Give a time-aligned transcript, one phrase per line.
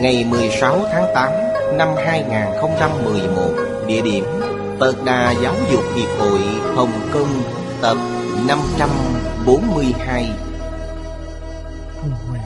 [0.00, 1.32] Ngày 16 tháng 8
[1.78, 3.52] năm 2011
[3.86, 4.24] Địa điểm
[4.80, 6.40] Phật Đà Giáo dục Hiệp hội
[6.74, 7.42] Hồng Kông,
[7.80, 7.96] Tập
[8.46, 10.30] 542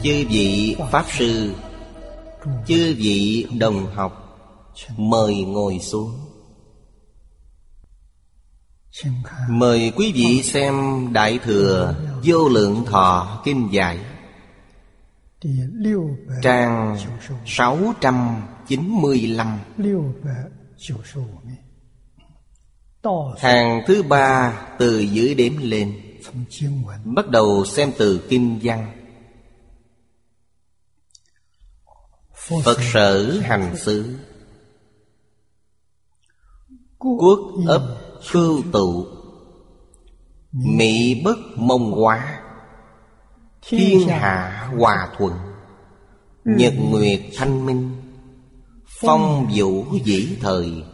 [0.02, 1.52] Chư vị Pháp Sư,
[2.66, 4.38] Chư vị đồng học,
[4.97, 6.10] Mời ngồi xuống.
[9.48, 11.94] Mời quý vị xem Đại Thừa
[12.25, 13.98] Vô Lượng Thọ Kinh Giải.
[16.42, 16.97] Trang
[17.47, 19.59] 695
[23.39, 26.00] Hàng thứ ba từ dưới đếm lên.
[27.05, 28.92] Bắt đầu xem từ Kinh văn.
[32.65, 34.19] Phật sở hành xứ.
[36.98, 37.97] Quốc ấp
[38.31, 39.06] khưu tụ.
[40.53, 42.44] Mỹ bất mông hóa.
[43.68, 45.32] Thiên hạ hòa thuận
[46.44, 47.90] Nhật nguyệt thanh minh
[49.00, 50.84] Phong vũ dĩ thời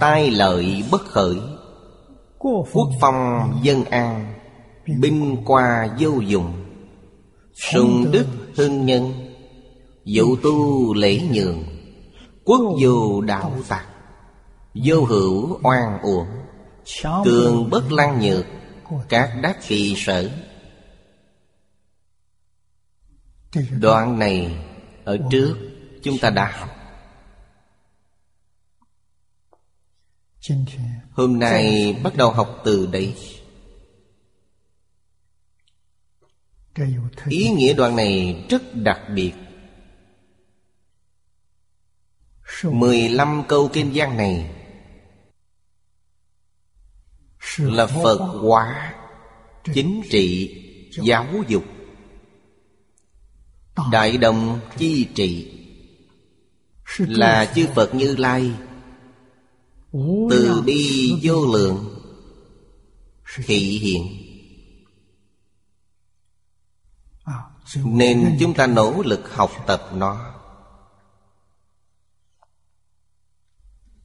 [0.00, 1.36] Tai lợi bất khởi
[2.38, 4.34] Quốc phong dân an
[5.00, 6.52] Binh qua vô dụng
[7.72, 8.26] Sùng đức
[8.56, 9.12] hưng nhân
[10.04, 11.64] Dụ tu lễ nhường
[12.44, 13.86] Quốc vô đạo tặc
[14.74, 16.26] Vô hữu oan uổng
[17.24, 18.46] Cường bất lăng nhược
[19.08, 20.30] Các đắc kỳ sở
[23.80, 24.64] Đoạn này
[25.04, 25.56] Ở trước
[26.02, 26.70] chúng ta đã học.
[31.12, 33.14] Hôm nay bắt đầu học từ đây.
[37.28, 39.32] Ý nghĩa đoạn này rất đặc biệt.
[42.62, 44.50] 15 câu kinh văn này
[47.58, 48.94] Là Phật hóa
[49.74, 50.60] Chính trị
[51.02, 51.64] Giáo dục
[53.90, 55.54] Đại đồng chi trị
[56.98, 58.52] Là chư Phật Như Lai.
[60.30, 62.00] Từ bi vô lượng.
[63.36, 64.20] Thị hiện.
[67.84, 70.34] Nên chúng ta nỗ lực học tập nó.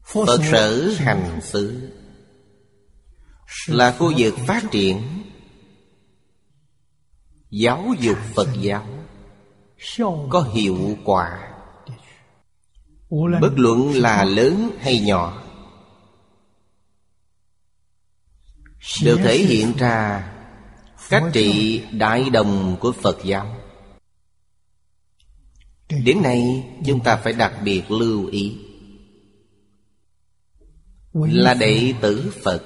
[0.03, 1.91] Phật sở hành xứ.
[3.67, 5.23] Là khu vực phát triển.
[7.49, 8.98] Giáo dục Phật giáo
[10.29, 11.49] có hiệu quả.
[13.41, 15.43] Bất luận là lớn hay nhỏ,
[19.03, 20.29] Đều thể hiện ra
[21.09, 23.55] Cách trị đại đồng của Phật giáo.
[26.03, 28.57] Điểm này chúng ta phải đặc biệt lưu ý
[31.13, 32.63] Là đệ tử Phật.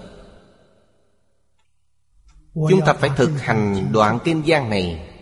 [2.53, 5.12] Chúng ta phải thực hành đoạn kinh gian này.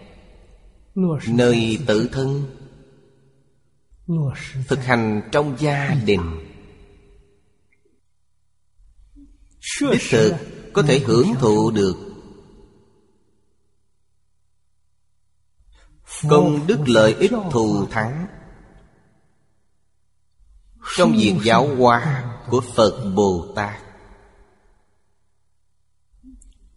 [0.95, 2.45] Nơi tự thân.
[4.67, 6.47] Thực hành trong gia đình.
[9.91, 10.33] Đích thực
[10.73, 11.95] có thể hưởng thụ được.
[16.29, 18.27] Công đức lợi ích thù thắng.
[20.95, 23.13] Trong việc giáo hóa của Phật.
[23.15, 23.81] Bồ Tát.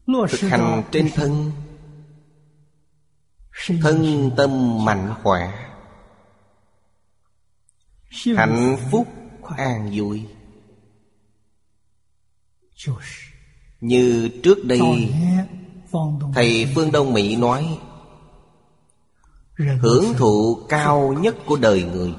[0.06, 1.53] Thực hành trên thân
[3.83, 5.53] Thân tâm mạnh khỏe.
[8.37, 9.06] Hạnh phúc
[9.56, 10.27] an vui.
[13.81, 14.81] Như trước đây
[16.35, 17.79] Thầy Phương Đông Mỹ nói
[19.81, 22.15] Hưởng thụ cao nhất của đời người.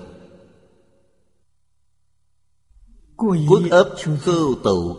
[3.18, 4.98] Quốc ấp khưu tụ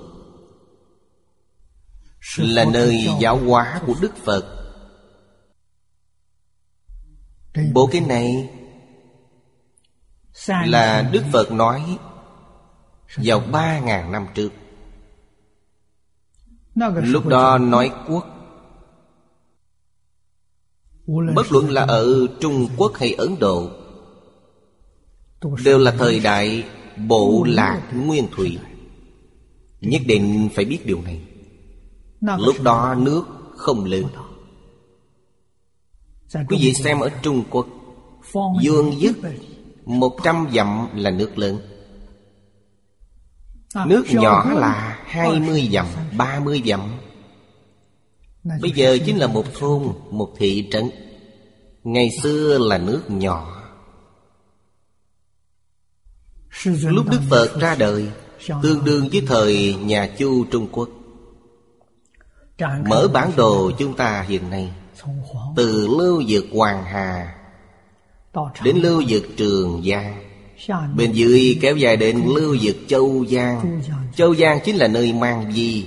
[2.39, 4.56] Là nơi giáo hóa của Đức Phật
[7.73, 8.51] Bộ kinh này
[10.49, 11.99] Là Đức Phật nói
[13.17, 14.53] Vào ba ngàn năm trước.
[17.03, 18.27] Lúc đó nói quốc.
[21.35, 23.71] Bất luận là ở Trung Quốc hay Ấn Độ
[25.65, 26.65] Đều là thời đại
[27.09, 28.59] bộ lạc nguyên thủy.
[29.81, 31.21] Nhất định phải biết điều này.
[32.21, 33.25] Lúc đó nước
[33.57, 34.05] không lớn
[36.35, 37.67] Quý vị xem ở Trung Quốc
[38.63, 39.17] Dương dứt
[39.85, 41.59] Một trăm dặm là nước lớn.
[43.87, 45.87] Nước nhỏ là hai mươi dặm,
[46.17, 46.81] ba mươi dặm.
[48.45, 50.91] Bây giờ chính là một thôn, một thị trấn.
[51.85, 53.63] Ngày xưa là nước nhỏ.
[56.65, 58.09] Lúc Đức Phật ra đời
[58.63, 60.89] Tương đương với thời nhà Chu Trung Quốc.
[62.89, 64.73] Mở bản đồ chúng ta hiện nay
[65.57, 67.35] Từ lưu vực Hoàng Hà
[68.65, 70.23] Đến lưu vực Trường Giang.
[70.97, 73.81] Bên dưới kéo dài đến lưu vực Châu Giang.
[74.17, 75.87] Châu Giang chính là nơi mang di.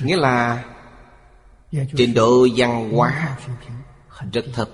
[0.00, 0.64] Nghĩa là
[1.96, 3.38] Trình độ văn hóa
[4.32, 4.68] Rất thấp.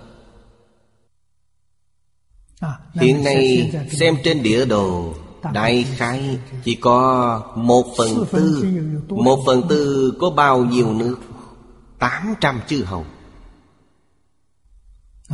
[2.95, 5.15] Hiện nay xem trên địa đồ
[5.53, 8.67] Đại khái chỉ có một phần tư.
[9.09, 11.19] Một phần tư có bao nhiêu nước
[11.99, 13.07] Tám trăm chư hầu.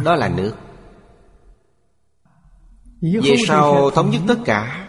[0.05, 0.55] Đó là nước.
[3.01, 4.89] Về sau thống nhất tất cả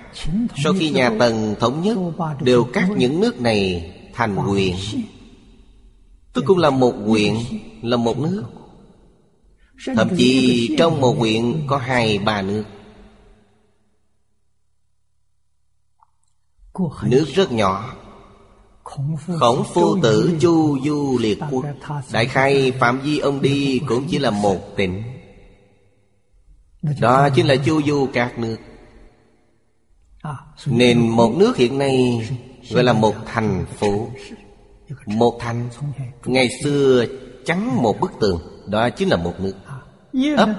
[0.64, 1.98] Sau khi nhà Tần thống nhất
[2.42, 4.76] Đều cắt những nước này thành huyện
[6.34, 7.36] Tức cũng là một huyện
[7.82, 8.44] Là một nước.
[9.96, 12.64] Thậm chí trong một huyện có hai ba nước.
[17.04, 17.96] Nước rất nhỏ
[18.86, 21.66] Khổng phu tử chu du liệt quốc.
[22.12, 25.04] Đại khai phạm vi ông đi cũng chỉ là một tỉnh.
[27.00, 28.58] Đó chính là chu du các nước.
[30.66, 32.28] Nên một nước hiện nay
[32.70, 34.08] Gọi là một thành phố.
[35.06, 35.70] Một thành,
[36.26, 37.06] Ngày xưa
[37.46, 39.56] trắng một bức tường, Đó chính là một nước.
[40.38, 40.50] Ấp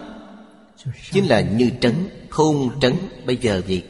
[1.13, 1.95] Chính là như trấn,
[2.31, 2.95] Thôn trấn,
[3.27, 3.83] Bây giờ gì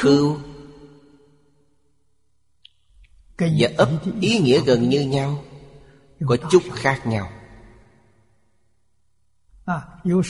[0.00, 0.36] Khưu
[3.58, 3.88] và ấp
[4.20, 5.44] ý nghĩa gần như nhau
[6.26, 7.32] Có chút khác nhau.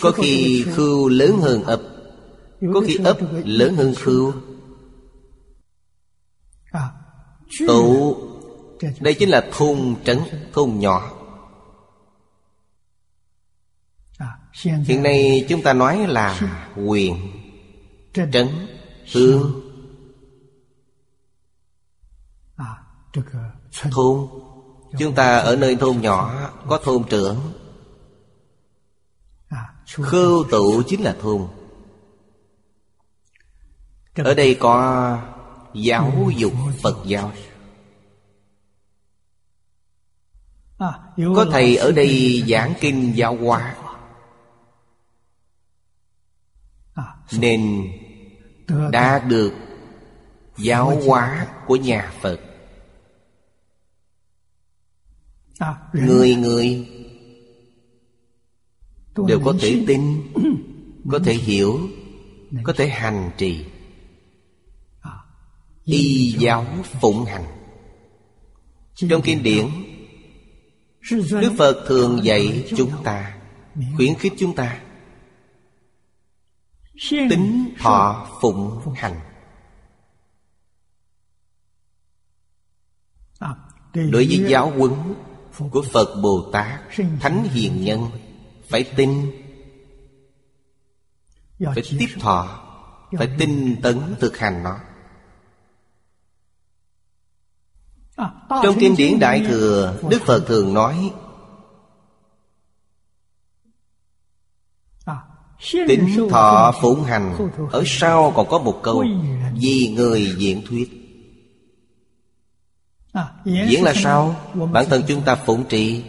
[0.01, 1.81] Có khi khưu lớn hơn ấp.
[2.75, 4.33] Có khi ấp lớn hơn khưu.
[7.67, 8.17] Tụ
[9.01, 10.19] Đây chính là thôn trấn
[10.53, 11.19] Thôn nhỏ.
[14.65, 16.41] Hiện nay chúng ta nói là
[16.77, 17.17] quyền
[18.15, 18.49] Trấn
[19.13, 19.62] Hương
[23.91, 24.29] Thôn.
[24.99, 27.53] Chúng ta ở nơi thôn nhỏ Có thôn trưởng.
[29.87, 31.49] Khưu tụ chính là thôn.
[34.17, 35.19] Ở đây có
[35.75, 37.33] Giáo dục Phật giáo.
[41.17, 43.77] Có thầy ở đây giảng kinh giáo hóa.
[47.33, 47.93] Nên
[48.91, 49.53] đã được
[50.59, 52.41] giáo hóa của nhà Phật
[55.93, 56.89] Người người.
[59.27, 60.23] Đều có thể tin
[61.11, 61.81] Có thể hiểu
[62.63, 63.65] Có thể hành trì.
[65.85, 66.67] Y giáo
[67.01, 67.45] phụng hành.
[68.95, 69.69] Trong kinh điển
[71.11, 73.39] Đức Phật thường dạy chúng ta
[73.97, 74.83] Khuyến khích chúng ta.
[77.11, 79.21] Tính thọ phụng hành.
[83.95, 84.93] Đối với giáo huấn
[85.59, 86.81] của Phật Bồ Tát,
[87.21, 88.07] Thánh Hiền Nhân.
[88.69, 89.31] Phải tin.
[91.61, 92.59] Phải tiếp thọ.
[93.19, 94.79] Phải tinh tấn thực hành nó.
[98.63, 101.13] Trong kinh điển Đại Thừa, Đức Phật thường nói,
[105.89, 109.05] Tính thọ phụng hành, Ở sau còn có một câu,
[109.55, 111.02] Vì người diễn thuyết.
[113.45, 114.37] Diễn là sao?
[114.73, 116.05] Bản thân chúng ta phụng trị.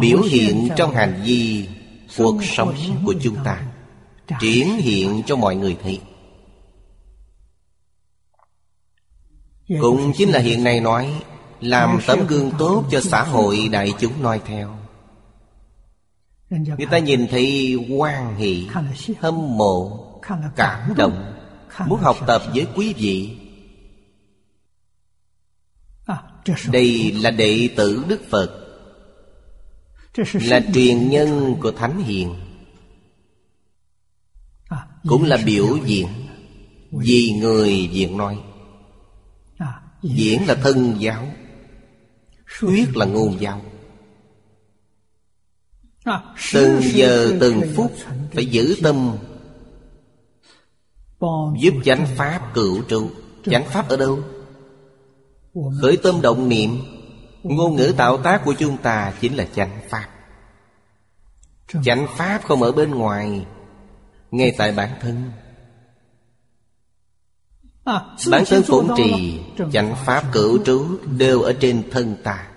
[0.00, 1.68] Biểu hiện trong hành vi
[2.18, 3.62] Cuộc sống của chúng ta.
[4.40, 6.00] Triển hiện cho mọi người thấy.
[9.80, 11.22] Cũng chính là hiện nay nói
[11.60, 14.76] Làm tấm gương tốt cho xã hội đại chúng noi theo.
[16.50, 18.68] Người ta nhìn thấy quan hỷ
[19.20, 20.08] Hâm mộ
[20.56, 21.34] Cảm động.
[21.86, 23.38] Muốn học tập với quý vị
[26.72, 28.62] Đây là đệ tử Đức Phật
[30.32, 32.34] Là truyền nhân của Thánh Hiền.
[35.08, 36.08] Cũng là biểu diễn.
[36.90, 38.38] Vì người diễn nói.
[40.02, 41.28] Diễn là thân giáo.
[42.60, 43.62] Thuyết là ngôn giáo.
[46.52, 47.92] Từng giờ từng phút
[48.32, 49.16] Phải giữ tâm.
[51.60, 53.10] Giúp chánh pháp cựu trụ.
[53.44, 54.22] Chánh pháp ở đâu?
[55.54, 56.78] Khởi tâm động niệm
[57.42, 60.08] Ngôn ngữ tạo tác của chúng ta Chính là chánh pháp.
[61.84, 63.46] Chánh pháp không ở bên ngoài
[64.30, 65.30] Ngay tại bản thân.
[68.30, 69.40] Bản thân phụng trì
[69.72, 70.86] Chánh pháp cửu trú
[71.18, 72.48] Đều ở trên thân ta.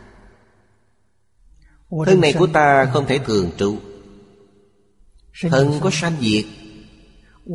[2.06, 3.78] Thân này của ta không thể thường trụ
[5.42, 6.46] Thân có sanh diệt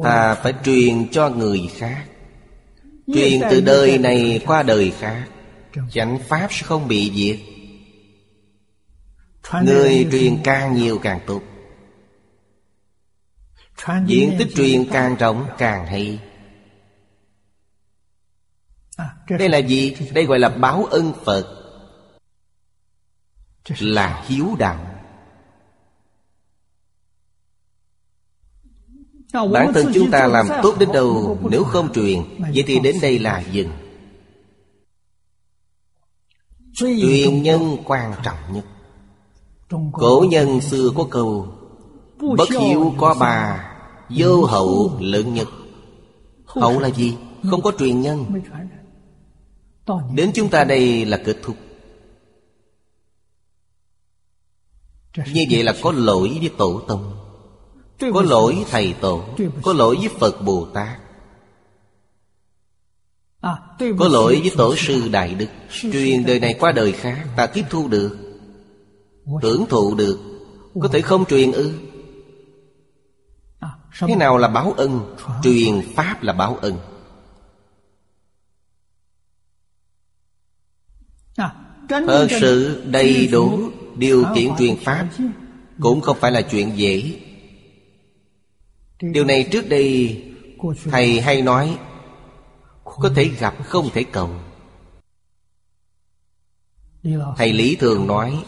[0.03, 2.10] Ta phải truyền cho người khác
[3.15, 5.29] Truyền từ đời này qua đời khác.
[5.91, 7.39] Chánh pháp sẽ không bị diệt.
[9.65, 11.43] Người truyền càng nhiều càng tốt.
[14.07, 16.19] Diện tích truyền càng rộng càng hay.
[19.29, 19.97] Đây là gì?
[20.13, 21.57] Đây gọi là báo ân Phật.
[23.79, 24.90] Là hiếu đạo
[29.33, 33.19] Bản thân chúng ta làm tốt đến đâu Nếu không truyền Vậy thì đến đây
[33.19, 33.71] là dừng.
[36.75, 38.65] Truyền nhân quan trọng nhất.
[39.93, 41.49] Cổ nhân xưa có câu
[42.37, 43.67] Bất hiếu có bà
[44.09, 45.49] Vô hậu lớn nhất.
[46.47, 47.17] Hậu là gì?
[47.51, 48.25] Không có truyền nhân.
[50.15, 51.57] Đến chúng ta đây là kết thúc.
[55.17, 57.20] Như vậy là có lỗi với tổ tông
[58.01, 59.25] Có lỗi thầy tổ
[59.63, 60.99] Có lỗi với Phật Bồ Tát.
[63.99, 65.47] Có lỗi với Tổ sư Đại Đức.
[65.93, 68.19] Truyền đời này qua đời khác Ta tiếp thu được
[69.43, 70.19] Tưởng thụ được
[70.81, 71.73] Có thể không truyền ư.
[74.01, 76.79] Thế nào là báo ân Truyền Pháp là báo ân.
[81.89, 85.09] Thật sự đầy đủ Điều kiện truyền Pháp
[85.81, 87.21] Cũng không phải là chuyện dễ
[89.03, 90.23] Điều này trước đây
[90.91, 91.79] Thầy hay nói,
[92.85, 94.31] Có thể gặp không thể cầu.
[97.37, 98.45] Thầy Lý thường nói,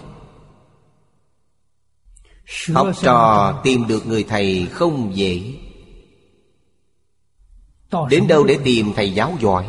[2.75, 5.55] Học trò tìm được người thầy không dễ.
[8.11, 9.69] Đến đâu để tìm thầy giáo giỏi?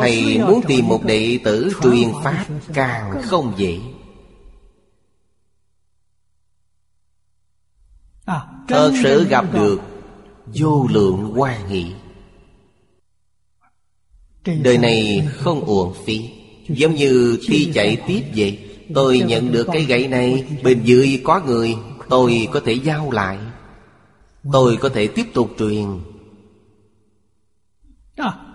[0.00, 3.80] Thầy muốn tìm một đệ tử truyền Pháp càng không dễ.
[8.68, 9.80] Thật sự gặp được
[10.46, 11.86] Vô lượng quan nghị
[14.62, 16.30] Đời này không uổng phí.
[16.68, 18.58] Giống như thi chạy tiếp vậy
[18.94, 20.44] Tôi nhận được cái gậy này.
[20.64, 21.74] Bên dưới có người
[22.08, 23.38] Tôi có thể giao lại.
[24.52, 25.86] Tôi có thể tiếp tục truyền.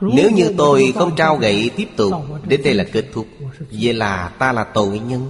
[0.01, 2.13] Nếu như tôi không trao gậy tiếp tục
[2.47, 3.27] Đến đây là kết thúc.
[3.71, 3.93] Vậy?
[3.93, 5.29] là ta là tội nhân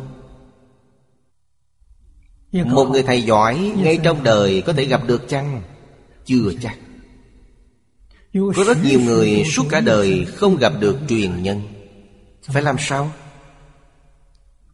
[2.52, 5.62] Một người thầy giỏi Ngay trong đời có thể gặp được chăng?
[6.26, 6.78] Chưa chắc.
[8.34, 11.62] Có rất nhiều người suốt cả đời Không gặp được truyền nhân.
[12.44, 13.12] Phải làm sao?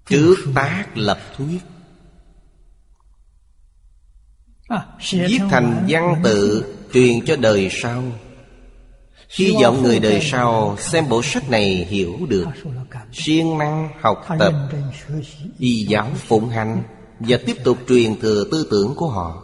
[0.10, 1.60] Trước tác lập thuyết.
[5.12, 8.03] Viết thành văn tự Truyền cho đời sau.
[9.29, 12.46] Hy vọng người đời sau Xem bộ sách này hiểu được.
[13.12, 14.53] Siêng năng học tập.
[15.60, 16.84] Y giáo phụng hành
[17.19, 19.43] Và tiếp tục truyền thừa tư tưởng của họ.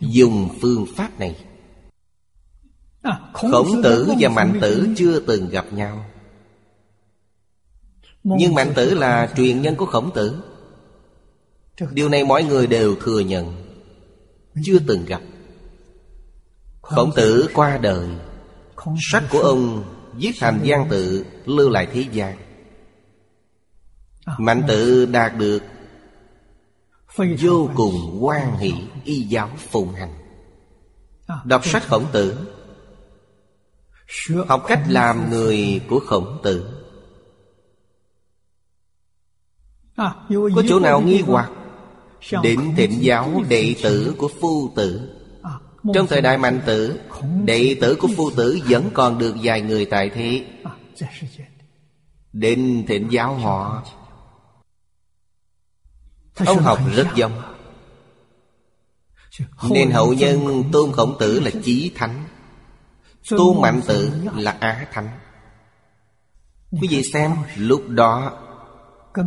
[0.00, 1.36] Dùng phương pháp này.
[3.32, 6.04] Khổng tử và mạnh tử chưa từng gặp nhau.
[8.24, 10.42] Nhưng Mạnh Tử là truyền nhân của Khổng Tử.
[11.90, 13.54] Điều này mọi người đều thừa nhận.
[14.64, 15.20] Chưa từng gặp.
[16.82, 18.08] Khổng Tử qua đời.
[19.12, 22.36] Sách của ông viết thành gian tự Lưu lại thế gian.
[24.38, 25.62] Mạnh Tử đạt được
[27.16, 30.14] Vô cùng quan hỷ y giáo phụng hành.
[31.44, 32.38] Đọc sách Khổng Tử.
[34.48, 36.68] Học cách làm người của Khổng Tử.
[40.26, 41.50] Có chỗ nào nghi hoặc?
[42.42, 45.18] Định thịnh giáo đệ tử của phu tử.
[45.94, 47.00] Trong thời đại mạnh tử
[47.44, 50.44] Đệ tử của phu tử vẫn còn được vài người tại thế
[52.32, 53.82] Định thịnh giáo họ
[56.36, 57.42] Ông học rất giống
[59.70, 62.24] Nên hậu nhân tôn khổng tử là chí thánh
[63.28, 65.08] Tôn mạnh tử là á thánh.
[66.70, 68.38] Quý vị xem lúc đó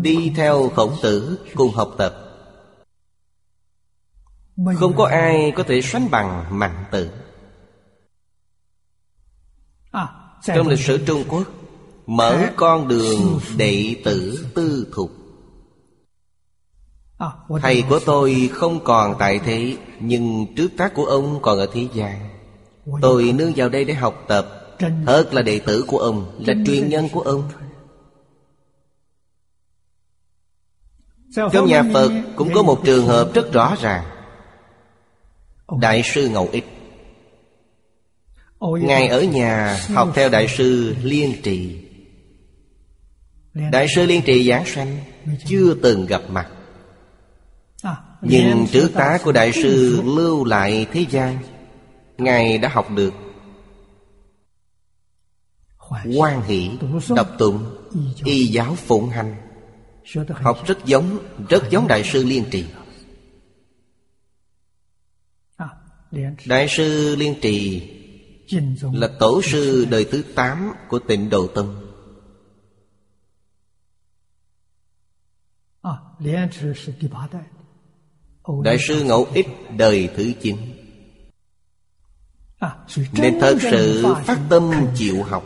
[0.01, 2.15] Đi theo khổng tử cùng học tập.
[4.75, 7.09] Không có ai có thể sánh bằng mạnh tử.
[9.91, 10.07] À,
[10.45, 11.43] Trong lịch sử Trung Quốc
[12.05, 15.24] Mở con đường đệ tử tư thục
[17.61, 21.87] Thầy của tôi không còn tại thế Nhưng trước tác của ông còn ở thế
[21.93, 22.29] gian.
[23.01, 24.47] Tôi nương vào đây để học tập.
[25.05, 27.49] Thật là đệ tử của ông Là truyền nhân của ông.
[31.35, 34.03] Trong nhà Phật cũng có một trường hợp rất rõ ràng.
[35.79, 36.65] Đại sư Ngẫu Ích.
[38.61, 41.81] Ngài ở nhà học theo Đại sư Liên Trì.
[43.71, 44.97] Đại sư Liên Trì giảng sanh
[45.45, 46.49] Chưa từng gặp mặt
[48.21, 51.37] nhưng trước tá của Đại sư lưu lại thế gian
[52.17, 53.13] Ngài đã học được
[56.15, 56.71] quan hỷ
[57.15, 57.75] đọc tụng
[58.23, 59.35] y giáo phụng hành.
[60.29, 62.65] Học rất giống rất giống đại sư liên trì.
[66.45, 67.89] Đại sư liên trì
[68.93, 71.81] là tổ sư đời thứ tám của tịnh độ tông.
[75.81, 77.54] à,
[78.63, 79.47] đại sư ngẫu ích
[79.77, 80.57] đời thứ chín
[82.59, 82.75] à,
[83.11, 85.43] nên thật sự phát tâm chịu học.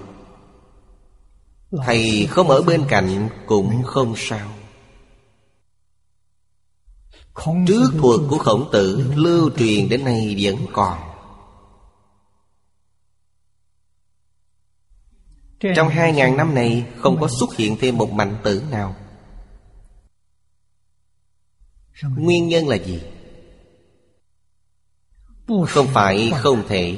[1.86, 4.52] Thầy không ở bên cạnh cũng không sao.
[7.68, 11.00] Trước thuật của khổng tử lưu truyền đến nay vẫn còn.
[15.76, 18.96] Trong hai ngàn năm này không có xuất hiện thêm một mạnh tử nào
[22.04, 23.02] Nguyên nhân là gì?
[25.68, 26.98] Không phải không thể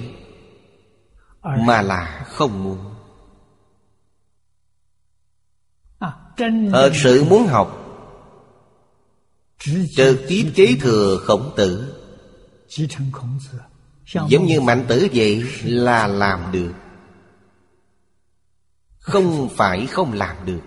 [1.41, 2.77] Mà là không muốn.
[6.71, 7.77] Thật sự muốn học
[9.59, 11.95] Trực tiếp kế thừa khổng tử.
[14.27, 16.73] Giống như mạnh tử vậy là làm được.
[18.99, 19.49] Không.
[19.55, 20.61] phải không làm được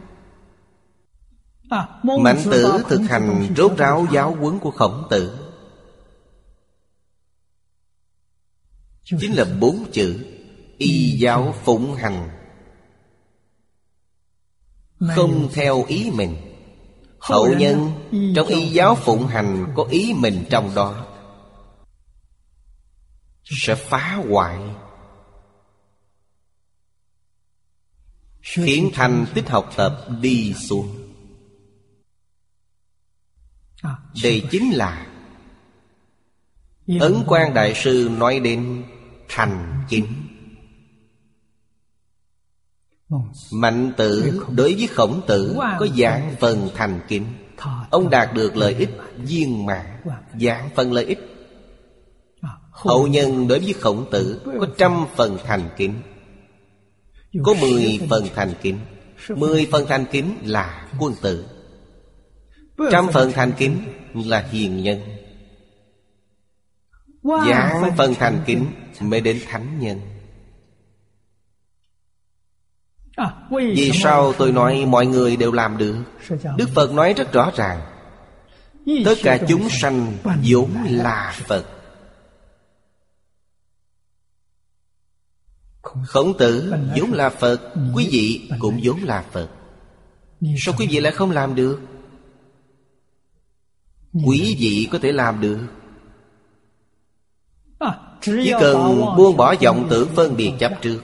[2.02, 5.38] Mạnh tử thực hành rốt ráo giáo huấn của khổng tử.
[9.04, 10.26] Chính là bốn chữ
[10.78, 12.30] Y giáo phụng hành.
[15.14, 16.37] Không theo ý mình.
[17.18, 17.92] Hậu nhân
[18.37, 21.06] trong y giáo phụng hành Có ý mình trong đó.
[23.44, 24.58] Sẽ phá hoại.
[28.40, 31.03] Khiến thành tích học tập đi xuống
[34.22, 35.06] Đây chính là
[37.00, 38.82] Ấn quan Đại Sư nói đến
[39.28, 40.06] thành chính.
[43.52, 47.24] Mạnh tử đối với khổng tử Có dạng phần thành kính
[47.90, 49.86] Ông đạt được lợi ích viên mãn
[50.40, 51.18] Dạng phần lợi ích.
[52.70, 55.94] Hậu nhân đối với khổng tử Có trăm phần thành kính
[57.44, 58.78] Có mười phần thành kính
[59.28, 61.53] Mười phần thành kính là quân tử
[62.90, 63.84] Trăm phần thành kính
[64.14, 65.00] là hiền nhân.
[67.22, 68.66] Giảng phần thành kính
[69.00, 70.00] mới đến thánh nhân.
[73.16, 75.96] À, Vì sao tôi nói mọi người đều làm được?
[76.56, 77.80] Đức Phật nói rất rõ ràng.
[79.04, 80.12] Tất cả chúng sanh
[80.44, 81.64] vốn là Phật.
[85.82, 87.60] Khổng tử vốn là Phật
[87.94, 89.48] Quý vị cũng vốn là Phật.
[90.58, 91.80] Sao quý vị lại không làm được
[94.14, 95.59] Quý vị có thể làm được.
[97.79, 101.00] À, Chỉ cần buông bỏ vọng tưởng phân biệt chấp trước.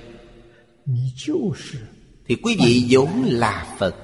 [2.26, 3.94] Thì quý vị vốn là Phật.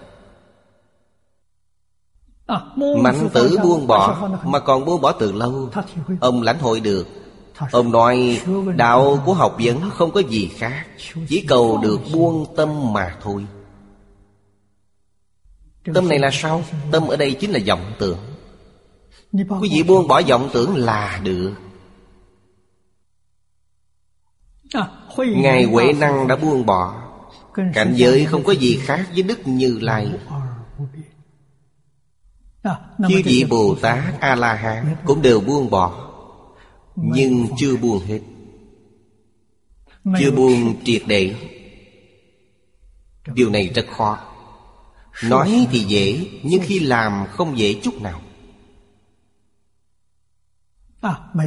[2.47, 5.71] À, Mạnh tử buông bỏ Mà còn buông bỏ từ lâu.
[6.21, 7.07] Ông lãnh hội được.
[7.73, 8.41] Ông nói
[8.77, 10.87] đạo của học vấn không có gì khác
[11.29, 13.47] Chỉ cầu được buông tâm mà thôi.
[15.95, 16.65] Tâm này là sao?
[16.91, 18.19] Tâm ở đây chính là vọng tưởng
[19.33, 21.55] Quý vị buông bỏ vọng tưởng là được
[24.73, 27.03] à, Ngài Huệ Năng đã buông bỏ
[27.75, 30.13] Cảnh giới không có gì khác với Đức Như Lai
[33.09, 36.13] Chư vị Bồ Tát A-la-hán Cũng đều buông bỏ
[36.97, 38.21] Nhưng chưa buông hết
[40.19, 41.35] Chưa buông triệt để
[43.35, 44.19] Điều này rất khó
[45.25, 48.21] Nói thì dễ Nhưng khi làm không dễ chút nào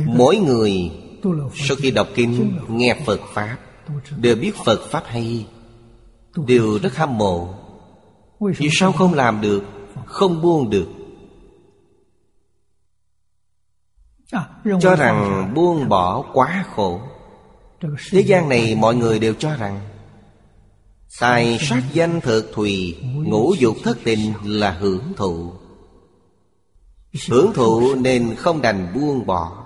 [0.05, 0.91] mỗi người
[1.55, 3.57] sau khi đọc kinh nghe phật pháp
[4.17, 5.47] đều biết phật pháp hay.
[6.47, 7.53] Đều rất hâm mộ.
[8.39, 9.63] Vì sao không làm được?
[10.05, 10.87] Không buông được.
[14.81, 17.01] Cho rằng buông bỏ quá khổ.
[18.11, 19.79] Thế gian này mọi người đều cho rằng
[21.19, 25.53] tài sát danh thực thùy ngũ dục thất tình là hưởng thụ.
[27.29, 29.65] Hưởng thụ nên không đành buông bỏ.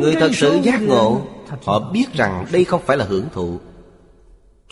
[0.00, 1.22] Người thật sự giác ngộ
[1.64, 3.60] Họ biết rằng đây không phải là hưởng thụ.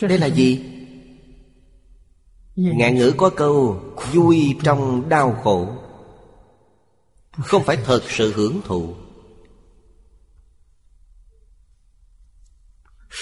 [0.01, 0.65] Đây là gì?
[2.55, 3.81] Ngạn ngữ có câu
[4.13, 5.67] Vui trong đau khổ.
[7.31, 8.95] Không phải thật sự hưởng thụ.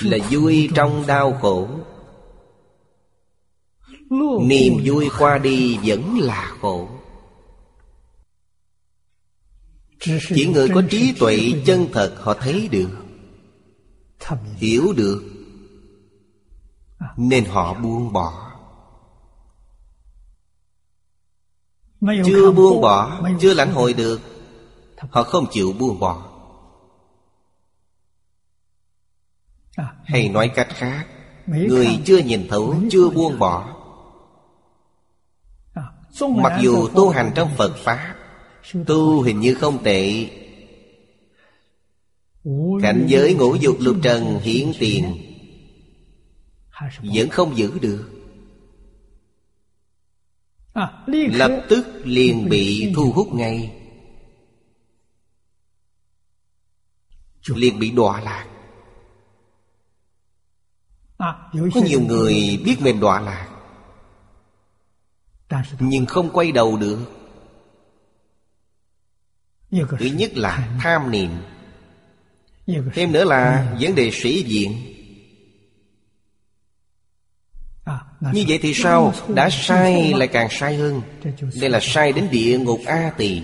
[0.02, 1.68] Là vui trong đau khổ.
[4.10, 6.90] Niềm vui qua đi vẫn là khổ.
[10.00, 12.90] Chỉ người có trí tuệ chân thật họ thấy được
[14.56, 15.24] Hiểu được
[17.18, 18.52] Nên họ buông bỏ.
[22.26, 24.22] Chưa buông bỏ Chưa lãnh hội được
[25.10, 26.26] Họ không chịu buông bỏ.
[30.04, 31.08] Hay nói cách khác
[31.46, 33.79] Người chưa nhìn thấu Chưa buông bỏ
[36.36, 38.16] Mặc dù tu hành trong Phật Pháp
[38.88, 40.30] Tu hình như không tệ.
[42.82, 45.18] Cảnh giới ngũ dục lục trần hiển tiền.
[47.02, 48.10] Vẫn không giữ được.
[51.08, 53.76] Lập tức liền bị thu hút ngay.
[57.56, 58.48] Liền bị đọa lạc.
[61.74, 63.59] Có nhiều người biết mình đọa lạc
[65.80, 67.00] nhưng không quay đầu được.
[69.72, 71.30] Thứ nhất là tham niệm.
[72.94, 74.96] Thêm nữa là vấn đề sĩ diện.
[78.34, 79.14] Như vậy thì sao?
[79.28, 81.02] Đã sai lại càng sai hơn.
[81.62, 83.44] Đây là sai đến địa ngục a tỳ.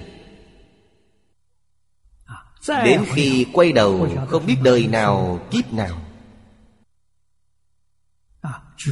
[2.68, 6.02] Đến khi quay đầu, không biết đời nào, kiếp nào.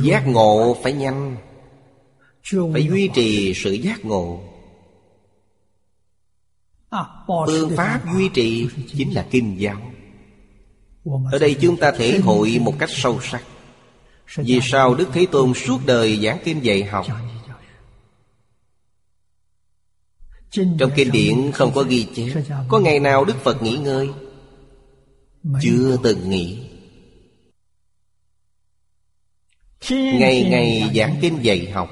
[0.03, 1.37] Giác ngộ phải nhanh
[2.73, 4.41] phải duy trì sự giác ngộ.
[7.47, 9.91] Phương pháp duy trì chính là kinh giáo.
[11.31, 13.43] Ở đây chúng ta thể hội một cách sâu sắc.
[14.35, 17.05] Vì sao Đức Thế Tôn suốt đời giảng kinh dạy học?
[20.51, 22.43] Trong kinh điển không có ghi chép.
[22.67, 24.09] Có ngày nào Đức Phật nghỉ ngơi?
[25.61, 26.62] Chưa từng nghỉ.
[29.91, 31.89] Ngày ngày giảng kinh dạy học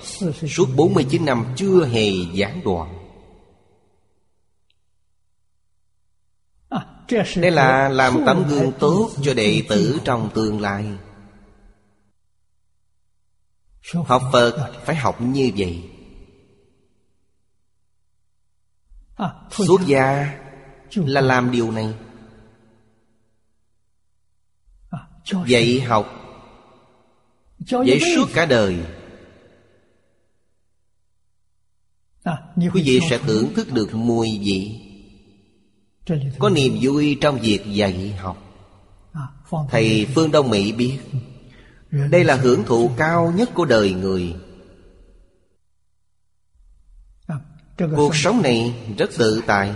[0.50, 2.98] Suốt 49 năm chưa hề giảng đoạn.
[7.36, 10.86] Đây là làm tấm gương tốt cho đệ tử trong tương lai.
[14.06, 15.84] Học Phật phải học như vậy.
[19.52, 20.40] Xuất gia
[20.96, 21.94] là làm điều này.
[25.48, 26.21] Dạy học
[27.70, 28.80] Vậy suốt cả đời.
[32.74, 34.82] Quý vị sẽ thưởng thức được mùi vị.
[36.40, 38.38] Có niềm vui trong việc dạy học.
[39.70, 41.00] Thầy Phương Đông Mỹ biết.
[41.92, 44.36] Đây là hưởng thụ cao nhất của đời người.
[47.96, 49.76] Cuộc sống này rất tự tại.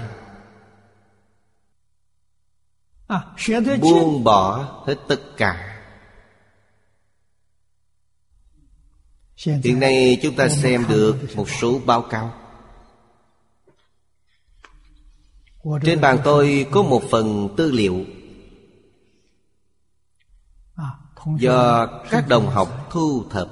[3.81, 5.74] Buông bỏ hết tất cả.
[9.37, 12.33] hiện nay chúng ta xem được một số báo cáo.
[15.83, 18.05] Trên bàn tôi có một phần tư liệu
[21.39, 23.47] do các đồng học thu thập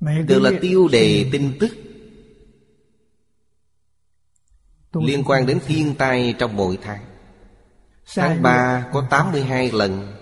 [0.00, 1.76] đều là tiêu đề tin tức
[4.92, 7.04] liên quan đến thiên tai trong mỗi tháng.
[8.14, 10.21] Tháng ba có 82 lần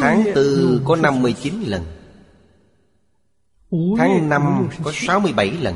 [0.00, 1.82] Tháng 4 có 59 lần.
[3.98, 5.74] Tháng 5 có 67 lần.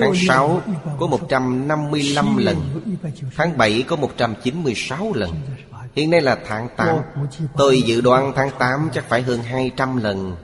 [0.00, 0.62] Tháng 6
[0.98, 2.56] có 155 lần.
[3.36, 5.30] Tháng 7 có 196 lần.
[5.96, 6.96] Hiện nay là tháng 8
[7.56, 10.36] Tôi dự đoán tháng 8 chắc phải hơn 200 lần.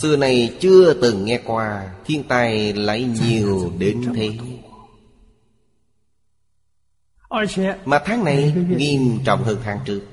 [0.00, 4.30] Xưa này chưa từng nghe qua Thiên tai lại nhiều đến thế.
[7.84, 10.06] Mà tháng này nghiêm trọng hơn tháng trước.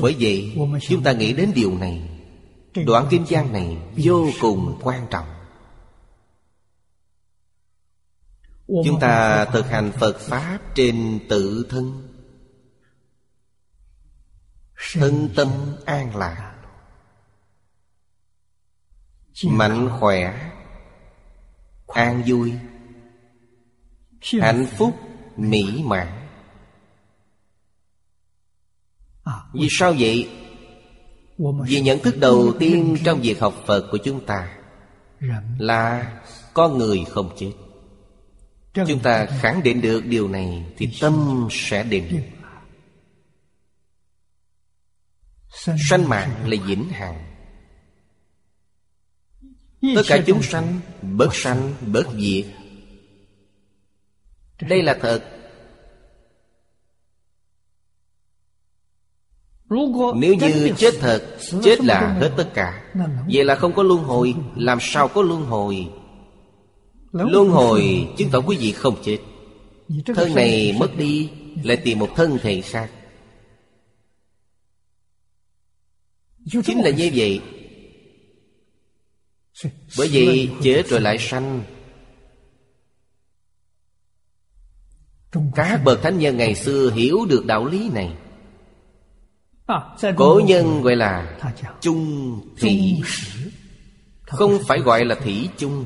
[0.00, 0.56] Bởi vậy,
[0.88, 2.08] chúng ta nghĩ đến điều này.
[2.86, 5.26] Đoạn kinh Gian này vô cùng quan trọng.
[8.66, 12.08] Chúng ta thực hành Phật Pháp trên tự thân.
[14.92, 15.48] Thân tâm
[15.84, 16.56] an lạc.
[19.44, 20.50] Mạnh khỏe.
[21.86, 22.52] An vui.
[24.22, 24.98] Hạnh phúc
[25.36, 26.08] mỹ mãn.
[29.54, 30.30] Vì sao vậy?
[31.66, 34.56] Vì nhận thức đầu tiên trong việc học Phật của chúng ta
[35.58, 36.20] Là
[36.54, 37.52] con người không chết.
[38.74, 42.22] Chúng ta khẳng định được điều này Thì tâm sẽ định.
[45.88, 47.26] Sanh mạng là vĩnh hằng.
[49.94, 52.46] Tất cả chúng sanh Bớt sanh, bớt diệt
[54.68, 55.24] đây là thật.
[60.14, 62.84] Nếu như chết thật, Chết là hết tất cả.
[63.32, 65.88] Vậy là không có luân hồi, Làm sao có luân hồi?
[67.12, 69.18] Luân hồi, chứng tỏ quý vị không chết.
[70.06, 71.30] Thân này mất đi,
[71.62, 72.90] Lại tìm một thân thể khác
[76.64, 77.40] Chính là như vậy.
[79.98, 81.62] Bởi vì chết rồi lại sanh.
[85.54, 88.14] Các bậc thánh nhân ngày xưa hiểu được đạo lý này.
[90.16, 91.38] Cổ nhân gọi là
[91.80, 93.02] Trung thị
[94.22, 95.84] Không phải gọi là thị chung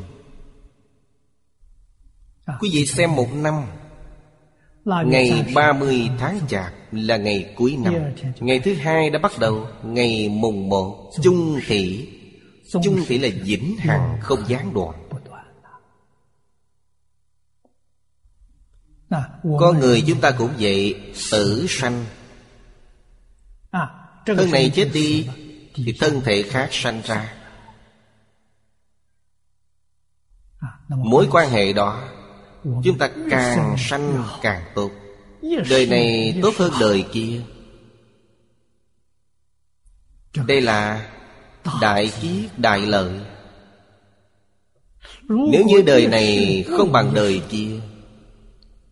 [2.60, 3.54] Quý vị xem một năm.
[4.84, 7.94] Ngày 30 tháng Chạp là ngày cuối năm.
[8.40, 11.10] Ngày thứ hai đã bắt đầu Ngày mùng một.
[11.22, 12.08] Trung thị
[12.84, 15.03] Trung thị là vĩnh hằng không gián đoạn
[19.58, 22.04] Con người chúng ta cũng vậy Tử sanh.
[24.26, 25.28] Thân này chết đi
[25.74, 27.34] Thì thân thể khác sanh ra.
[30.88, 32.08] Mối quan hệ đó
[32.84, 34.90] Chúng ta càng sanh càng tốt.
[35.70, 37.40] Đời này tốt hơn đời kia.
[40.46, 41.10] Đây là
[41.80, 43.20] Đại kiết đại lợi.
[45.28, 47.80] Nếu như đời này không bằng đời kia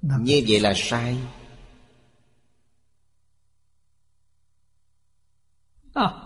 [0.03, 1.19] Như vậy là sai.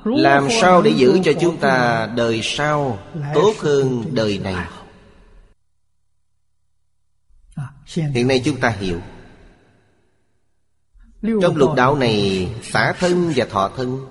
[0.04, 2.98] Làm sao để giữ cho chúng ta đời sau
[3.34, 4.68] Tốt hơn đời này?
[7.86, 9.00] Hiện nay chúng ta hiểu.
[11.42, 14.06] Trong lục đạo này Xả thân và thọ thân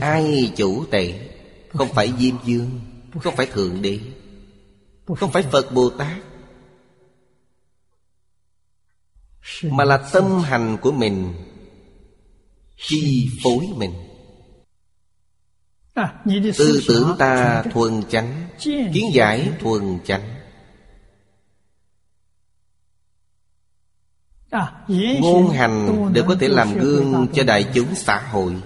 [0.00, 1.30] Ai chủ tệ?
[1.72, 2.80] Không phải Diêm Dương
[3.20, 4.00] Không phải Thượng Đế
[5.16, 6.16] Không phải Phật Bồ Tát
[9.62, 11.34] Mà là tâm hành của mình
[12.76, 13.92] Chi phối mình.
[16.58, 18.48] Tư tưởng ta thuần chánh
[18.94, 20.34] Kiến giải thuần chánh.
[25.20, 28.62] Ngôn hành đều có thể làm gương cho đại chúng xã hội.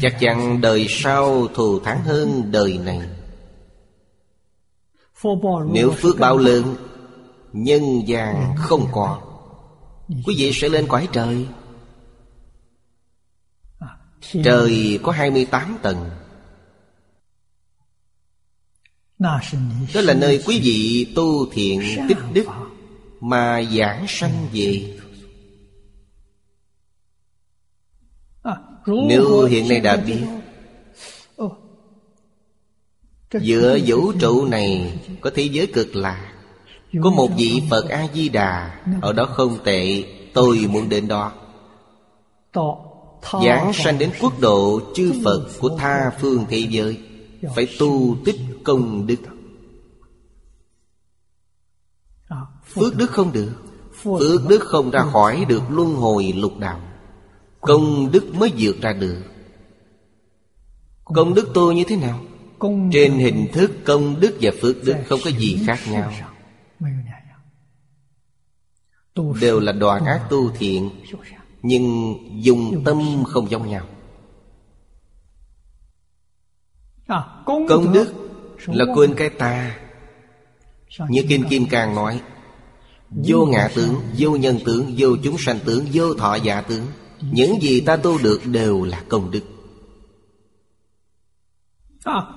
[0.00, 3.00] Chắc chắn đời sau thù thắng hơn đời này.
[5.72, 6.76] Nếu phước báo lớn
[7.52, 9.20] Nhân gian không có
[10.26, 11.46] Quý vị sẽ lên cõi trời.
[14.44, 16.10] Trời có 28 tầng.
[19.94, 22.46] Đó là nơi quý vị tu thiện tích đức
[23.20, 24.96] Mà giảng sanh về.
[28.86, 30.20] Nếu hiện nay đã biết,
[33.40, 36.29] Giữa vũ trụ này Có thế giới cực lạc
[37.02, 41.32] có một vị Phật A-di-đà, Ở đó không tệ, Tôi muốn đến đó.
[43.44, 46.98] Giảng sanh đến quốc độ chư Phật của tha phương thế giới,
[47.54, 49.16] Phải tu tích công đức.
[52.74, 53.52] Phước đức không được,
[54.02, 56.80] Phước đức không ra khỏi được luân hồi lục đạo.
[57.60, 59.22] Công đức mới vượt ra được.
[61.04, 62.20] Công đức tôi như thế nào?
[62.92, 66.12] Trên hình thức công đức và phước đức không có gì khác nhau.
[69.40, 70.90] Đều là đoạn ác tu thiện
[71.62, 73.86] Nhưng dùng tâm không giống nhau.
[77.46, 78.14] Công đức.
[78.66, 79.78] là quên cái ta.
[81.08, 82.20] Như Kinh Kim Cang nói
[83.10, 86.86] Vô ngã tướng, vô nhân tướng, vô chúng sanh tướng, vô thọ giả tướng.
[87.20, 89.42] Những gì ta tu được đều là công đức.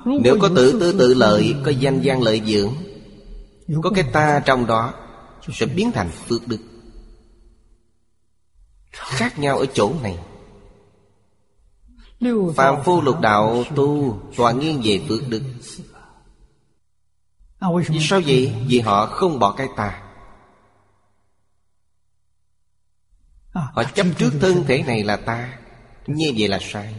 [0.06, 2.74] Nếu có tự tư tự lợi Có danh gian lợi dưỡng
[3.84, 4.94] có cái ta trong đó
[5.54, 6.60] Sẽ biến thành phước đức.
[8.92, 10.20] Khác nhau ở chỗ này.
[12.56, 15.42] Phạm phu lục đạo tu Toàn nghiêng về phước đức.
[17.90, 18.56] vì Sao vậy?
[18.68, 20.04] Vì họ không bỏ cái ta.
[23.52, 25.60] Họ chấp trước thân thể này là ta.
[26.08, 26.96] Như vậy là sai.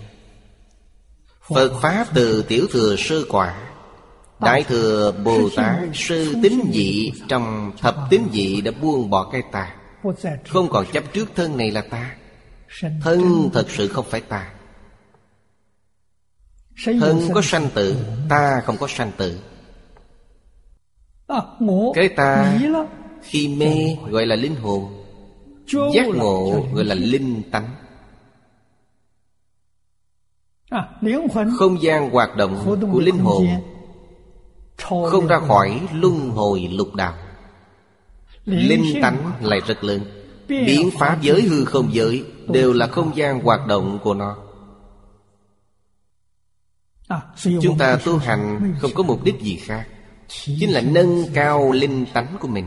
[1.48, 3.73] Phật Pháp từ tiểu thừa sơ quả.
[4.44, 9.42] Đại Thừa Bồ Tát Sư Tính dị Trong thập Tính dị đã buông bỏ cái
[9.52, 9.74] ta.
[10.48, 12.14] Không còn chấp trước thân này là ta.
[13.02, 14.50] Thân thật sự không phải ta.
[16.84, 17.96] Thân có sanh tử
[18.28, 19.40] Ta không có sanh tử.
[21.94, 22.58] Cái ta
[23.22, 25.04] Khi mê gọi là linh hồn
[25.94, 27.68] Giác ngộ gọi là linh tánh.
[31.58, 33.46] Không gian hoạt động của linh hồn
[34.78, 37.14] không ra khỏi luân hồi lục đạo.
[38.44, 40.00] Linh tánh lại rất lớn.
[40.48, 44.36] Biến pháp giới hư không giới Đều là không gian hoạt động của nó.
[47.62, 49.88] Chúng ta tu hành không có mục đích gì khác
[50.28, 52.66] Chính là nâng cao linh tánh của mình.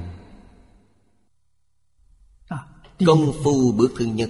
[3.06, 4.30] Công phu bước thứ nhất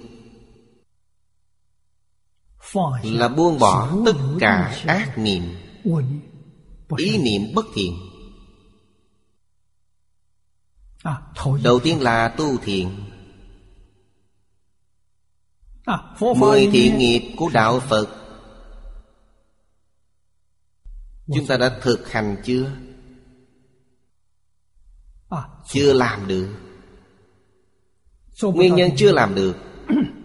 [3.03, 5.43] Là buông bỏ tất cả ác niệm
[6.95, 7.93] ý niệm bất thiện.
[11.63, 13.03] Đầu tiên là tu thiện.
[16.19, 18.07] Mười thiện nghiệp của đạo phật.
[21.35, 22.71] Chúng ta đã thực hành chưa?
[25.67, 26.55] Chưa làm được.
[28.41, 29.55] Nguyên nhân chưa làm được.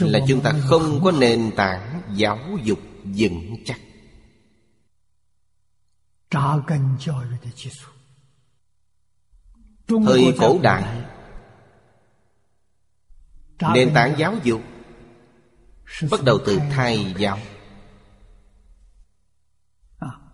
[0.00, 3.80] là chúng ta không có nền tảng giáo dục vững chắc.
[9.88, 11.04] Thời cổ đại
[13.74, 14.60] nền tảng giáo dục
[16.10, 17.38] bắt đầu từ thai giáo.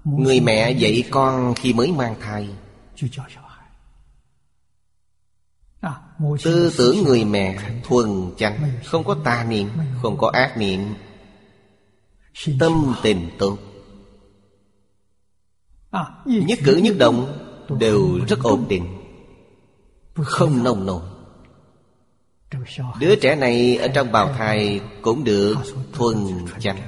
[0.05, 2.49] Người mẹ dạy con khi mới mang thai.
[6.18, 9.68] Tư tưởng người mẹ thuần chánh Không có tà niệm
[10.03, 10.94] Không có ác niệm.
[12.61, 13.59] Tâm tình tốt.
[16.27, 17.38] Nhất cử nhất động
[17.79, 19.00] Đều rất ổn định.
[20.14, 21.03] Không nông nổi.
[23.00, 25.55] Đứa trẻ này ở trong bào thai Cũng được
[25.92, 26.16] thuần
[26.61, 26.79] chánh.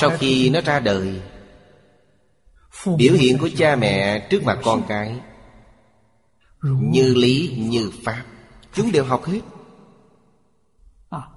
[0.00, 1.20] Sau khi nó ra đời
[2.98, 5.16] biểu hiện của cha mẹ trước mặt con cái.
[6.62, 8.22] Như lý như pháp.
[8.72, 9.40] Chúng đều học hết.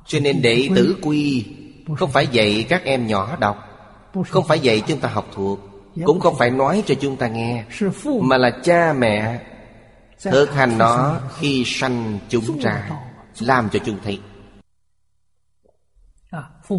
[0.06, 1.46] Cho nên đệ tử quy
[1.98, 3.68] không phải dạy các em nhỏ đọc
[4.30, 5.60] không phải dạy chúng ta học thuộc
[6.06, 7.66] cũng không phải nói cho chúng ta nghe
[8.22, 9.42] mà là cha mẹ
[10.24, 12.90] thực hành nó khi sanh chúng ra
[13.40, 14.20] làm cho chúng thấy.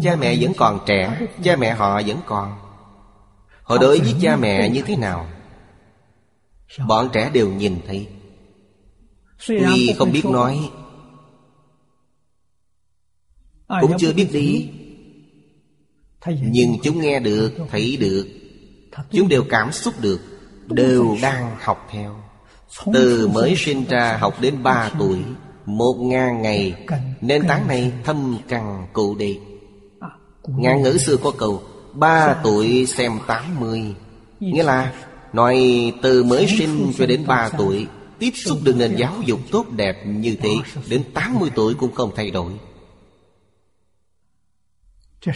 [0.03, 2.68] Cha mẹ vẫn còn trẻ cha mẹ họ vẫn còn.
[3.69, 5.27] Họ đối với cha mẹ như thế nào?
[6.87, 8.07] Bọn trẻ đều nhìn thấy.
[9.47, 10.69] Tuy không biết nói.
[13.81, 14.69] Cũng chưa biết lý.
[16.25, 18.27] Nhưng chúng nghe được, thấy được.
[19.11, 20.19] Chúng đều cảm xúc được
[20.67, 22.15] Đều đang học theo.
[22.93, 25.19] Từ mới sinh ra học đến ba tuổi
[25.65, 26.85] Một ngàn ngày
[27.21, 29.39] nên tảng này thâm cằn cụ đi,
[30.47, 33.95] ngàn ngữ xưa có câu Ba tuổi xem tám mươi.
[34.39, 34.93] Nghĩa là
[35.33, 35.65] Nói
[36.01, 37.87] từ mới sinh cho đến ba tuổi
[38.19, 40.49] Tiếp xúc được nền giáo dục tốt đẹp như thế
[40.89, 42.53] Đến tám mươi tuổi cũng không thay đổi.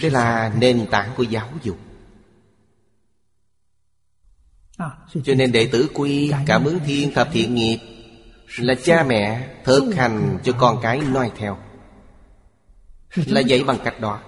[0.02, 1.78] Đây là nền tảng của giáo dục.
[5.24, 7.78] Cho nên đệ tử quy Cảm ứng thiên thập thiện nghiệp
[8.58, 11.58] Là cha mẹ thực hành cho con cái noi theo.
[13.16, 14.22] Là dạy bằng cách đó.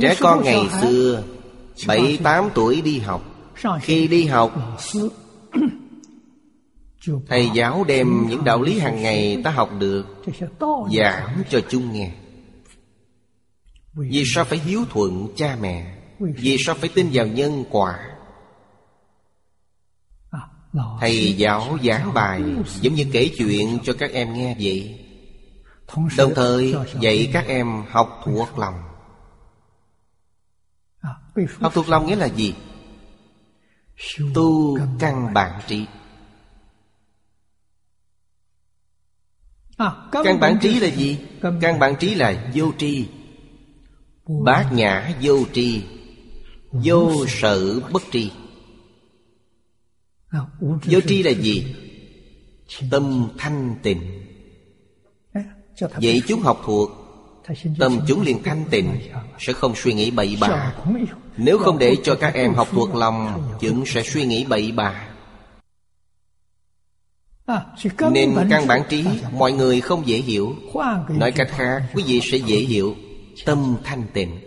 [0.00, 1.22] Trẻ con ngày xưa
[1.86, 3.22] Bảy tám tuổi đi học.
[3.82, 4.78] Khi đi học
[7.28, 10.06] Thầy giáo đem những đạo lý hàng ngày ta học được
[10.96, 12.10] Giảng cho chung nghe.
[13.94, 15.96] Vì sao phải hiếu thuận cha mẹ?
[16.18, 17.98] Vì sao phải tin vào nhân quả?
[21.00, 22.42] Thầy giáo giảng bài
[22.80, 25.00] Giống như kể chuyện cho các em nghe vậy.
[26.18, 28.74] Đồng thời dạy các em học thuộc lòng.
[31.60, 32.54] Học thuộc lòng nghĩa là gì?
[34.34, 35.86] Tu căn bản trí.
[40.12, 41.18] Căn bản trí là gì?
[41.60, 43.06] Căn bản trí là vô tri.
[44.44, 45.82] Bát nhã vô tri.
[46.72, 48.30] Vô sự bất tri.
[50.60, 51.74] Vô tri là gì?
[52.90, 54.26] Tâm thanh tịnh.
[55.80, 56.90] Vậy chúng học thuộc
[57.78, 59.00] Tâm chúng liền thanh tịnh
[59.38, 60.72] Sẽ không suy nghĩ bậy bạ.
[61.36, 65.08] Nếu không để cho các em học thuộc lòng Chúng sẽ suy nghĩ bậy bạ.
[68.12, 70.56] Nên căn bản trí Mọi người không dễ hiểu.
[71.08, 72.94] Nói cách khác quý vị sẽ dễ hiểu.
[73.44, 74.38] Tâm thanh tịnh.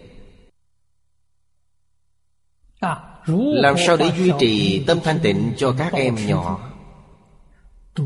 [3.36, 6.70] Làm sao để duy trì tâm thanh tịnh cho các em nhỏ?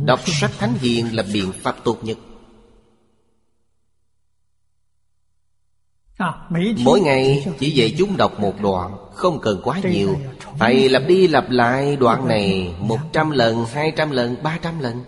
[0.06, 2.18] Đọc sách Thánh Hiền là biện pháp tốt nhất.
[6.84, 10.20] Mỗi ngày chỉ dạy chúng đọc một đoạn Không cần quá nhiều.
[10.60, 14.80] Phải lặp đi lặp lại đoạn này Một trăm lần, hai trăm lần, ba trăm
[14.80, 15.04] lần.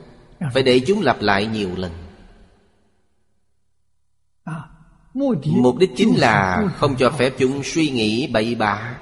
[0.53, 1.91] Phải để chúng lặp lại nhiều lần.
[5.45, 8.97] Mục đích chính là Không cho phép chúng suy nghĩ bậy bạ.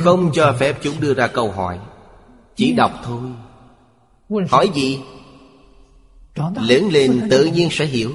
[0.00, 1.78] Không cho phép chúng đưa ra câu hỏi.
[2.56, 3.20] Chỉ đọc thôi.
[4.50, 5.00] Hỏi gì?
[6.56, 8.12] Lớn lên tự nhiên sẽ hiểu.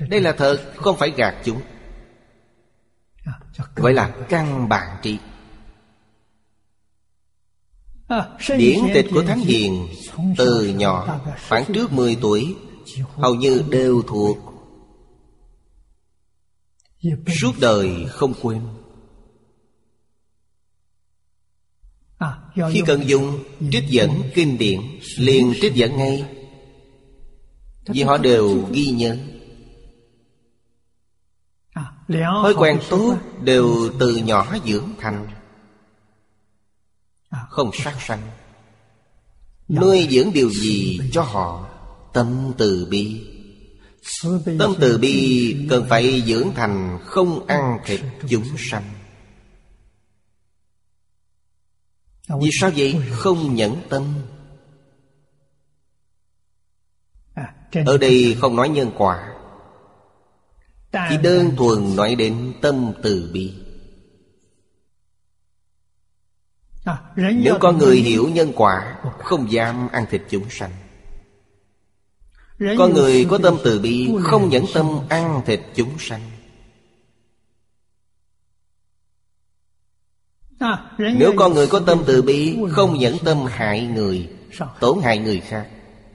[0.00, 1.60] Đây là thật Không phải gạt chúng.
[3.74, 5.18] Vậy là căn bản trị.
[8.58, 9.88] Điển tịch của Thánh Hiền
[10.36, 12.56] Từ nhỏ Khoảng trước 10 tuổi
[13.16, 14.38] Hầu như đều thuộc
[17.40, 18.60] Suốt đời không quên.
[22.72, 24.80] Khi cần dùng trích dẫn kinh điển
[25.18, 26.24] Liền trích dẫn ngay.
[27.86, 29.16] Vì họ đều ghi nhớ.
[32.08, 35.28] Thói quen tốt đều từ nhỏ dưỡng thành.
[37.48, 38.30] Không sát sanh.
[39.68, 41.68] Nuôi dưỡng điều gì cho họ?
[42.12, 43.26] Tâm từ bi.
[44.58, 48.84] Tâm từ bi cần phải dưỡng thành không ăn thịt chúng sanh.
[52.40, 53.02] Vì sao vậy?
[53.10, 54.14] Không nhẫn tâm.
[57.86, 59.35] Ở đây không nói nhân quả.
[60.92, 63.54] Chỉ đơn thuần nói đến tâm từ bi.
[67.16, 70.70] Nếu con người hiểu nhân quả Không dám ăn thịt chúng sanh.
[72.78, 76.30] Con người có tâm từ bi Không nhẫn tâm ăn thịt chúng sanh.
[80.98, 84.28] Nếu con người có tâm từ bi Không nhẫn tâm hại người
[84.80, 85.68] Tổn hại người khác.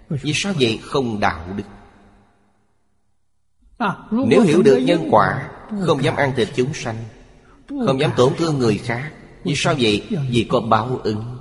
[0.09, 0.79] Vì sao vậy?
[0.83, 1.63] Không đạo đức.
[4.11, 5.49] Nếu hiểu được nhân quả
[5.85, 6.95] Không dám ăn thịt chúng sanh
[7.67, 9.11] Không dám tổn thương người khác.
[9.43, 10.07] Vì sao vậy?
[10.29, 11.37] Vì có báo ứng.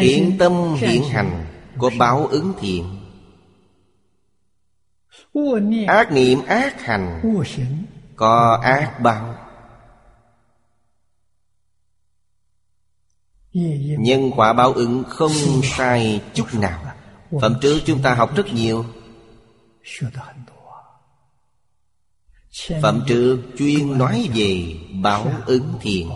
[0.00, 1.46] Hiện tâm hiện hành
[1.78, 2.96] Có báo ứng thiện.
[5.86, 7.20] Ác niệm ác hành
[8.16, 9.34] Có ác báo.
[13.98, 15.32] Nhân quả báo ứng không
[15.64, 16.89] sai chút nào.
[17.30, 18.84] Phẩm trước chúng ta học rất nhiều.
[22.82, 26.06] Phẩm trước chuyên nói về báo ứng thiền,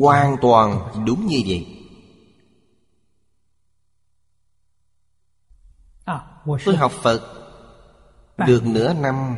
[0.00, 1.66] Hoàn toàn đúng như vậy.
[6.64, 7.42] Tôi học Phật
[8.46, 9.36] Được nửa năm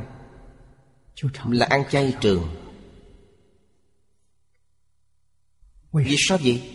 [1.48, 2.48] Là ăn chay trường.
[5.92, 6.73] Vì sao vậy?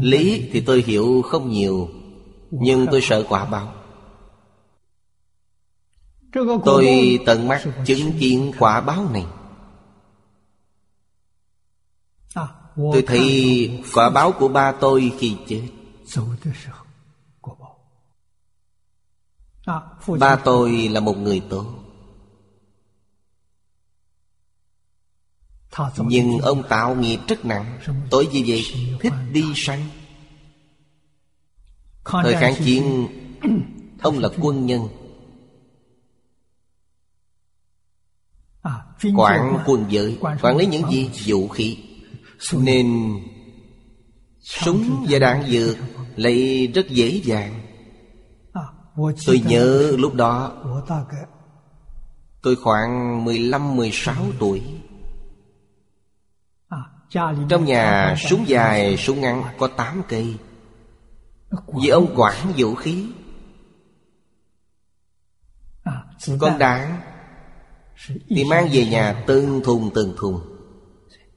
[0.00, 1.88] Lý thì tôi hiểu không nhiều
[2.50, 3.72] Nhưng tôi sợ quả báo.
[6.64, 9.26] Tôi tận mắt chứng kiến quả báo này.
[12.76, 15.62] Tôi thấy quả báo của ba tôi khi chết.
[20.18, 21.83] Ba tôi là một người tốt.
[25.98, 27.78] Nhưng ông tạo nghiệp rất nặng.
[28.10, 28.64] Tội gì vậy?
[29.00, 29.78] Thích đi săn.
[32.04, 33.08] Thời kháng chiến,
[34.02, 34.88] Ông là quân nhân.
[39.16, 41.10] Quản quân giới, Quản lý những gì?
[41.26, 41.78] Vũ khí.
[42.52, 43.12] Nên
[44.40, 45.76] Súng và đạn dược
[46.16, 47.60] Lại rất dễ dàng.
[49.26, 50.52] Tôi nhớ lúc đó,
[52.42, 54.62] Tôi khoảng 15-16 tuổi.
[57.48, 60.36] Trong nhà súng dài súng ngắn có 8 cây.
[61.82, 63.06] Vì ông quản vũ khí.
[66.40, 67.00] Con đạn
[68.28, 70.40] Thì mang về nhà từng thùng từng thùng.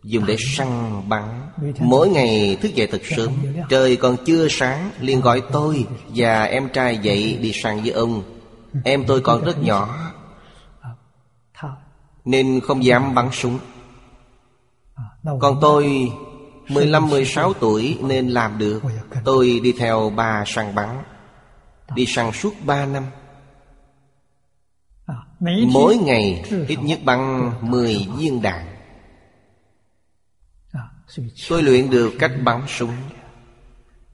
[0.03, 1.49] Dùng để săn, bắn.
[1.79, 3.31] Mỗi ngày thức dậy thật sớm.
[3.69, 8.23] Trời còn chưa sáng, liền gọi tôi và em trai dậy đi săn với ông.
[8.83, 10.13] Em tôi còn rất nhỏ,
[12.25, 13.59] Nên không dám bắn súng.
[15.39, 16.11] Còn tôi
[16.67, 18.81] 15-16 tuổi nên làm được.
[19.23, 21.03] Tôi đi theo ba săn bắn.
[21.95, 23.03] Đi săn suốt 3 năm.
[25.05, 25.15] À,
[25.73, 28.65] Mỗi ngày ít nhất bắn 10 viên đạn.
[30.71, 30.81] À,
[31.49, 32.93] Tôi luyện được cách bắn súng.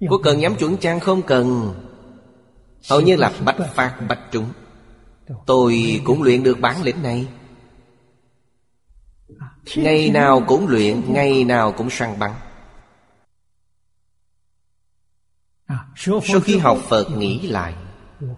[0.10, 1.74] Có cần nhắm chuẩn chăng không cần.
[2.90, 4.50] Hầu như là bách phát bách trúng.
[5.46, 7.28] Tôi cũng luyện được bản lĩnh này
[9.76, 12.32] Ngày nào cũng luyện Ngày nào cũng săn bắn.
[15.96, 17.76] Sau khi học Phật nghĩ lại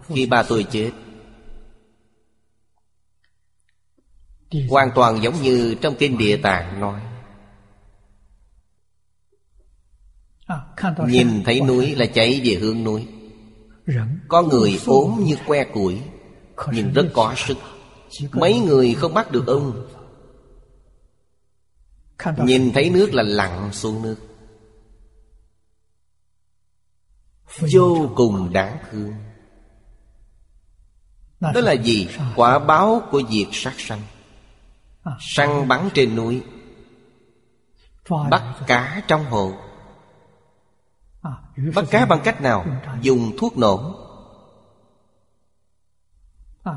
[0.08, 0.90] Khi ba tôi chết
[4.68, 7.00] Hoàn toàn giống như trong kinh Địa Tạng nói.
[11.06, 13.06] Nhìn thấy núi là chạy về hướng núi.
[14.28, 16.00] Có người ốm như que củi
[16.72, 17.56] Nhưng rất có sức.
[18.32, 19.86] Mấy người không bắt được ông
[22.36, 24.16] Nhìn thấy nước là lặn xuống nước.
[27.72, 29.14] Vô cùng đáng thương.
[31.40, 32.08] Đó là gì?
[32.36, 34.02] Quả báo của việc sát sanh.
[35.20, 36.42] Săn bắn trên núi.
[38.30, 39.52] Bắt cá trong hồ.
[41.74, 42.66] Bắt cá bằng cách nào?
[43.02, 44.02] Dùng thuốc nổ.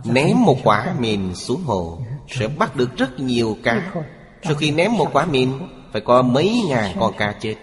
[0.04, 3.94] Ném một quả mìn xuống hồ Sẽ bắt được rất nhiều cá
[4.44, 5.52] sau khi ném một quả mìn,
[5.92, 7.56] Phải có mấy ngàn con cá chết.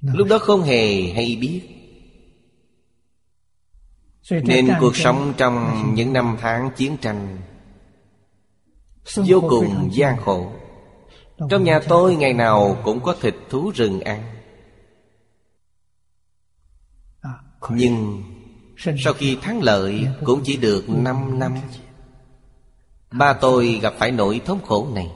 [0.00, 1.62] Lúc đó không hề hay biết.
[4.30, 7.38] Nên cuộc sống trong những năm tháng chiến tranh
[9.16, 10.52] Vô cùng gian khổ.
[11.50, 14.22] Trong nhà tôi ngày nào cũng có thịt thú rừng ăn.
[17.70, 18.22] Nhưng
[18.76, 21.54] sau khi thắng lợi cũng chỉ được 5 năm.
[23.18, 25.10] Ba tôi gặp phải nỗi thống khổ này.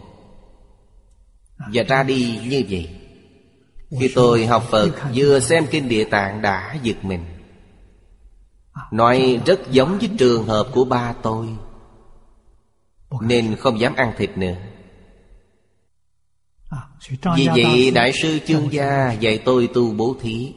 [1.73, 2.91] Và ra đi như vậy,
[4.01, 7.25] Khi tôi học Phật, vừa xem Kinh Địa Tạng đã giật mình.
[8.93, 11.49] Nói rất giống với trường hợp của ba tôi,
[13.21, 14.55] Nên không dám ăn thịt nữa.
[17.37, 20.55] Vì vậy, Đại sư Chương Gia dạy tôi tu bố thí.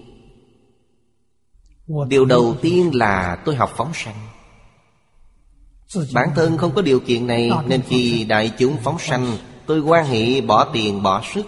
[2.08, 4.31] Điều đầu tiên là tôi học phóng sanh.
[6.14, 10.06] Bản thân không có điều kiện này Nên khi đại chúng phóng sanh Tôi quan
[10.06, 11.46] hệ bỏ tiền bỏ sức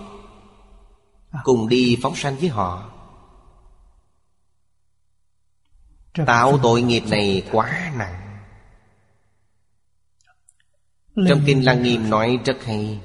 [1.44, 2.90] Cùng đi phóng sanh với họ.
[6.26, 8.40] Tạo tội nghiệp này quá nặng.
[11.30, 13.00] Trong Kinh Lăng Nghiêm nói rất hay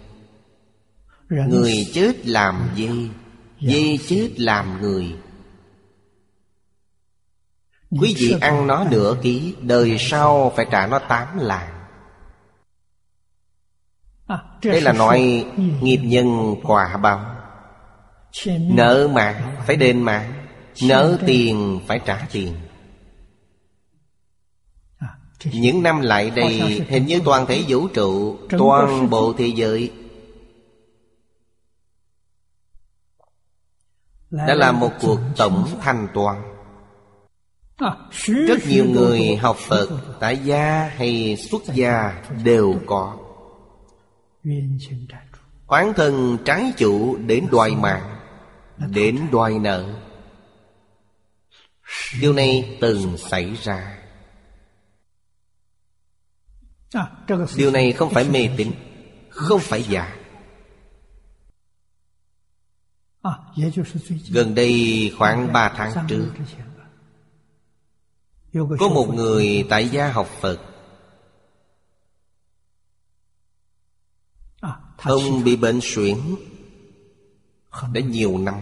[1.29, 2.89] Người chết làm dê
[3.61, 5.17] Dê chết làm người
[7.91, 11.75] Quý vị ăn nó nửa ký Đời sau phải trả nó tám lạng.
[14.65, 15.47] Đây là nói
[15.83, 17.37] nghiệp nhân quả báo.
[18.61, 20.33] Nợ mạng phải đền mạng
[20.83, 22.55] Nợ tiền phải trả tiền.
[25.45, 29.93] Những năm lại đây Hình như toàn thể vũ trụ Toàn bộ thế giới
[34.31, 36.58] Đã là một cuộc tổng thanh toán
[38.47, 39.89] rất nhiều người học Phật,
[40.21, 43.17] Tại gia hay xuất gia đều có.
[45.67, 48.19] Oán thân trái chủ đến đòi mạng,
[48.91, 49.95] Đến đòi nợ.
[52.21, 53.99] Điều này từng xảy ra.
[57.57, 58.73] Điều này không phải mê tín,
[59.29, 60.17] Không phải giả.
[64.31, 66.33] Gần đây khoảng ba tháng trước
[68.53, 70.61] có một người tại gia học Phật.
[74.97, 76.17] Ông bị bệnh suyễn.
[77.93, 78.55] Đã nhiều năm.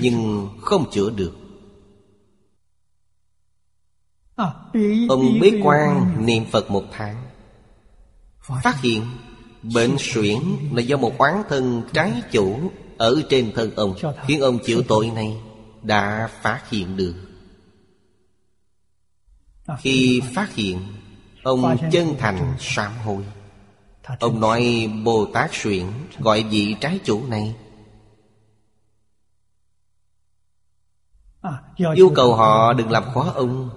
[0.00, 1.32] Nhưng không chữa được.
[5.08, 7.24] Ông bế quan niệm Phật một tháng.
[8.62, 9.06] Phát hiện
[9.74, 10.38] Bệnh suyễn
[10.72, 13.94] là do một oán thân trái chủ Ở trên thân ông
[14.26, 15.40] Khiến ông chịu tội này
[15.82, 17.14] đã phát hiện được.
[19.78, 20.78] Khi phát hiện.
[21.42, 23.24] ông chân thành sám hối.
[24.20, 25.86] Ông nói bồ tát xuyển
[26.18, 27.56] gọi vị trái chủ này.
[31.94, 33.70] Yêu cầu họ đừng làm khó ông.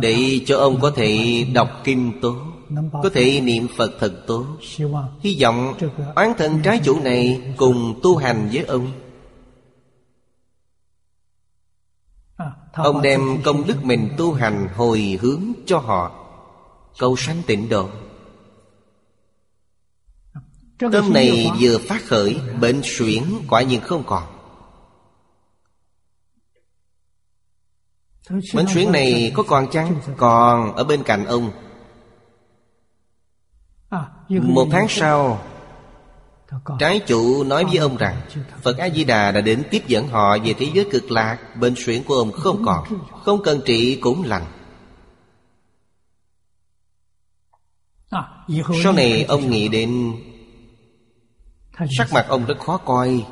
[0.00, 2.51] Để cho ông có thể đọc kinh tốt
[2.92, 4.46] có thể niệm Phật thật tốt.
[5.20, 5.74] Hy vọng
[6.14, 8.92] oán thân trái chủ này Cùng tu hành với ông.
[12.72, 16.18] Ông đem công đức mình tu hành hồi hướng cho họ.
[16.98, 17.88] Cầu sanh tịnh độ.
[20.78, 24.22] Tâm này vừa phát khởi Bệnh suyễn quả nhiên không còn.
[28.54, 30.00] Bệnh suyễn này có còn chăng?
[30.16, 31.50] Còn ở bên cạnh ông
[34.40, 35.42] Một tháng sau
[36.78, 38.20] Trái chủ nói với ông rằng
[38.62, 42.14] Phật A-di-đà đã đến tiếp dẫn họ về thế giới cực lạc Bệnh suyễn của
[42.14, 42.84] ông không còn
[43.24, 44.44] Không cần trị cũng lành.
[48.82, 50.12] Sau này ông nghĩ đến
[51.98, 53.26] Sắc mặt ông rất khó coi.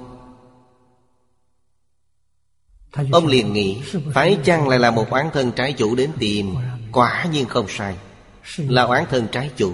[3.12, 3.82] Ông liền nghĩ
[4.14, 6.54] Phải chăng lại là một oán thân trái chủ đến tìm?
[6.92, 7.96] Quả nhiên không sai.
[8.56, 9.72] Là oán thân trái chủ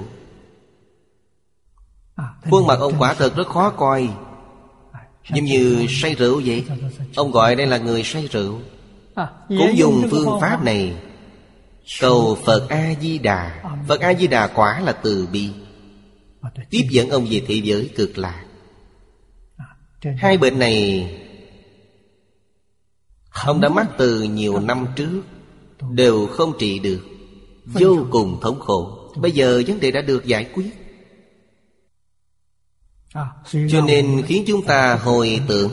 [2.50, 4.08] Khuôn mặt ông quả thật rất khó coi.
[5.34, 6.64] Giống như say rượu vậy.
[7.16, 8.60] Ông gọi đây là người say rượu.
[9.48, 10.96] Cũng dùng phương pháp này.
[12.00, 13.62] Cầu Phật A-di-đà.
[13.88, 15.50] Phật A-di-đà quả là từ bi.
[16.70, 18.44] Tiếp dẫn ông về thế giới cực lạc.
[20.18, 21.10] Hai bệnh này
[23.44, 25.22] Ông đã mắc từ nhiều năm trước
[25.90, 27.00] Đều không trị được.
[27.64, 29.10] Vô cùng thống khổ.
[29.16, 30.85] Bây giờ vấn đề đã được giải quyết
[33.70, 35.70] cho nên khiến chúng ta hồi tưởng.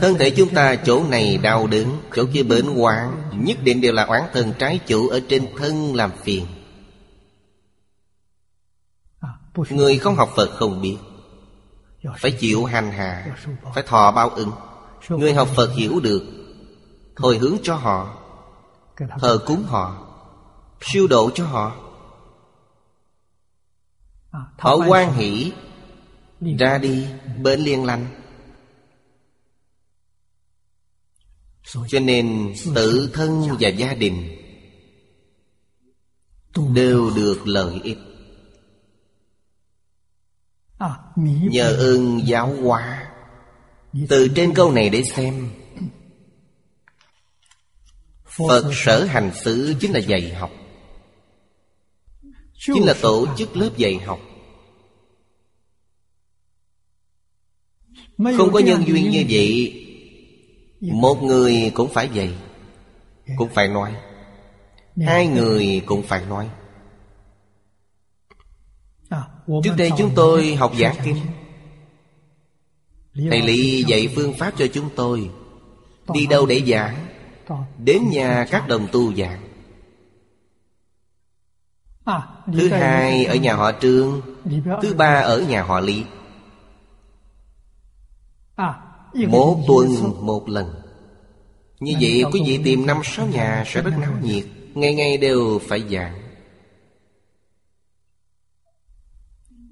[0.00, 3.92] Thân thể chúng ta chỗ này đau đớn, Chỗ kia bệnh hoạn, Nhất định đều
[3.92, 6.46] là oán thần trái chủ Ở trên thân làm phiền.
[9.70, 10.96] Người không học Phật không biết.
[12.18, 13.36] Phải chịu hành hạ,
[13.74, 14.50] Phải thọ bao ứng.
[15.08, 16.22] Người học Phật hiểu được,
[17.16, 18.16] Hồi hướng cho họ,
[19.20, 20.06] Thờ cúng họ,
[20.80, 21.72] Siêu độ cho họ.
[24.58, 25.52] Họ quan hỷ
[26.58, 27.06] ra đi
[27.42, 28.06] Bệnh liền lành
[31.88, 34.44] Cho nên tự thân và gia đình
[36.74, 37.98] Đều được lợi ích.
[41.16, 43.12] Nhờ ơn giáo hóa.
[44.08, 45.50] Từ trên câu này để xem.
[48.24, 50.50] Phật sở hành xứ chính là dạy học.
[52.52, 54.20] Chính là tổ chức lớp dạy học
[58.18, 59.80] Không có nhân duyên như vậy?
[60.80, 62.34] Một người cũng phải dạy
[63.36, 63.92] Cũng phải nói.
[65.06, 66.48] Hai người cũng phải nói.
[69.64, 71.16] Trước đây chúng tôi học giảng kinh
[73.14, 75.30] Thầy Lý dạy phương pháp cho chúng tôi.
[76.12, 77.06] Đi đâu để giảng?
[77.78, 79.40] Đến nhà các đồng tu giảng.
[82.52, 84.20] Thứ hai ở nhà họ Trương
[84.82, 86.04] Thứ ba ở nhà họ Lý
[89.14, 89.88] Một tuần
[90.20, 90.74] một lần.
[91.80, 94.44] Như vậy quý vị tìm năm sáu nhà sẽ rất náo nhiệt
[94.74, 96.20] Ngày ngày đều phải giảng.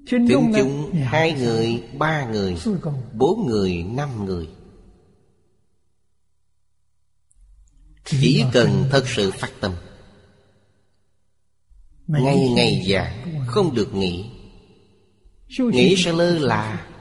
[0.07, 2.57] Thính chúng hai người, ba người,
[3.13, 4.49] bốn người, năm người.
[8.05, 9.71] Chỉ cần thật sự phát tâm.
[12.07, 14.25] Ngày ngày giảng Không được nghỉ.
[15.59, 16.92] Nghỉ sẽ lơ là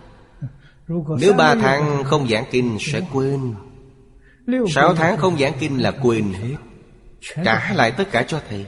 [1.18, 3.54] Nếu ba tháng không giảng kinh sẽ quên.
[4.74, 6.56] Sáu tháng không giảng kinh là quên hết.
[7.44, 8.66] Trả lại tất cả cho thầy.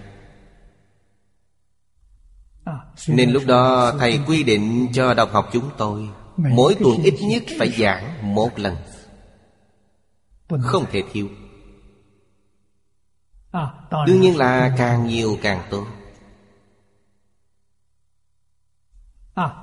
[3.08, 6.08] Nên lúc đó thầy quy định cho đồng học chúng tôi.
[6.36, 8.76] Mỗi tuần ít nhất phải giảng một lần.
[10.62, 11.28] Không thể thiếu.
[14.06, 15.86] Đương nhiên là càng nhiều càng tốt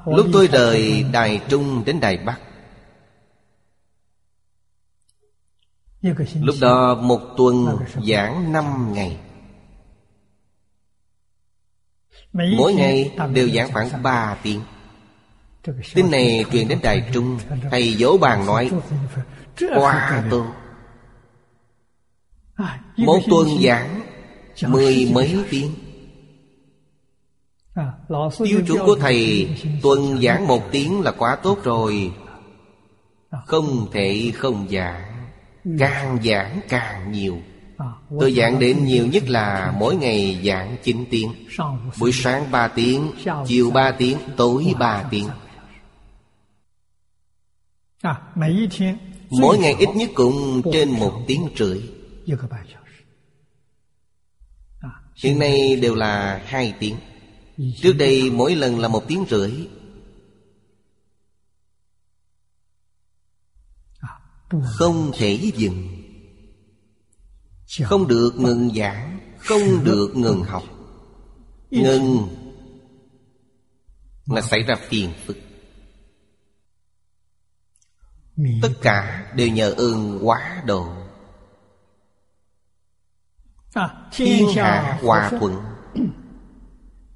[0.06, 2.40] Lúc tôi rời Đài Trung đến Đài Bắc.
[6.34, 9.20] Lúc đó một tuần giảng năm ngày.
[12.34, 14.62] Mỗi ngày đều giảng khoảng ba tiếng.
[15.94, 17.40] Tin này truyền đến Đài Trung
[17.72, 18.72] Thầy dỗ bàn nói
[19.60, 20.46] Quá tốt
[22.98, 24.02] một tuần giảng
[24.68, 25.76] Mười mấy tiếng
[28.44, 29.50] Tiêu chuẩn của thầy
[29.82, 32.12] Tuần giảng một tiếng là quá tốt rồi.
[33.46, 35.28] Không thể không giảng,
[35.80, 37.38] Càng giảng càng nhiều.
[38.20, 41.34] Tôi giảng đến nhiều nhất là Mỗi ngày giảng 9 tiếng.
[42.00, 43.12] Buổi sáng 3 tiếng,
[43.48, 45.28] Chiều 3 tiếng, Tối 3 tiếng.
[49.30, 51.82] Mỗi ngày ít nhất cũng trên một tiếng rưỡi.
[55.24, 56.96] Hiện nay đều là hai tiếng.
[57.82, 59.68] Trước đây mỗi lần là một tiếng rưỡi.
[64.64, 65.88] Không thể dừng.
[67.84, 70.64] Không được ngừng giảng, Không được ngừng học.
[71.72, 72.28] Ngừng
[74.26, 75.38] Là xảy ra phiền phức.
[78.62, 80.88] Tất cả đều nhờ ơn quá độ.
[84.12, 85.56] Thiên hạ hòa thuận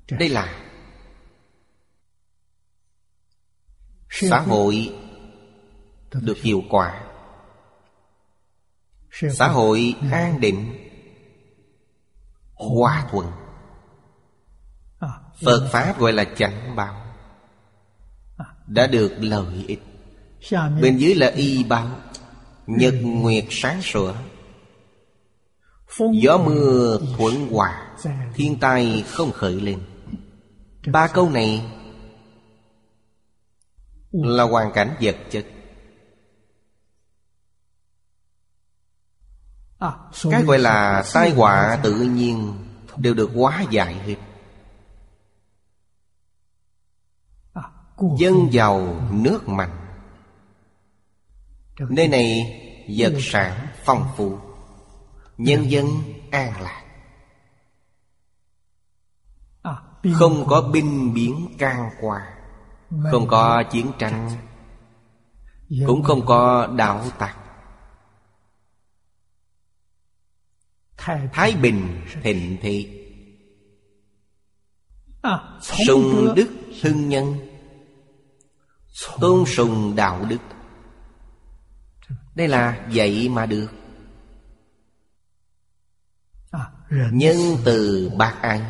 [0.10, 0.62] đây là
[4.10, 4.96] xã hội
[6.12, 7.02] được hiệu quả.
[9.32, 10.90] Xã hội an định
[12.54, 13.32] hòa thuận.
[15.46, 17.02] Phật pháp gọi là chánh báo.
[18.68, 19.84] Đã được lợi ích.
[20.82, 21.88] Bên dưới là y báo
[22.68, 24.14] nhật nguyệt sáng sủa.
[26.22, 27.96] Gió mưa thuận hòa
[28.34, 29.80] thiên tai không khởi lên
[30.92, 31.72] ba câu này
[34.12, 35.46] là hoàn cảnh vật chất.
[40.32, 42.66] Cái gọi là tai họa tự nhiên
[42.98, 44.16] đều được hóa giải hết.
[48.18, 49.78] Dân giàu nước mạnh.
[51.80, 52.62] Nơi này
[52.98, 54.40] vật sản phong phú
[55.38, 55.86] nhân dân
[56.32, 56.85] an lạc.
[60.14, 62.36] Không có binh biến can qua
[63.12, 64.30] Không có chiến tranh.
[65.88, 67.38] Cũng không có đạo tặc.
[71.34, 72.06] Thái Bình.
[72.24, 73.02] Thịnh thị.
[75.88, 76.50] Sùng đức
[76.82, 77.36] hưng nhân.
[79.20, 80.42] Tôn sùng đạo đức.
[82.36, 83.68] Đây là vậy mà được.
[87.12, 88.62] Nhân từ bác ái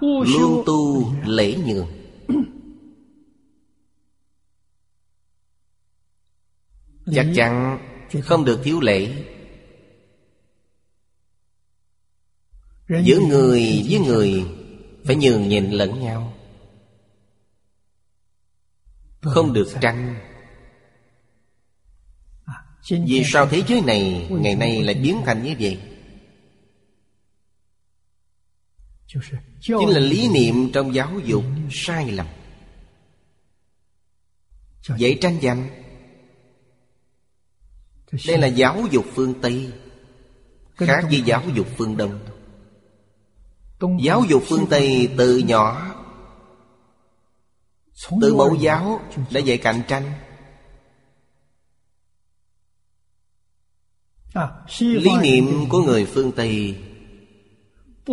[0.00, 1.88] Luôn tu lễ nhường.
[7.14, 7.78] Chắc chắn
[8.22, 8.44] không.
[8.44, 9.24] được thiếu lễ.
[12.88, 14.44] Giữa người với người
[15.04, 16.32] Phải nhường nhịn lẫn nhau.
[19.20, 20.14] Không được tranh.
[22.90, 25.97] Vì sao thế giới này Ngày nay lại biến thành như vậy?
[29.60, 32.26] chính là lý niệm trong giáo dục sai lầm.
[34.96, 35.68] Dễ tranh giành.
[38.26, 39.72] đây là giáo dục phương tây
[40.74, 42.18] khác với giáo dục phương đông.
[44.00, 45.94] Giáo dục phương tây từ nhỏ
[48.20, 49.00] từ mẫu giáo
[49.30, 50.12] đã dạy cạnh tranh.
[54.34, 54.48] À,
[54.80, 56.76] lý niệm của người phương tây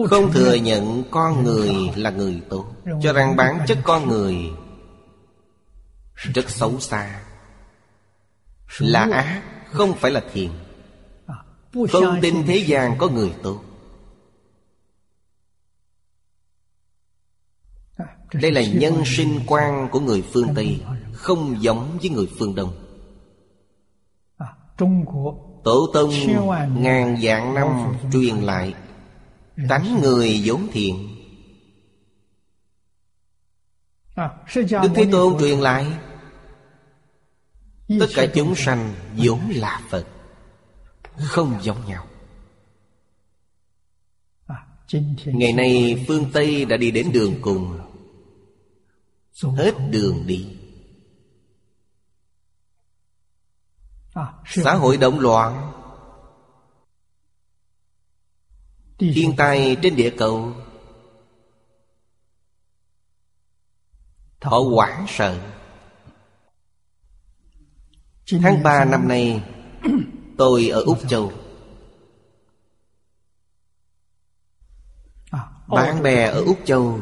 [0.09, 2.65] không thừa nhận con người là người tốt.
[3.01, 4.35] Cho rằng bản chất con người
[6.15, 7.21] Rất xấu xa.
[8.79, 10.51] Là ác Không phải là thiện.
[11.91, 13.61] Không tin thế gian có người tốt.
[18.33, 20.81] Đây là nhân sinh quan của người phương Tây
[21.13, 22.73] Không giống với người phương Đông.
[25.63, 26.11] Tổ tông
[26.81, 27.67] ngàn vạn năm
[28.11, 28.73] truyền lại
[29.69, 31.15] tánh người vốn thiện.
[34.55, 35.87] Đức thế tôn truyền lại
[37.99, 40.07] tất cả chúng sanh vốn là phật
[41.17, 42.07] không giống nhau.
[45.25, 47.79] Ngày nay phương tây đã đi đến đường cùng.
[49.41, 50.57] Hết đường đi.
[54.45, 55.74] Xã hội động loạn
[58.99, 60.53] thiên tai trên địa cầu.
[64.39, 65.39] Thọ hoảng sợ
[68.41, 69.43] tháng ba năm nay
[70.37, 71.31] tôi ở úc châu.
[75.67, 77.01] Bạn bè ở úc châu.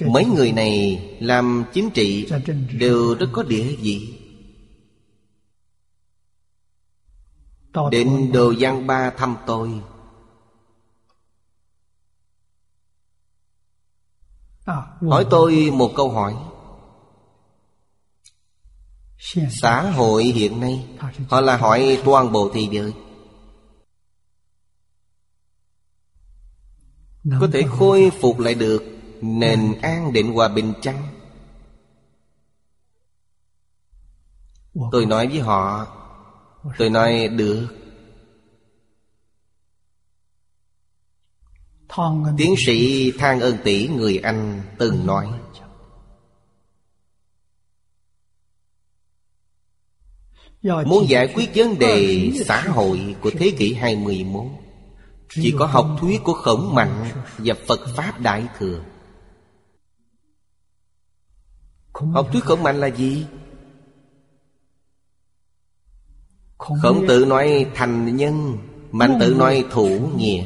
[0.00, 2.28] Mấy người này làm chính trị
[2.72, 4.13] đều rất có địa vị.
[7.90, 9.80] Đến Đồ Giang Ba thăm tôi.
[15.00, 16.34] Hỏi tôi một câu hỏi.
[19.62, 20.86] Xã hội hiện nay
[21.28, 22.94] Họ là hỏi toàn bộ thế giới.
[27.40, 28.82] Có thể khôi phục lại được
[29.20, 31.08] Nền an định hòa bình chăng?
[34.92, 35.86] Tôi nói với họ
[36.78, 37.66] Tôi nói, được
[42.36, 45.26] Tiến sĩ Thang Ân Tỷ người Anh, từng nói,
[50.62, 54.44] Muốn giải quyết vấn đề xã hội của thế kỷ 21
[55.30, 58.84] Chỉ có học thuyết của Khổng Mạnh và Phật Pháp Đại Thừa
[61.92, 63.26] Học thuyết Khổng Mạnh là gì?
[66.58, 68.58] Khổng tự nói thành nhân
[68.94, 70.44] Mạnh tự nói thủ nghĩa.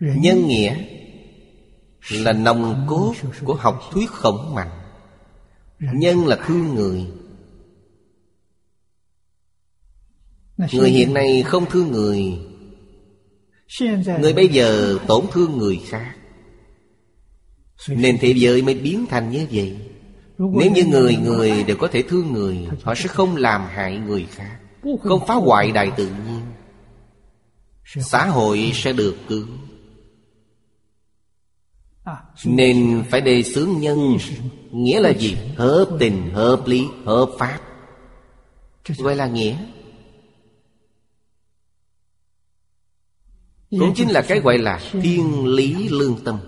[0.00, 0.84] Nhân nghĩa.
[2.10, 3.14] Là nòng cốt
[3.44, 4.70] của học thuyết khổng mạnh.
[5.78, 7.06] Nhân là thương người.
[10.72, 12.38] Người hiện nay không thương người.
[14.20, 16.16] Người bây giờ tổn thương người khác.
[17.88, 19.76] Nên thế giới mới biến thành như vậy
[20.38, 24.26] Nếu như người người đều có thể thương người Họ sẽ không làm hại người
[24.30, 24.58] khác
[25.02, 26.40] Không phá hoại đại tự nhiên.
[27.84, 29.46] Xã hội sẽ được cứu.
[32.44, 34.16] Nên phải đề xướng nhân
[34.72, 35.36] Nghĩa là gì?
[35.56, 37.60] Hợp tình, hợp lý, hợp pháp.
[38.98, 39.56] Gọi là nghĩa.
[43.70, 46.38] Cũng chính là cái gọi là thiên lý lương tâm.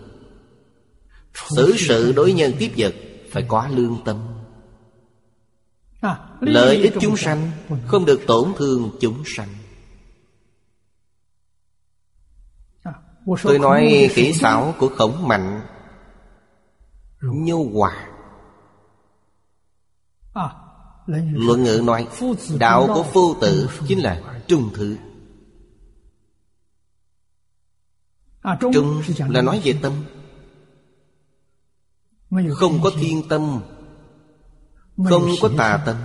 [1.57, 2.95] Xử sự đối nhân tiếp vật
[3.31, 4.16] Phải có lương tâm.
[6.41, 7.51] Lợi ích chúng sanh
[7.87, 9.49] Không được tổn thương chúng sanh.
[13.43, 15.61] Tôi nói kỹ xảo của khổng mạnh.
[17.20, 18.07] Nhu hòa.
[21.33, 22.09] Luận ngữ nói
[22.59, 24.97] Đạo của phu tử chính là trung thứ.
[28.61, 29.93] Trung là nói về tâm
[32.55, 33.62] Không có thiên tâm.
[35.05, 35.97] Không có tà tâm.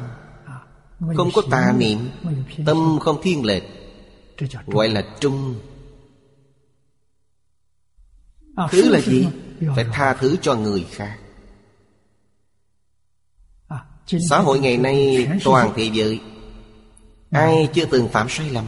[1.18, 2.10] Không có tà niệm.
[2.66, 3.64] Tâm không thiên lệch.
[4.68, 5.56] Gọi là trung.
[8.70, 9.28] Thứ là gì?
[9.76, 11.20] Phải tha thứ cho người khác.
[14.30, 16.22] Xã hội ngày nay toàn thế giới.
[17.32, 18.66] Ai chưa từng phạm sai lầm?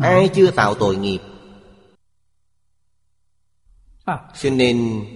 [0.00, 1.20] Ai chưa tạo tội nghiệp?
[4.40, 5.06] Cho nên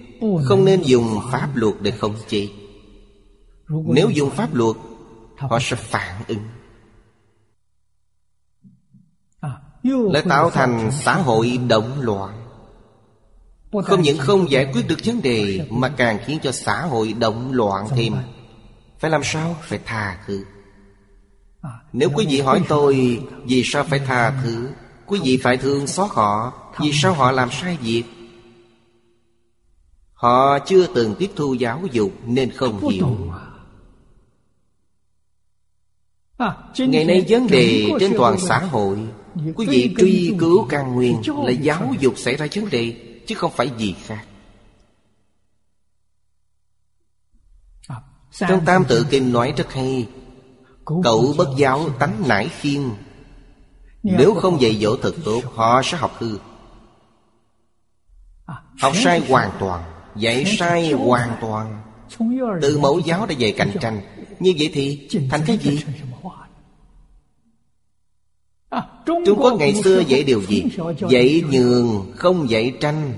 [0.43, 2.49] không nên dùng pháp luật để khống chế.
[3.69, 4.75] Nếu dùng pháp luật
[5.37, 6.43] Họ sẽ phản ứng.
[10.11, 12.41] Lại tạo thành xã hội động loạn.
[13.83, 17.51] Không những không giải quyết được vấn đề Mà càng khiến cho xã hội động
[17.53, 18.13] loạn thêm.
[18.99, 19.55] Phải làm sao?
[19.61, 20.45] Phải tha thứ.
[21.93, 24.69] Nếu quý vị hỏi tôi Vì sao phải tha thứ?
[25.05, 26.53] Quý vị phải thương xót họ.
[26.79, 28.03] Vì sao họ làm sai việc
[30.25, 33.17] Họ chưa từng tiếp thu giáo dục Nên không hiểu.
[36.77, 39.07] Ngày nay vấn đề trên toàn xã hội
[39.55, 42.95] Quý vị truy cứu căn nguyên Là giáo dục xảy ra vấn đề
[43.27, 44.25] Chứ không phải gì khác.
[48.31, 50.09] Trong Tam Tự Kinh nói rất hay
[51.03, 52.89] Cậu bất giáo tánh nải khiên.
[54.03, 56.37] Nếu không dạy dỗ thật tốt Họ sẽ học hư.
[58.81, 61.81] Học sai hoàn toàn Dạy sai hoàn toàn.
[62.61, 64.01] Từ mẫu giáo đã dạy cạnh tranh.
[64.39, 65.79] Như vậy thì thành cái gì?
[69.05, 70.63] Trung Quốc ngày xưa dạy điều gì?
[71.09, 73.13] Dạy nhường, không dạy tranh.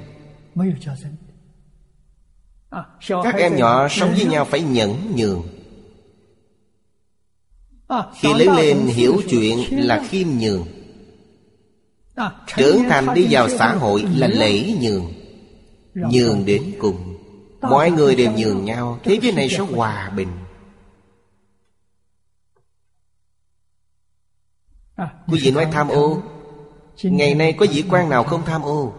[3.07, 5.43] Các em nhỏ sống với nhau phải nhẫn nhường.
[8.15, 10.65] Khi lớn lên hiểu chuyện là khiêm nhường.
[12.57, 15.13] Trưởng thành đi vào xã hội là lễ nhường
[15.97, 17.15] Nhường đến cùng.
[17.61, 18.99] Mọi người đều nhường nhau.
[19.03, 20.27] Thế giới này sẽ hòa bình.
[25.27, 26.21] Quý vị nói tham ô.
[27.03, 28.93] Ngày nay có vị quan nào không tham ô?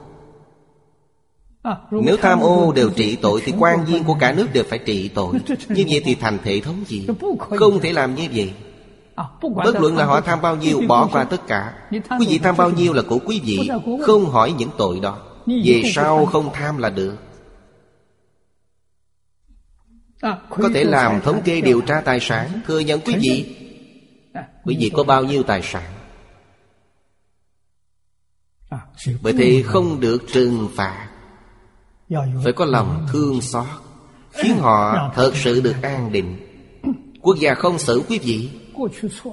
[1.91, 5.09] Nếu tham ô đều trị tội Thì quan viên của cả nước đều phải trị
[5.09, 5.35] tội.
[5.69, 7.07] Như vậy thì thành hệ thống gì?
[7.39, 8.53] Không thể làm như vậy.
[9.41, 11.75] Bất luận là họ tham bao nhiêu, Bỏ qua tất cả.
[11.91, 13.71] Quý vị tham bao nhiêu là của quý vị.
[14.03, 15.28] Không hỏi những tội đó.
[15.65, 17.17] Về sau không tham là được?
[20.51, 23.57] Có thể làm thống kê điều tra tài sản Thừa nhận quý vị.
[24.65, 25.93] Quý vị có bao nhiêu tài sản?
[29.23, 31.09] Bởi thế không được trừng phạt.
[32.45, 33.67] Phải có lòng thương xót
[34.33, 36.37] Khiến họ thật sự được an định.
[37.23, 38.51] Quốc gia không xử quý vị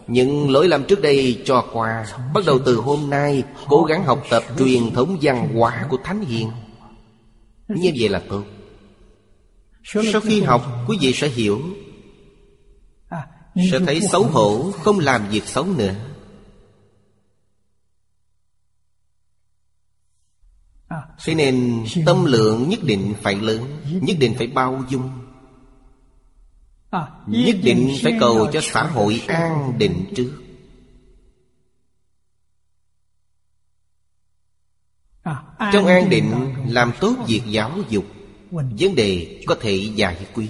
[0.07, 2.05] những lỗi lầm trước đây cho qua.
[2.33, 6.21] Bắt đầu từ hôm nay Cố gắng học tập truyền thống văn hóa của Thánh
[6.21, 6.51] Hiền.
[7.67, 8.43] Như vậy là tốt.
[9.83, 11.61] Sau khi học quý vị sẽ hiểu.
[13.71, 15.93] Sẽ thấy xấu hổ Không làm việc xấu nữa.
[21.25, 23.61] Thế nên tâm lượng nhất định phải lớn
[24.01, 25.09] Nhất định phải bao dung.
[25.09, 25.24] 啊，
[27.27, 30.41] Nhất định phải cầu cho xã hội an định trước.
[35.73, 38.05] Trong an định làm tốt việc giáo dục
[38.51, 40.49] Vấn đề có thể giải quyết.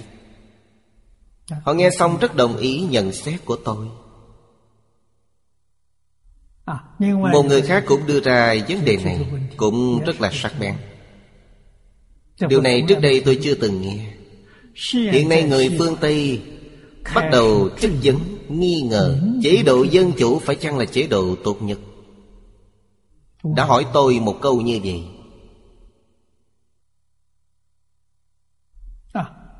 [1.62, 3.88] Họ nghe xong rất đồng ý nhận xét của tôi.
[7.32, 9.26] Một người khác cũng đưa ra vấn đề này
[9.56, 10.76] Cũng rất là sắc bén.
[12.48, 14.15] Điều này trước đây tôi chưa từng nghe.
[14.92, 16.42] Hiện nay người phương Tây
[17.14, 18.18] Bắt đầu chất vấn,
[18.48, 21.78] nghi ngờ Chế độ dân chủ phải chăng là chế độ tốt nhất
[23.56, 25.04] Đã hỏi tôi một câu như vậy.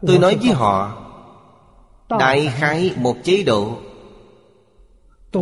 [0.06, 1.02] Tôi nói với họ
[2.08, 3.78] Đại khái một chế độ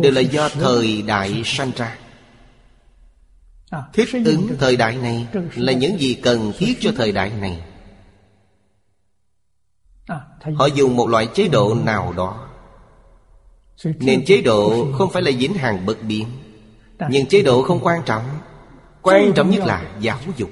[0.01, 1.97] Đều là do thời đại sanh ra.
[3.93, 7.61] Thích ứng thời đại này Là những gì cần thiết cho thời đại này.
[10.55, 12.47] Họ dùng một loại chế độ nào đó.
[13.83, 16.27] Nên chế độ không phải là dính hàng bậc biển
[17.09, 18.23] Nhưng chế độ không quan trọng.
[19.01, 20.49] Quan trọng nhất là giáo dục.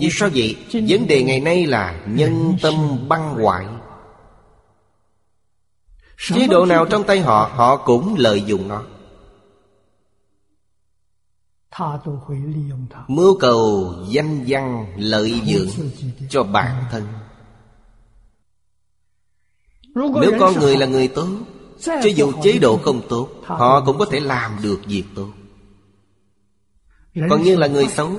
[0.00, 0.56] Vì sao vậy?
[0.88, 2.74] Vấn đề ngày nay là nhân tâm
[3.08, 3.66] băng hoại.
[6.34, 8.82] Chế độ nào trong tay họ Họ cũng lợi dụng nó.
[13.08, 15.68] Mưu cầu danh văn lợi dưỡng
[16.30, 17.02] cho bản thân.
[20.20, 21.28] Nếu con người là người tốt
[21.80, 25.28] Cho dù chế độ không tốt Họ cũng có thể làm được việc tốt.
[27.30, 28.10] Còn như là người xấu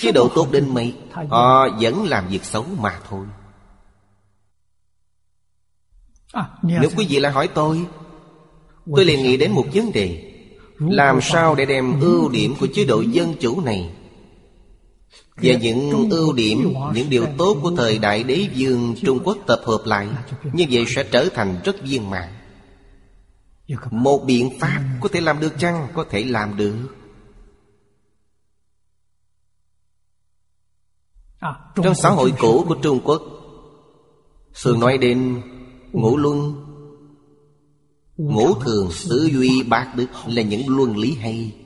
[0.00, 0.94] Chế độ tốt đến mấy
[1.28, 3.26] Họ vẫn làm việc xấu mà thôi.
[6.62, 7.86] Nếu quý vị lại hỏi tôi
[8.96, 10.32] Tôi liền nghĩ đến một vấn đề.
[10.78, 13.90] Làm sao để đem ưu điểm của chế độ dân chủ này
[15.42, 19.60] và những ưu điểm, những điều tốt của thời đại đế vương trung quốc tập
[19.64, 20.08] hợp lại,
[20.52, 22.28] như vậy sẽ trở thành rất viên mãn.
[23.90, 25.88] Một biện pháp có thể làm được chăng?
[25.94, 26.76] Có thể làm được.
[31.82, 33.22] Trong xã hội cũ của trung quốc,
[34.62, 35.42] thường nói đến
[35.92, 36.66] ngũ luân.
[38.16, 41.59] Ngũ thường tứ duy bát đức là những luân lý hay.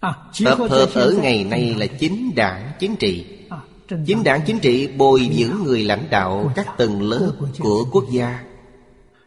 [0.00, 3.46] Tập hợp ở ngày nay là chính đảng chính trị.
[4.06, 8.44] Chính đảng chính trị bồi dưỡng người lãnh đạo các tầng lớp của quốc gia.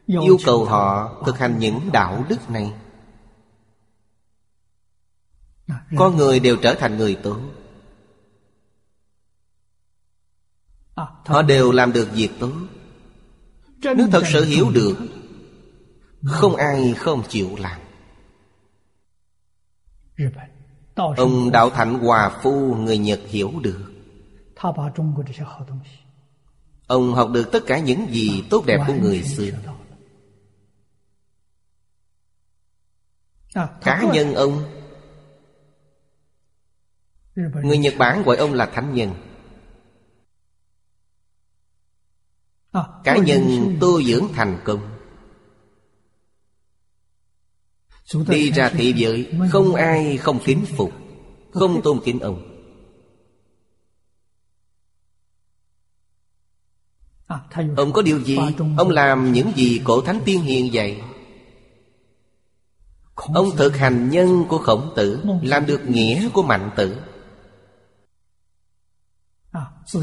[0.08, 2.74] Yêu cầu họ thực hành những đạo đức này.
[5.98, 7.40] Con người đều trở thành người tốt.
[11.26, 12.52] Họ đều làm được việc tốt.
[13.84, 14.98] Nếu thật sự hiểu được
[16.26, 17.80] Không ai không chịu làm.
[20.96, 23.92] Ông Đạo Thạnh Hòa Phu người Nhật hiểu được.
[26.88, 29.50] Ông học được tất cả những gì tốt đẹp của người xưa.
[33.82, 34.64] Cá nhân ông
[37.36, 39.14] Người Nhật Bản gọi ông là Thánh Nhân.
[43.04, 44.93] Cá nhân tu dưỡng thành công.
[48.28, 50.92] Đi ra thị giới Không ai không kính phục
[51.52, 52.50] Không tôn kính ông.
[57.78, 58.38] Ông có điều gì?
[58.78, 61.02] Ông làm những gì cổ thánh tiên hiền dạy
[63.16, 66.98] Ông thực hành nhân của khổng tử Làm được nghĩa của mạnh tử.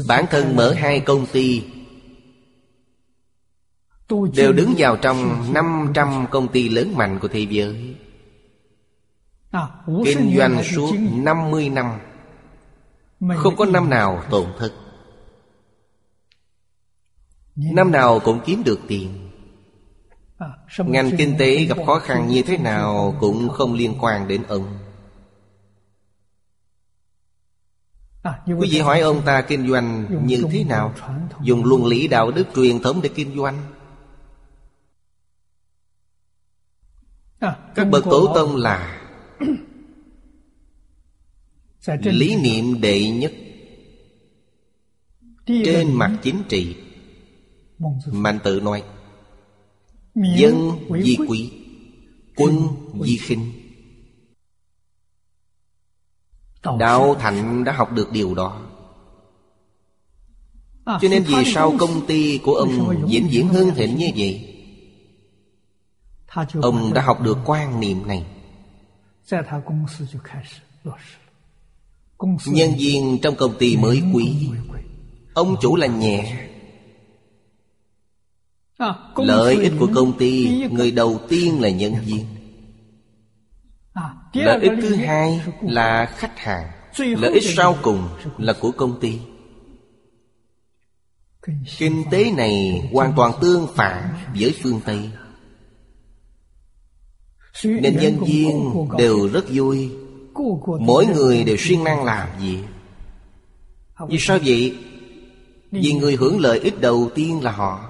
[0.07, 1.63] Bản thân mở hai công ty
[4.35, 7.95] Đều đứng vào trong 500 công ty lớn mạnh của thế giới.
[10.05, 11.99] Kinh doanh suốt 50 năm
[13.37, 14.73] Không có năm nào tổn thất.
[17.55, 19.29] Năm nào cũng kiếm được tiền.
[20.77, 24.77] Ngành kinh tế gặp khó khăn như thế nào Cũng không liên quan đến ông.
[28.45, 30.93] Quý vị hỏi ông ta kinh doanh như thế nào?
[31.41, 33.57] Dùng luân lý đạo đức truyền thống để kinh doanh.
[37.75, 39.01] các bậc tổ tông là
[42.03, 43.33] lý niệm đệ nhất.
[45.45, 46.75] Trên mặt chính trị.
[48.11, 48.83] Mạnh tự nói
[50.13, 50.71] dân
[51.03, 51.51] di quý
[52.35, 52.67] quân
[53.01, 53.51] di khinh.
[56.79, 58.67] Đạo thạnh đã học được điều đó.
[60.85, 64.50] Cho nên vì sao công ty của ông diễn diễn hưng thịnh như vậy?
[66.61, 68.25] Ông đã học được quan niệm này.
[72.45, 74.49] Nhân viên trong công ty mới quý.
[75.33, 76.47] Ông chủ là nhẹ.
[78.77, 82.01] À, Lợi ích của công ty Người đầu tiên là nhân dạ.
[82.05, 82.25] viên.
[83.93, 86.71] À, Lợi ích thứ hai là khách hàng.
[86.97, 89.19] Lợi ích sau cùng là của công ty.
[91.77, 95.09] Kinh tế này hoàn toàn tương phản với phương Tây.
[97.63, 99.91] Nên nhân viên đều rất vui.
[100.79, 102.63] Mỗi người đều siêng năng làm việc
[104.09, 104.77] Vì sao vậy?
[105.71, 107.87] Vì người hưởng lợi ích đầu tiên là họ.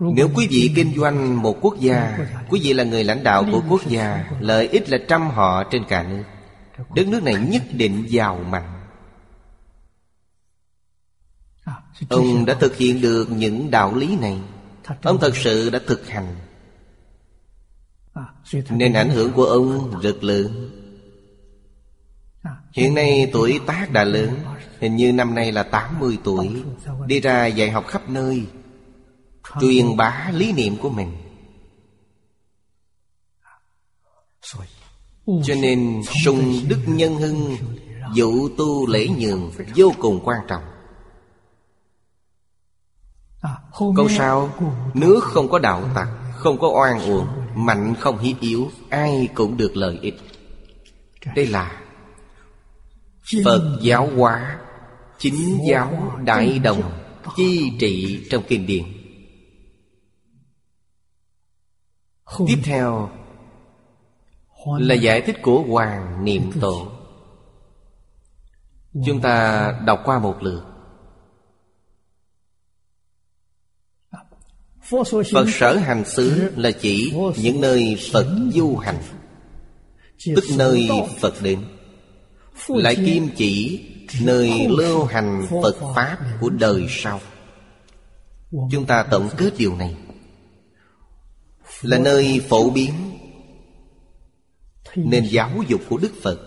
[0.00, 3.62] Nếu quý vị kinh doanh một quốc gia Quý vị là người lãnh đạo của
[3.68, 6.22] quốc gia Lợi ích là trăm họ trên cả nước.
[6.94, 8.80] Đất nước này nhất định giàu mạnh.
[12.08, 14.38] Ông đã thực hiện được những đạo lý này.
[15.02, 16.36] Ông thật sự đã thực hành
[18.70, 20.70] Nên ảnh hưởng của ông rất lớn.
[22.72, 24.40] Hiện nay tuổi tác đã lớn.
[24.80, 26.62] Hình như năm nay là 80 tuổi.
[27.06, 28.46] Đi ra dạy học khắp nơi
[29.60, 31.16] Truyền bá lý niệm của mình.
[35.44, 37.56] Cho nên sung đức nhân hưng
[38.14, 40.62] Dụ tu lễ nhường Vô cùng quan trọng.
[43.96, 44.50] Câu sau
[44.94, 49.56] Nước không có đạo tặc Không có oan uổng Mạnh không hiếp yếu Ai cũng
[49.56, 50.14] được lợi ích.
[51.36, 51.82] Đây là
[53.44, 54.58] Phật giáo hóa
[55.18, 56.92] Chính giáo đại đồng
[57.36, 58.84] Chi trị trong kinh điển.
[62.46, 63.10] Tiếp theo
[64.78, 66.92] Là giải thích của Hoàng Niệm Tổ.
[69.06, 70.69] Chúng ta đọc qua một lượt
[75.32, 79.02] Phật sở hành xứ là chỉ những nơi Phật du hành.
[80.36, 80.88] Tức nơi
[81.20, 81.64] Phật đến.
[82.68, 83.84] Lại kim chỉ
[84.22, 87.20] nơi lưu hành Phật Pháp của đời sau.
[88.70, 89.96] Chúng ta tổng kết điều này.
[91.82, 92.92] Là nơi phổ biến
[94.96, 96.40] Nên giáo dục của Đức Phật.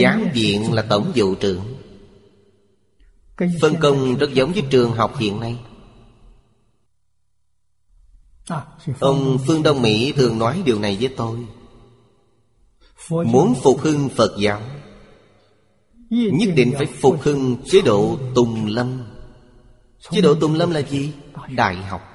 [0.00, 1.64] Giám viện là tổng vụ trưởng.
[3.60, 5.58] Phân công rất giống với trường học hiện nay.
[9.00, 11.38] Ông Phương Đông Mỹ thường nói điều này với tôi.
[13.10, 14.60] Muốn phục hưng Phật giáo,
[16.10, 19.02] Nhất định phải phục hưng chế độ Tùng Lâm.
[20.10, 21.12] Chế độ Tùng Lâm là gì?
[21.48, 22.07] Đại học.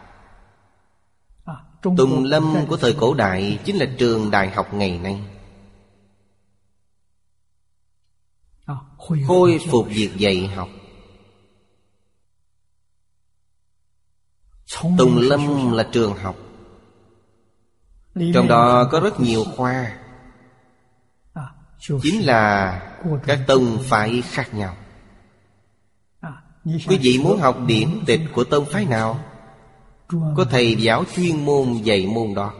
[1.83, 5.21] Tùng lâm của thời cổ đại Chính là trường đại học ngày nay.
[9.27, 10.69] Khôi phục việc dạy học.
[14.97, 16.35] Tùng lâm là trường học.
[18.33, 19.97] Trong đó có rất nhiều khoa.
[22.01, 22.79] Chính là
[23.25, 24.75] các tông phái khác nhau.
[26.65, 29.32] Quý vị muốn học điển tịch của tông phái nào
[30.35, 32.53] có thầy giáo chuyên môn dạy môn đó.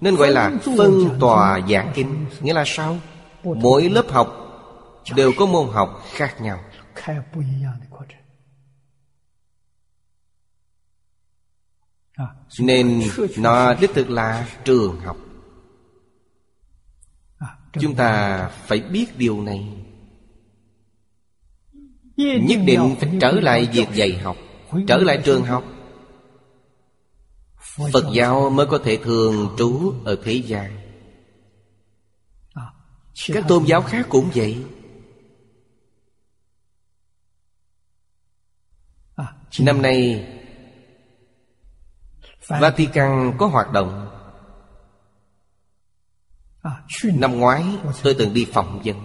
[0.00, 2.26] Nên gọi là phân tòa giảng kinh.
[2.40, 2.98] Nghĩa là sao?
[3.44, 4.36] Mỗi lớp học
[5.16, 6.60] đều có môn học khác nhau.
[12.58, 13.02] Nên
[13.38, 15.16] nó đích thực là trường học.
[17.80, 19.68] Chúng ta phải biết điều này.
[22.16, 24.36] Nhất định phải trở lại việc dạy học
[24.88, 25.64] Trở lại trường học.
[27.92, 30.78] Phật giáo mới có thể thường trú ở thế gian.
[33.26, 34.64] Các tôn giáo khác cũng vậy.
[39.60, 40.26] Năm nay
[42.48, 44.02] Vatican có hoạt động.
[47.04, 47.64] Năm ngoái
[48.02, 48.96] tôi từng đi phỏng vấn.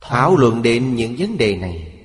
[0.00, 0.62] Thảo luận.
[0.62, 2.01] đến những vấn đề này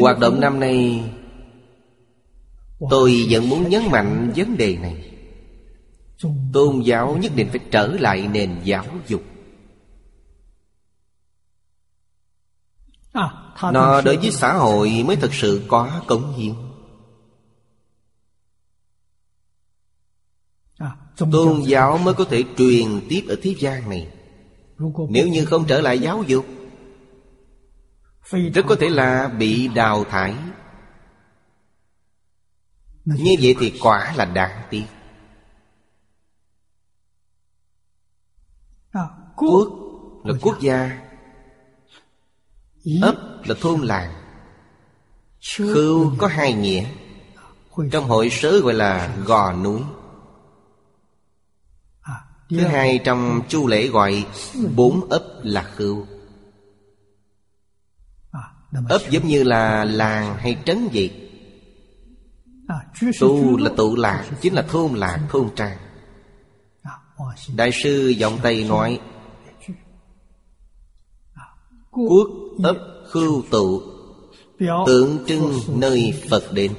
[0.00, 1.04] Hoạt động năm nay
[2.90, 5.10] Tôi vẫn muốn nhấn mạnh vấn đề này.
[6.52, 9.22] Tôn giáo nhất định phải trở lại nền giáo dục.
[13.72, 16.54] Nó đối với xã hội mới thực sự có cống hiến.
[21.16, 24.08] Tôn giáo mới có thể truyền tiếp ở thế gian này.
[25.08, 26.44] Nếu như không trở lại giáo dục
[28.30, 30.34] rất có thể là bị đào thải.
[33.04, 34.84] Như vậy thì quả là đáng tiếc.
[39.36, 39.68] Quốc
[40.24, 41.00] là quốc gia.
[43.02, 44.14] Ấp là thôn làng.
[45.56, 46.86] Khưu có hai nghĩa.
[47.90, 49.80] Trong hội sớ gọi là gò núi.
[52.50, 54.26] Thứ hai trong chu lễ gọi
[54.76, 56.06] bốn ấp là khưu
[58.88, 61.10] ấp giống như là làng hay trấn vậy
[63.20, 65.78] tu là tụ lạc chính là thôn lạc thôn trang
[67.56, 69.00] đại sư giọng tây nói
[71.90, 72.28] quốc
[72.62, 72.76] ấp
[73.10, 73.82] khưu tụ
[74.86, 76.72] tượng trưng nơi phật đến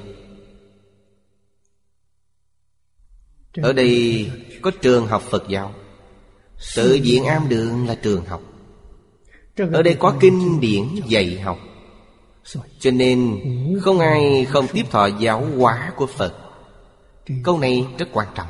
[3.62, 4.30] ở đây
[4.62, 5.74] có trường học phật giáo
[6.58, 8.42] sự diện am đường là trường học
[9.72, 11.58] ở đây có kinh điển dạy học
[12.78, 13.40] cho nên
[13.82, 16.34] không ai không tiếp thọ giáo hóa của phật.
[17.44, 18.48] Câu này rất quan trọng.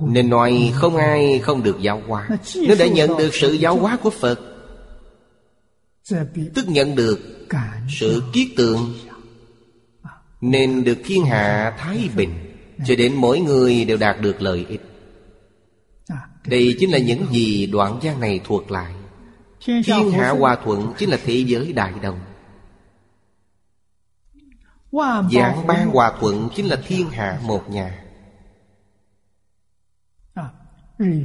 [0.00, 2.28] Nên nói không ai không được giáo hóa.
[2.54, 4.40] Nếu đã nhận được sự giáo hóa của phật
[6.54, 7.46] tức nhận được
[7.88, 8.94] sự kiết tượng
[10.40, 12.34] nên được thiên hạ thái bình
[12.86, 14.80] cho đến mỗi người đều đạt được lợi ích.
[16.46, 18.94] Đây chính là những gì đoạn văn này thuộc lại.
[19.64, 22.20] Thiên hạ hòa thuận chính là thế giới đại đồng.
[25.32, 28.04] Dạng ban hòa thuận chính là thiên hạ một nhà.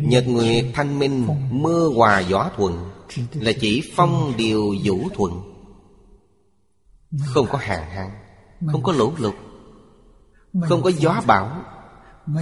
[0.01, 2.89] Nhật nguyệt thanh minh Mưa hòa gió thuận
[3.33, 5.31] Là chỉ phong điều vũ thuận.
[7.25, 8.11] Không có hàng hạn
[8.71, 9.35] Không có lỗ lục
[10.61, 11.61] Không có gió bão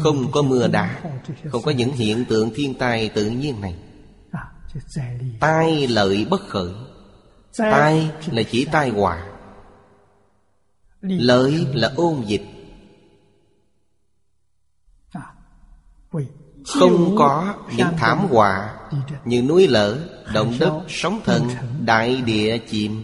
[0.03, 1.01] Không có mưa đá
[1.51, 3.76] Không có những hiện tượng thiên tai tự nhiên này
[5.39, 6.72] tai lợi bất khởi.
[7.57, 9.27] Tai là chỉ tai họa.
[11.02, 12.41] Lợi là ôn dịch.
[16.68, 18.76] Không có những thảm họa
[19.26, 19.99] như núi lở,
[20.34, 21.49] động đất, sóng thần,
[21.85, 23.03] đại địa chìm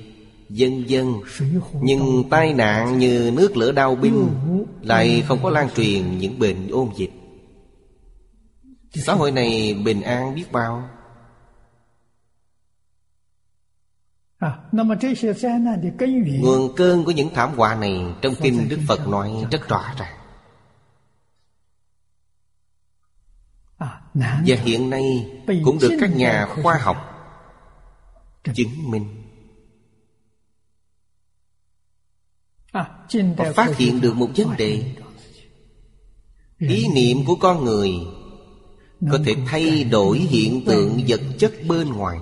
[0.49, 1.13] dân dân
[1.81, 4.29] nhưng tai nạn như nước lửa đau binh
[4.81, 7.11] lại không có lan truyền những bệnh ôn dịch.
[8.93, 10.89] Xã hội này bình an biết bao.
[16.41, 20.17] Nguồn cơn của những thảm họa này Trong kinh Đức Phật nói rất rõ ràng.
[24.13, 25.31] Và hiện nay
[25.65, 26.97] cũng được các nhà khoa học
[28.53, 29.23] chứng minh.
[33.37, 34.95] Và phát hiện được một vấn đề.
[36.57, 37.91] Ý niệm của con người
[39.11, 42.19] Có thể thay đổi hiện tượng vật chất bên ngoài.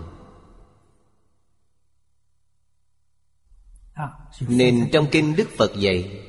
[4.39, 6.21] Nên trong kinh Đức Phật dạy,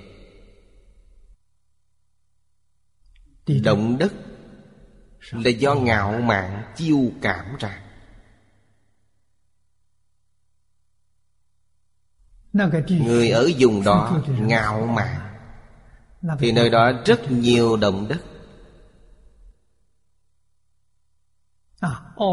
[3.65, 4.13] Động đất
[5.33, 7.83] Là do ngạo mạn chiêu cảm ra.
[12.89, 15.37] Người ở vùng đó ngạo mạn,
[16.39, 18.21] Thì nơi đó rất nhiều động đất.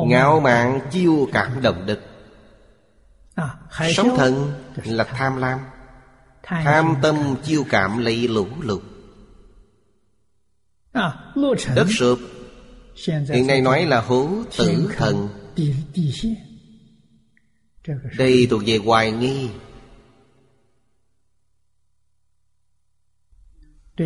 [0.07, 2.12] Ngạo mạn chiêu cảm động đất.
[3.95, 4.53] Sóng thần
[4.85, 5.59] là tham lam.
[6.43, 8.81] Tham tâm chiêu cảm lấy lũ lụt
[11.75, 12.19] Đất sụp.
[13.29, 15.29] Hiện nay nói là hố tử thần.
[18.17, 19.49] Đây thuộc về hoài nghi.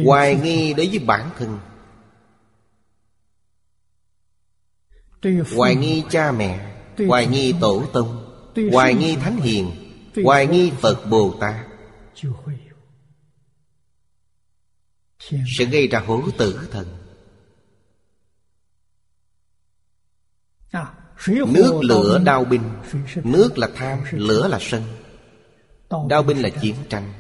[0.06, 1.60] Hoài nghi đối với bản thân.
[5.56, 6.76] Hoài nghi cha mẹ.
[7.08, 8.27] Hoài nghi tổ tông
[8.72, 9.72] hoài nghi thánh hiền
[10.24, 11.56] hoài nghi phật bồ tát.
[15.58, 16.88] Sẽ gây ra hố tử thần.
[21.28, 22.64] Nước lửa đao binh.
[23.24, 24.84] Nước là tham lửa là sân.
[26.10, 27.14] Đao binh là chiến tranh.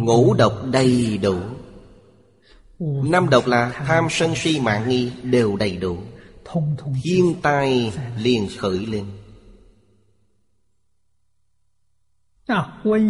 [0.00, 1.40] Ngũ độc đầy đủ.
[3.04, 5.98] Năm độc là tham sân si mạng nghi đều đầy đủ.
[7.02, 9.06] Thiên tai liền khởi lên.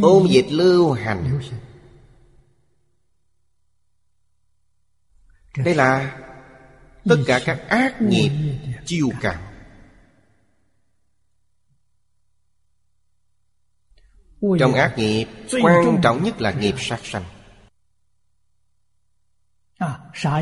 [0.03, 1.41] Ôn dịch lưu hành.
[5.57, 6.21] Đây là
[7.05, 8.31] Tất cả các ác nghiệp
[8.85, 9.43] chiêu cảm
[14.59, 15.27] Trong ác nghiệp
[15.63, 17.25] Quan trọng nhất là nghiệp sát sanh.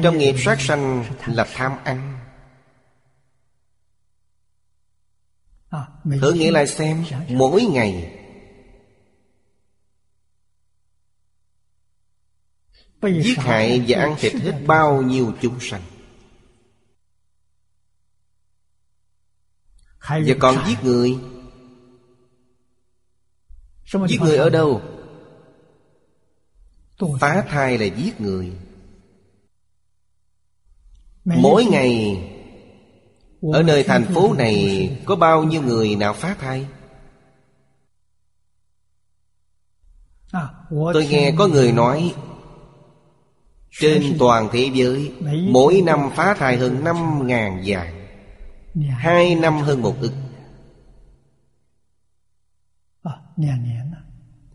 [0.03, 2.22] Trong nghiệp sát sanh là tham ăn.
[6.21, 8.19] Thử nghĩ lại xem Mỗi ngày
[13.03, 15.83] Giết hại và ăn thịt hết bao nhiêu chúng sanh.
[20.09, 21.19] Và còn giết người.
[24.09, 24.83] Giết người ở đâu?
[27.21, 28.53] Phá thai là giết người.
[31.25, 32.19] Mỗi ngày
[33.43, 36.67] ở nơi thành phố này Có bao nhiêu người nào phá thai
[40.71, 42.15] Tôi nghe có người nói,
[43.71, 45.13] Trên toàn thế giới,
[45.51, 48.07] Mỗi năm phá thai hơn năm ngàn vạn
[48.91, 50.13] Hai năm hơn một ức.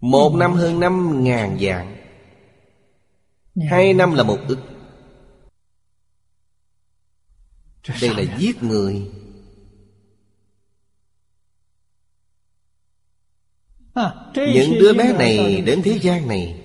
[0.02, 1.98] Một năm hơn năm ngàn dạng
[3.70, 4.77] Hai năm là một ức.
[8.02, 9.12] Đây là giết người.
[13.94, 16.64] À, Những đứa bé này đến thế gian này.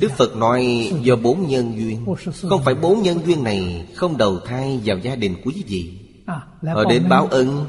[0.00, 2.06] Đức Phật nói do bốn nhân duyên.
[2.48, 5.98] Không phải bốn nhân duyên này Không đầu thai vào gia đình quý vị.
[6.26, 6.40] À,
[6.74, 7.66] Họ đến báo ân.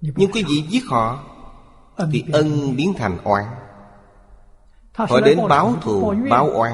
[0.00, 1.24] Nhưng quý vị giết họ
[2.12, 3.44] Thì ân biến thành oán.
[4.94, 6.72] Họ đến báo thù, báo oán.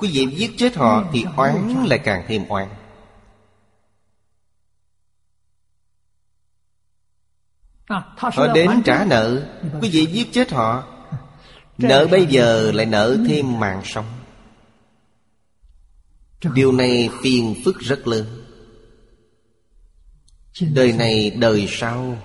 [0.00, 2.68] Quý vị giết chết họ Thì oán lại càng thêm oán
[8.16, 9.42] Họ đến trả nợ.
[9.80, 10.84] Quý vị giết chết họ.
[11.78, 14.04] Nợ bây giờ lại nợ thêm mạng sống
[16.54, 18.26] Điều này phiền phức rất lớn.
[20.74, 22.16] Đời này đời sau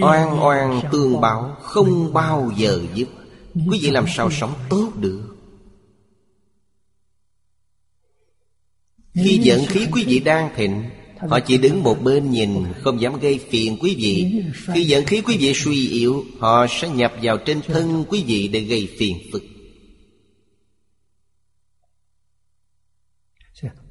[0.00, 3.08] Oan oan tương báo Không bao giờ dứt.
[3.54, 5.36] Quý vị làm sao sống tốt được?
[9.14, 10.84] Khi giận khí quý vị đang thịnh
[11.18, 14.42] Họ chỉ đứng một bên nhìn, Không dám gây phiền quý vị.
[14.74, 18.48] Khi giận khí quý vị suy yếu, Họ sẽ nhập vào trên thân quý vị
[18.48, 19.42] Để gây phiền phức.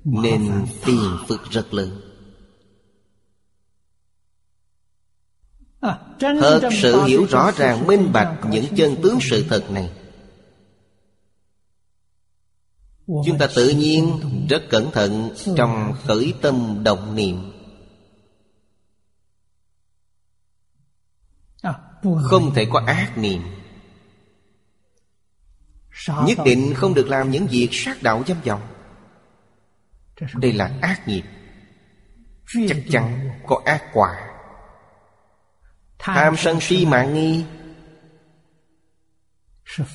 [0.03, 2.01] Nên phiền phức rất lớn.
[6.19, 9.91] Thật sự hiểu rõ ràng, minh bạch Những chân tướng sự thật này.
[13.07, 14.19] Chúng ta tự nhiên
[14.49, 17.51] rất cẩn thận Trong khởi tâm động niệm.
[21.61, 21.73] À,
[22.23, 23.41] Không thể có ác niệm.
[26.07, 28.61] Nhất định không được làm những việc sát đạo dâm vọng
[30.35, 31.23] Đây là ác nghiệp.
[32.67, 34.29] Chắc chắn có ác quả.
[35.99, 37.45] Tham sân si mạng nghi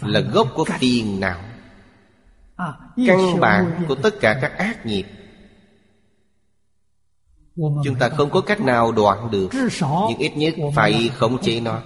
[0.00, 1.51] Là gốc của phiền não
[3.06, 5.06] Căn bản của tất cả các ác nghiệp.
[7.56, 9.48] Chúng ta không có cách nào đoạn được.
[10.08, 11.82] Nhưng ít nhất phải khống chế nó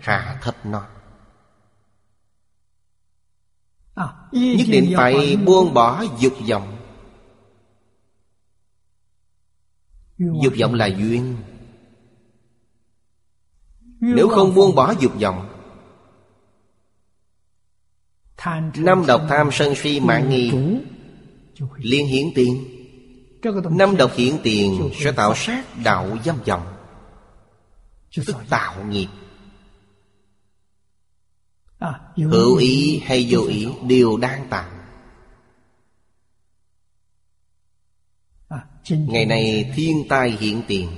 [0.00, 0.86] Hạ thấp nó.
[4.32, 6.76] Nhất định phải buông bỏ dục vọng.
[10.18, 11.36] Dục vọng là duyên.
[14.00, 15.57] Nếu không buông bỏ dục vọng
[18.76, 20.52] Năm độc tham sân si mạng nghi.
[21.76, 22.64] Liên hiển tiền.
[23.70, 26.74] Năm độc hiển tiền sẽ tạo sát đạo dâm vọng
[28.26, 29.06] Tức tạo nghiệp.
[31.78, 34.70] À, Hữu ý hay vô ý đều đang tạo
[38.48, 40.88] À, Ngày nay thiên tai hiện tiền.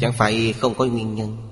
[0.00, 1.49] Chẳng phải không có nguyên nhân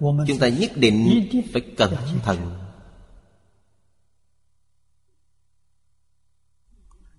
[0.00, 2.56] Chúng ta nhất định phải cẩn thận.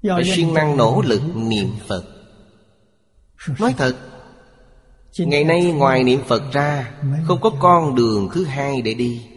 [0.04, 2.04] Phải siêng năng nỗ lực niệm Phật.
[3.60, 3.98] Nói thật,
[5.18, 6.94] Ngày nay ngoài niệm Phật ra,
[7.28, 9.28] Không có con đường thứ hai để đi.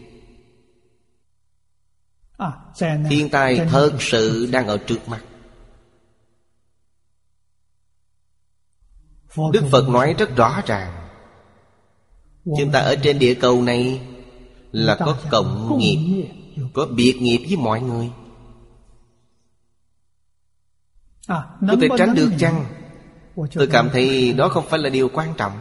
[3.09, 5.23] Thiên tai thật sự đang ở trước mặt.
[9.53, 11.04] Đức Phật nói rất rõ ràng.
[12.45, 14.01] Chúng ta ở trên địa cầu này
[14.71, 16.27] Là có cộng nghiệp
[16.73, 18.09] Có biệt nghiệp với mọi người.
[21.27, 22.65] Có thể tránh được chăng?
[23.53, 25.53] Tôi cảm thấy đó không phải là điều quan trọng.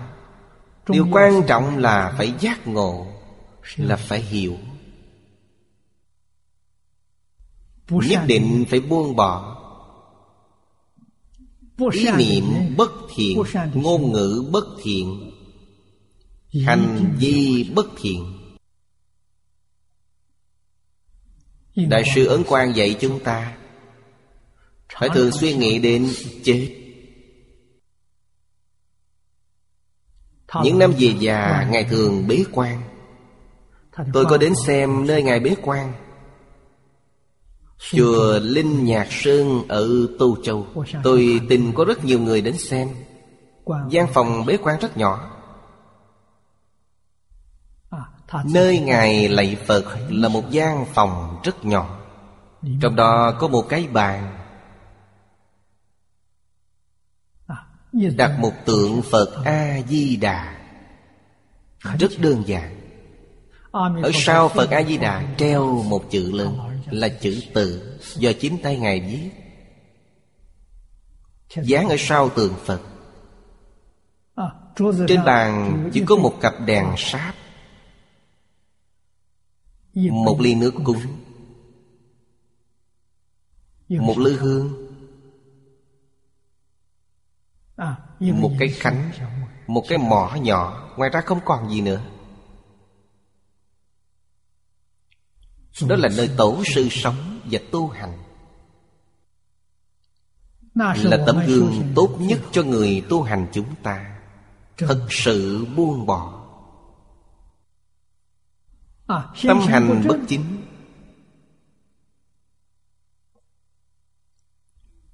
[0.89, 3.07] Điều quan trọng là phải giác ngộ
[3.77, 4.57] Là phải hiểu.
[7.89, 9.61] Nhất định phải buông bỏ
[11.93, 12.45] Ý niệm
[12.77, 13.43] bất thiện
[13.75, 15.34] Ngôn ngữ bất thiện
[16.63, 18.25] hành vi bất thiện.
[21.89, 23.57] Đại sư ấn quang dạy chúng ta.
[24.99, 26.09] Phải thường suy nghĩ đến
[26.45, 26.81] chết.
[30.63, 32.83] Những năm về già ngài thường bế quan.
[34.13, 35.93] Tôi có đến xem nơi ngài bế quan.
[37.93, 40.67] Chùa linh nhạc sơn ở tô châu.
[41.03, 42.89] Tôi tin có rất nhiều người đến xem.
[43.91, 45.34] Gian phòng bế quan rất nhỏ.
[48.45, 51.99] Nơi Ngài lạy Phật là một gian phòng rất nhỏ.
[52.81, 54.39] Trong đó có một cái bàn.
[57.93, 60.57] Đặt một tượng Phật A-di-đà.
[61.99, 62.81] Rất đơn giản.
[64.03, 66.59] Ở sau Phật A-di-đà treo một chữ lớn
[66.91, 69.31] Là chữ tự Do chính tay Ngài viết.
[71.63, 72.81] Dán ở sau tượng Phật.
[75.09, 77.35] Trên bàn chỉ có một cặp đèn sáp.
[79.95, 81.03] Một ly nước cúng.
[83.89, 84.91] Một lư hương.
[88.21, 89.11] Một cái khánh
[89.67, 90.93] Một cái mỏ nhỏ.
[90.97, 92.05] Ngoài ra không còn gì nữa.
[95.89, 98.19] Đó là nơi tổ sư sống và tu hành.
[100.75, 104.21] Là tấm gương tốt nhất cho người tu hành chúng ta.
[104.77, 106.44] Thật sự buông bỏ.
[109.07, 110.45] Tâm hành bất chính.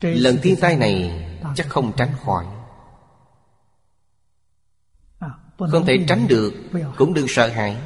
[0.00, 1.26] Lần thiên tai này
[1.56, 2.46] chắc không tránh khỏi.
[5.58, 6.54] Không thể tránh được
[6.96, 7.76] Cũng đừng sợ hãi.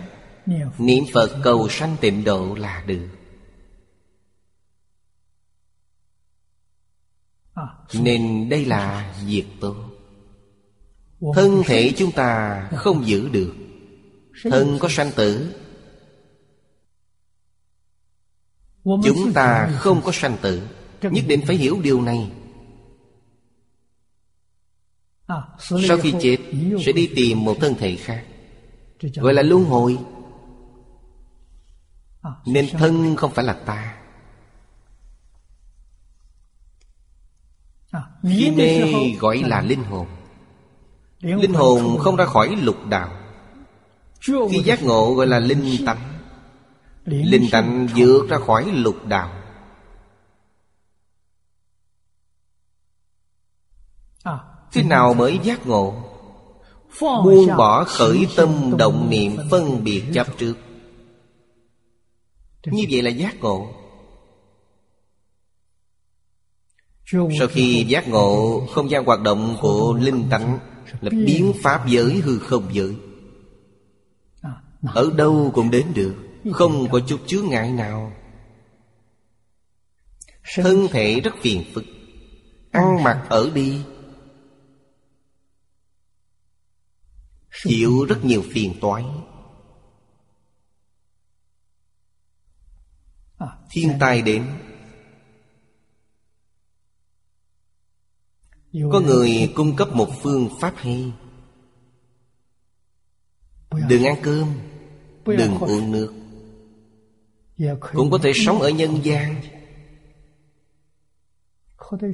[0.79, 3.09] Niệm Phật cầu sanh tịnh độ là được.
[7.95, 9.77] Nên đây là việc tốt.
[11.35, 13.55] Thân thể chúng ta không giữ được.
[14.43, 15.64] Thân có sanh tử
[18.85, 20.69] Chúng ta không có sanh tử.
[21.03, 22.31] Nhất định phải hiểu điều này.
[25.59, 26.37] Sau khi chết
[26.87, 28.25] Sẽ đi tìm một thân thể khác.
[29.17, 29.99] Gọi là luân hồi.
[32.47, 33.97] Nên thân không phải là ta.
[38.23, 38.83] Khi mê
[39.21, 40.07] gọi là linh hồn.
[41.21, 43.17] Linh hồn không ra khỏi lục đạo.
[44.51, 46.14] Khi giác ngộ gọi là linh tánh
[47.05, 49.41] Linh tánh vượt ra khỏi lục đạo.
[54.73, 55.95] Thế nào mới giác ngộ?
[57.01, 60.55] Buông bỏ khởi tâm động niệm phân biệt chấp trước.
[62.67, 63.69] Như vậy là giác ngộ.
[67.13, 70.59] Sau khi giác ngộ Không gian hoạt động của linh tánh
[71.01, 72.97] Là biến pháp giới hư không giới.
[74.83, 76.15] Ở đâu cũng đến được.
[76.53, 78.13] Không có chút chướng ngại nào.
[80.55, 81.85] Thân thể rất phiền phức.
[82.71, 83.83] Ăn mặc ở đi.
[87.65, 89.05] Chịu rất nhiều phiền toái.
[93.71, 94.47] Thiên tai đến.
[98.93, 101.13] Có người cung cấp một phương pháp hay.
[103.89, 104.49] Đừng ăn cơm.
[105.27, 106.24] Đừng uống nước
[107.93, 109.43] cũng có thể sống ở nhân gian.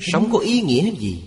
[0.00, 1.22] sống có ý nghĩa gì?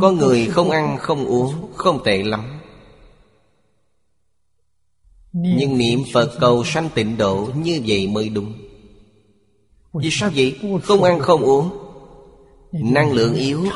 [0.00, 2.60] Có người không ăn không uống không tệ lắm.
[5.32, 8.54] Nhưng niệm phật cầu sanh tịnh độ như vậy mới đúng.
[9.92, 10.58] Vì sao vậy?
[10.82, 11.78] không ăn không uống.
[12.72, 13.66] Năng lượng yếu.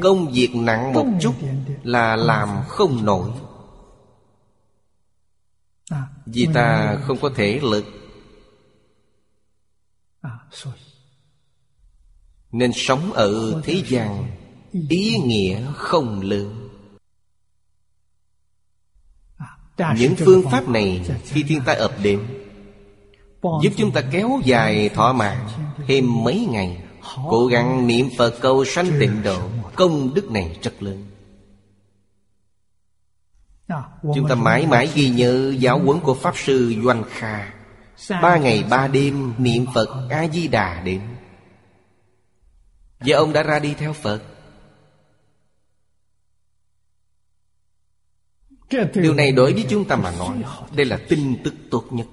[0.00, 1.34] công việc nặng một chút
[1.82, 3.30] là làm không nổi
[6.26, 7.84] vì ta không có thể lực.
[12.52, 14.26] Nên sống ở thế gian,
[14.88, 16.66] ý nghĩa không lớn
[19.98, 22.20] những phương pháp này khi thiên tai ập đến,
[23.62, 25.48] giúp chúng ta kéo dài thọ mạng
[25.86, 26.82] thêm mấy ngày,
[27.28, 29.38] cố gắng niệm phật cầu sanh tịnh độ,
[29.74, 31.04] công đức này rất lớn.
[34.14, 37.52] Chúng ta mãi mãi ghi nhớ giáo huấn của Pháp Sư Doanh Kha.
[38.22, 41.00] Ba ngày ba đêm niệm Phật A-di-đà đến.
[43.00, 44.22] Và ông đã ra đi theo Phật.
[48.94, 52.06] Điều này đối với chúng ta mà nói Đây là tin tức tốt nhất.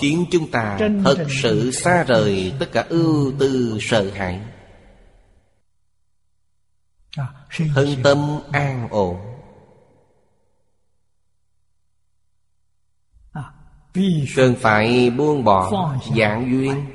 [0.00, 4.40] Khiến chúng ta thật sự xa rời tất cả ưu tư sợ hãi.
[7.74, 9.16] Thân tâm an ổn.
[13.32, 13.42] À,
[14.36, 16.86] Cần phải buông bỏ dạng duyên.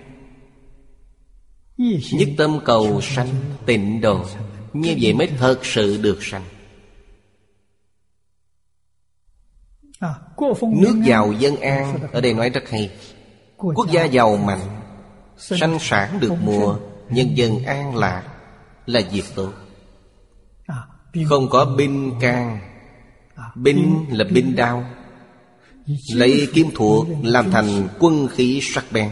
[2.14, 3.28] Nhất tâm cầu sanh
[3.66, 4.26] tịnh độ.
[4.74, 6.44] Như vậy mới thật sự được sanh.
[10.62, 12.92] Nước giàu dân an Ở đây nói rất hay.
[13.58, 14.82] Quốc gia giàu mạnh
[15.38, 16.80] Sanh sản được mùa
[17.10, 18.24] Nhân dân an lạc
[18.86, 19.54] Là việc tốt
[21.30, 22.60] không có binh can.
[23.56, 24.86] Binh là binh đao.
[26.14, 29.10] Lấy kim thuộc Làm thành quân khí sắc bén.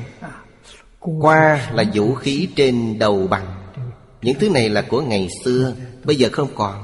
[0.99, 3.53] Qua là vũ khí trên đầu bằng.
[4.21, 5.73] Những thứ này là của ngày xưa,
[6.07, 6.83] Bây giờ không còn.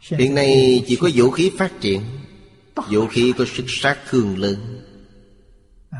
[0.00, 2.00] Hiện nay chỉ có vũ khí phát triển,
[2.90, 4.56] Vũ khí có sức sát thương lớn.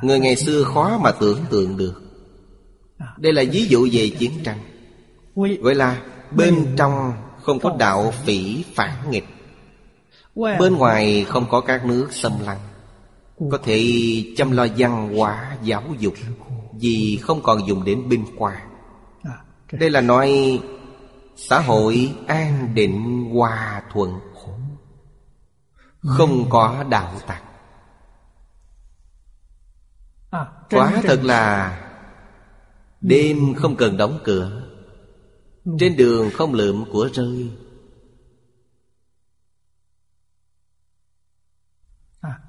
[0.02, 2.02] Người ngày xưa khó mà tưởng tượng được.
[3.18, 4.58] Đây là ví dụ về chiến tranh.
[5.36, 7.12] Gọi là bên trong
[7.42, 9.26] không có đạo phỉ phản nghịch.
[10.34, 12.58] Bên ngoài không có các nước xâm lăng.
[13.50, 13.82] Có thể
[14.36, 16.14] chăm lo văn hóa giáo dục
[16.72, 18.62] Vì không còn dùng đến binh qua.
[19.72, 20.60] Đây là nói
[21.36, 24.20] xã hội an định hòa thuận
[26.06, 27.42] không có đạo tặc.
[30.70, 31.80] Quả thật là
[33.00, 34.63] đêm không cần đóng cửa
[35.78, 37.50] trên đường không lượm của rơi.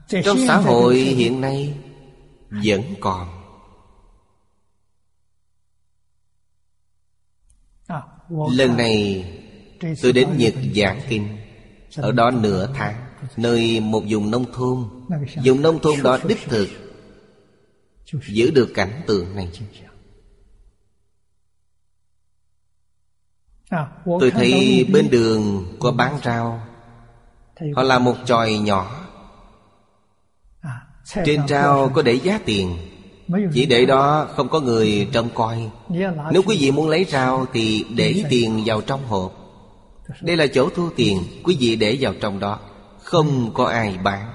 [0.08, 1.74] Trong xã hội hiện nay
[2.50, 3.42] vẫn còn.
[8.30, 9.26] Lần này
[10.02, 11.38] tôi đến Nhật giảng kinh
[11.96, 13.06] Ở đó nửa tháng
[13.38, 14.90] Nơi một vùng nông thôn.
[15.46, 16.68] Vùng nông thôn đó đích thực
[18.28, 19.50] Giữ được cảnh tượng này
[24.06, 26.62] Tôi thấy bên đường có bán rau.
[27.76, 29.06] Họ làm một chòi nhỏ.
[31.26, 32.78] Trên rau có để giá tiền.
[33.54, 35.70] Chỉ để đó không có người trông coi.
[36.32, 39.34] Nếu quý vị muốn lấy rau Thì để tiền vào trong hộp.
[40.22, 41.24] Đây là chỗ thu tiền.
[41.44, 42.60] Quý vị để vào trong đó.
[43.02, 44.32] Không có ai bán.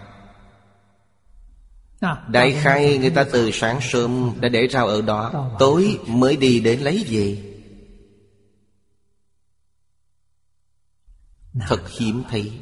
[2.28, 5.51] Đại khai người ta từ sáng sớm Đã để rau ở đó.
[5.59, 7.49] Tối mới đi đến lấy về
[11.59, 12.60] Thật hiếm thấy.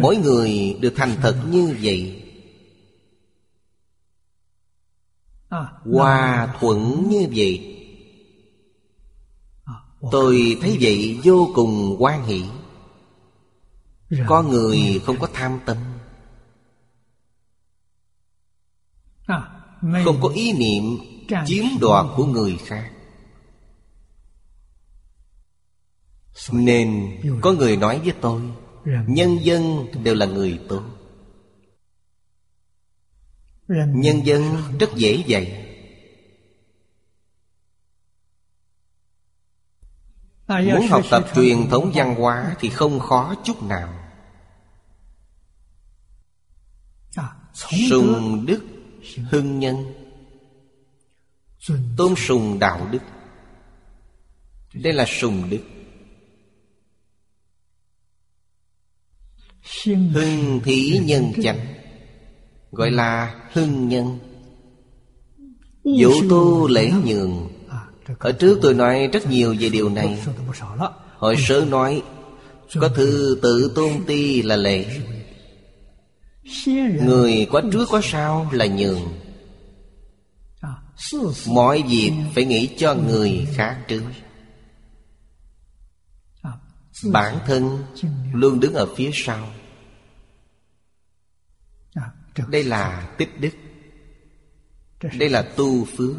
[0.00, 2.22] Mỗi người được thành thật như vậy.
[5.84, 7.72] Hòa thuận như vậy.
[10.10, 12.44] Tôi thấy vậy vô cùng quan hỷ.
[14.26, 15.76] Con người không có tham tâm.
[20.04, 20.98] Không có ý niệm
[21.46, 22.95] chiếm đoạt của người khác
[26.52, 28.42] Nên có người nói với tôi
[29.06, 30.82] Nhân dân đều là người tốt.
[33.68, 35.62] Nhân dân rất dễ dạy.
[40.48, 43.92] Muốn học tập truyền thống văn hóa Thì không khó chút nào.
[47.90, 48.64] Sùng đức
[49.30, 49.76] hưng nhân.
[51.96, 53.02] Tôn sùng đạo đức.
[54.74, 55.62] Đây là sùng đức
[60.14, 61.58] Hưng thí nhân chánh
[62.72, 64.18] Gọi là hưng nhân.
[65.84, 67.48] Vũ tu lễ nhường.
[68.18, 70.18] Ở trước tôi nói rất nhiều về điều này.
[71.18, 72.02] Hồi sớ nói
[72.74, 74.86] Có thư tự tôn ti là lễ
[77.04, 79.00] Người có trước có sau là nhường.
[81.46, 84.02] Mọi việc phải nghĩ cho người khác trước
[87.04, 87.84] Bản thân
[88.32, 89.48] luôn đứng ở phía sau.
[92.48, 93.50] Đây là tích đức.
[95.18, 96.16] Đây là tu phước.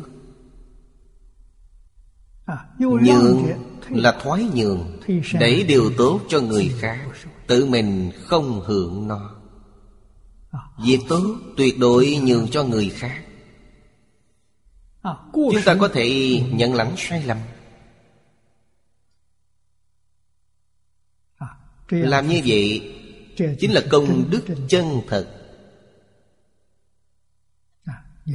[2.79, 3.45] Nhường
[3.89, 4.99] là thoái nhường,
[5.39, 7.07] Để điều tốt cho người khác,
[7.47, 9.35] Tự mình không hưởng nó.
[10.85, 13.23] Việc tốt tuyệt đối nhường cho người khác.
[15.33, 17.37] Chúng ta có thể nhận lãnh sai lầm.
[21.89, 22.93] Làm như vậy
[23.59, 25.27] Chính là công đức chân thật.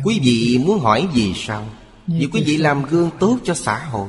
[0.04, 1.66] Quý vị muốn hỏi gì sao?
[2.06, 4.08] Vì quý vị làm gương tốt cho xã hội.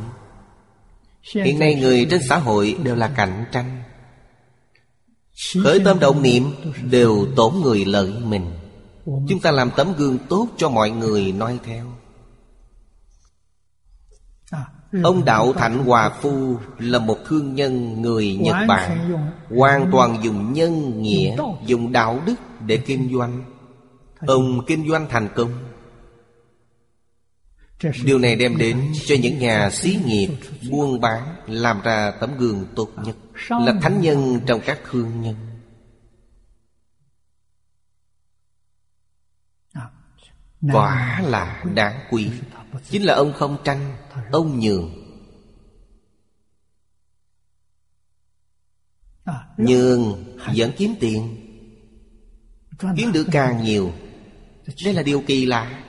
[1.34, 3.84] Hiện nay người trên xã hội đều là cạnh tranh.
[5.64, 6.44] Khởi tâm động niệm
[6.92, 8.52] đều tổn người lợi mình.
[9.06, 11.86] Chúng ta làm tấm gương tốt cho mọi người noi theo
[15.04, 19.14] Ông Đạo Thạnh Hòa Phu là một thương nhân người Nhật Bản
[19.50, 23.44] Hoàn toàn dùng nhân nghĩa, dùng đạo đức để kinh doanh.
[24.20, 25.52] Ông kinh doanh thành công.
[28.06, 30.30] Điều này đem đến cho những nhà xí nghiệp
[30.72, 33.16] buôn bán Làm ra tấm gương tốt nhất
[33.50, 35.36] Là thánh nhân trong các thương nhân.
[40.74, 42.30] Quả là đáng quý
[42.90, 43.96] Chính là ông không tranh
[44.32, 44.92] Ông nhường.
[49.58, 50.24] Nhường
[50.56, 51.44] vẫn kiếm tiền,
[52.98, 53.92] Kiếm được càng nhiều.
[54.86, 55.84] Đây là điều kỳ lạ.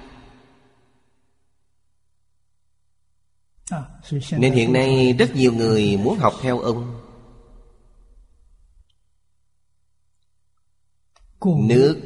[4.30, 7.00] Nên hiện nay rất nhiều người muốn học theo ông.
[11.44, 12.00] Nước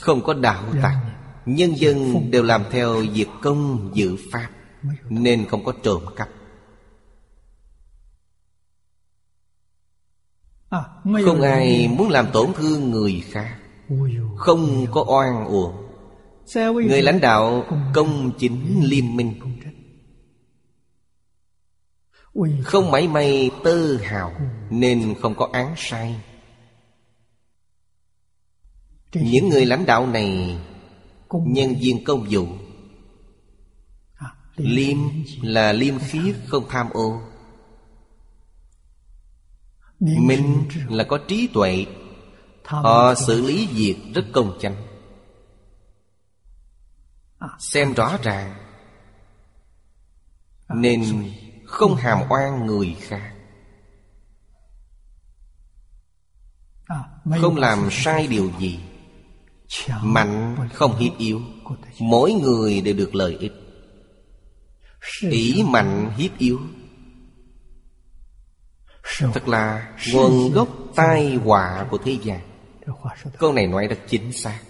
[0.00, 1.15] không có đạo tặc
[1.46, 4.48] Nhân dân đều làm theo việc công dự pháp,
[5.08, 6.28] Nên không có trộm cắp.
[11.24, 13.58] Không ai muốn làm tổn thương người khác,
[14.36, 15.72] Không có oan uổng.
[16.54, 17.64] Người lãnh đạo
[17.94, 19.40] công chính liêm minh,
[22.64, 24.32] Không mảy may tơ hào,
[24.70, 26.20] Nên không có án sai.
[29.12, 30.58] Những người lãnh đạo này
[31.30, 32.46] Nhân viên công vụ
[34.56, 34.98] Liêm
[35.42, 37.20] là liêm khiết không tham ô.
[40.00, 41.86] Minh là có trí tuệ.
[42.64, 44.86] Họ xử lý việc rất công chánh.
[47.58, 48.56] Xem rõ ràng.
[50.68, 51.32] Nên
[51.66, 53.32] không hàm oan người khác.
[57.40, 58.80] Không làm sai điều gì
[60.02, 61.40] Mạnh không hiếp yếu
[62.00, 63.52] Mỗi người đều được lợi ích.
[65.20, 66.60] Ý mạnh hiếp yếu.
[69.18, 72.40] Thật là nguồn gốc tai họa của thế gian.
[73.38, 74.60] Câu này nói rất chính xác.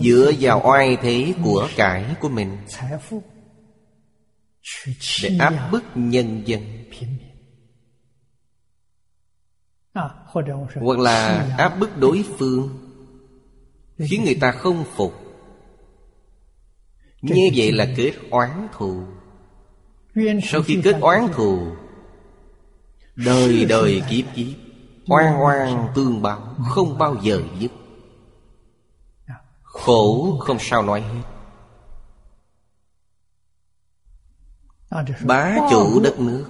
[0.00, 2.58] Dựa vào oai thế của cải của mình
[5.22, 6.84] Để áp bức nhân dân
[10.74, 12.78] Hoặc là áp bức đối phương
[13.98, 15.14] Khiến người ta không phục.
[17.22, 19.02] Như vậy là kết oán thù.
[20.42, 21.66] Sau khi kết oán thù
[23.16, 24.56] Đời đời kiếp kiếp
[25.08, 27.72] Oan oan tương báo Không bao giờ dứt.
[29.62, 31.22] Khổ không sao nói hết.
[35.24, 36.46] Bá chủ đất nước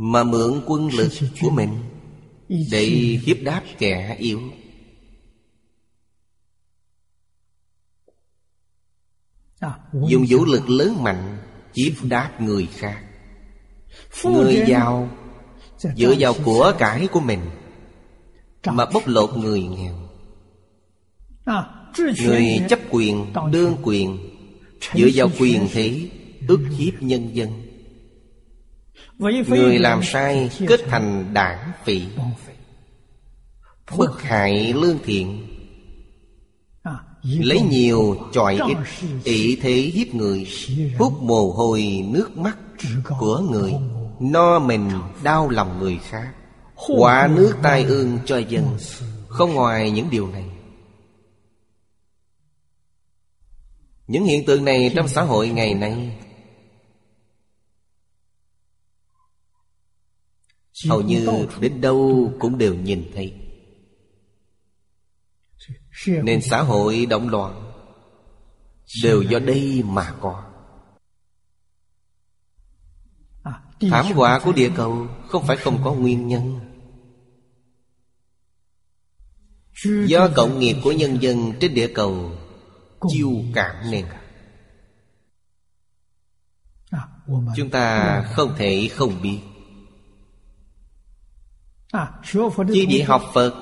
[0.00, 1.70] Mà mượn quân lực của mình
[2.48, 2.86] Để
[3.24, 4.40] hiếp đáp kẻ yếu.
[9.92, 11.38] Dùng vũ lực lớn mạnh
[11.74, 13.04] Hiếp đáp người khác.
[14.24, 15.10] Người giàu
[15.96, 17.40] Dựa vào của cải của mình
[18.66, 19.94] Mà bóc lột người nghèo.
[22.24, 24.18] Người chấp quyền, đương quyền
[24.94, 26.10] Dựa vào quyền thế
[26.48, 27.67] ức hiếp nhân dân
[29.18, 32.02] Người làm sai kết thành đảng phỉ.
[33.96, 35.48] Bức hại lương thiện.
[37.22, 38.76] Lấy nhiều chọi ít
[39.24, 40.46] ỷ thế hiếp người
[40.98, 42.58] Hút mồ hôi nước mắt
[43.18, 43.74] của người
[44.20, 44.90] No mình
[45.22, 46.32] đau lòng người khác.
[46.98, 48.76] Quả nước tai ương cho dân.
[49.28, 50.44] Không ngoài những điều này.
[54.06, 56.18] Những hiện tượng này trong xã hội ngày nay
[60.86, 63.34] Hầu như đến đâu cũng đều nhìn thấy.
[66.06, 67.72] Nên xã hội động loạn
[69.02, 70.44] Đều do đây mà có.
[73.80, 76.60] Thảm họa của địa cầu Không phải không có nguyên nhân.
[80.06, 82.32] Do cộng nghiệp của nhân dân trên địa cầu
[83.08, 84.06] Chiêu cảm nên
[87.56, 89.40] Chúng ta không thể không biết
[92.32, 93.54] Chứ vị học Phật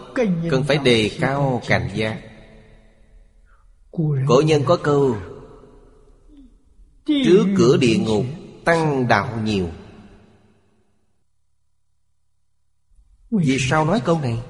[0.50, 2.20] Cần phải đề cao cảnh giác.
[4.26, 5.16] Cổ nhân có câu
[7.06, 8.24] Trước cửa địa ngục
[8.64, 9.68] Tăng đạo nhiều.
[13.30, 14.42] Vì sao nói câu này?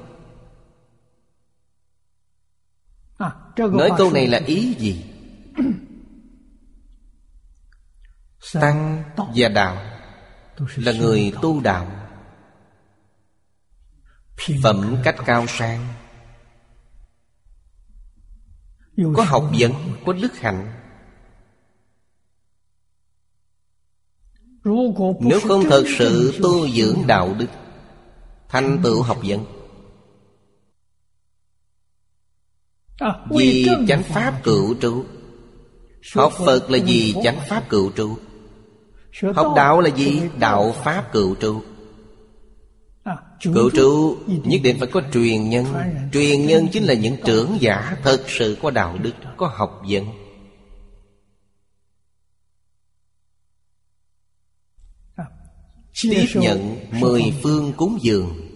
[3.57, 5.05] Nói câu này là ý gì?
[8.53, 9.05] Tăng
[9.35, 9.77] và đạo
[10.77, 11.96] Là người tu đạo
[14.63, 15.87] Phẩm cách cao sang.
[19.15, 19.73] Có học vấn,
[20.07, 20.73] có đức hạnh.
[25.21, 27.47] Nếu không thật sự tu dưỡng đạo đức
[28.49, 29.45] Thành tựu học vấn.
[33.31, 35.05] Vì chánh pháp cựu trụ.
[36.15, 38.17] Học Phật là gì chánh pháp cựu trụ.
[39.35, 41.63] Học đạo là gì đạo pháp cựu trụ
[43.43, 45.65] Cựu trụ nhất định phải có truyền nhân.
[46.13, 50.05] Truyền nhân chính là những trưởng giả Thật sự có đạo đức Có học vấn.
[56.03, 58.47] Tiếp nhận mười phương cúng dường.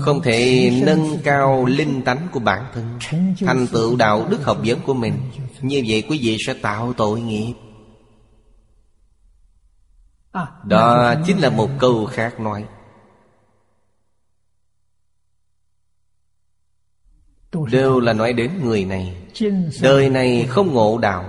[0.00, 2.98] Không thể nâng cao linh tánh của bản thân
[3.40, 5.14] Thành tựu đạo đức học vấn của mình.
[5.60, 7.54] Như vậy quý vị sẽ tạo tội nghiệp.
[10.64, 12.64] Đó chính là một câu khác nói
[17.52, 19.16] Đều là nói đến người này.
[19.82, 21.24] Đời này không ngộ đạo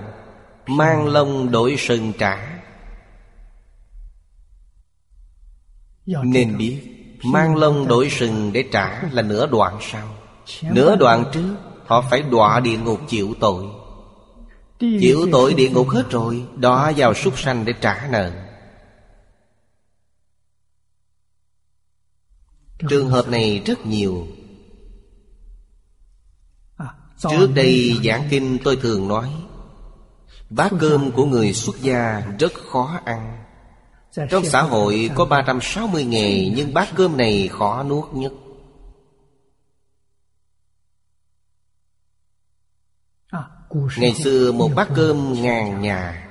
[0.68, 2.61] Mang lông đổi sừng trả
[6.06, 6.81] Nên biết
[7.23, 10.07] Mang lông đổi sừng để trả là nửa đoạn sau
[10.61, 13.65] Nửa đoạn trước Họ phải đọa địa ngục chịu tội.
[14.80, 18.31] Chịu tội địa ngục hết rồi Đọa vào súc sanh để trả nợ.
[22.89, 24.27] Trường hợp này rất nhiều
[27.30, 29.30] Trước đây giảng kinh tôi thường nói
[30.49, 33.43] Bát cơm của người xuất gia rất khó ăn.
[34.30, 38.31] Trong xã hội có 360 nghề Nhưng bát cơm này khó nuốt nhất.
[43.98, 46.27] Ngày xưa một bát cơm ngàn nhà.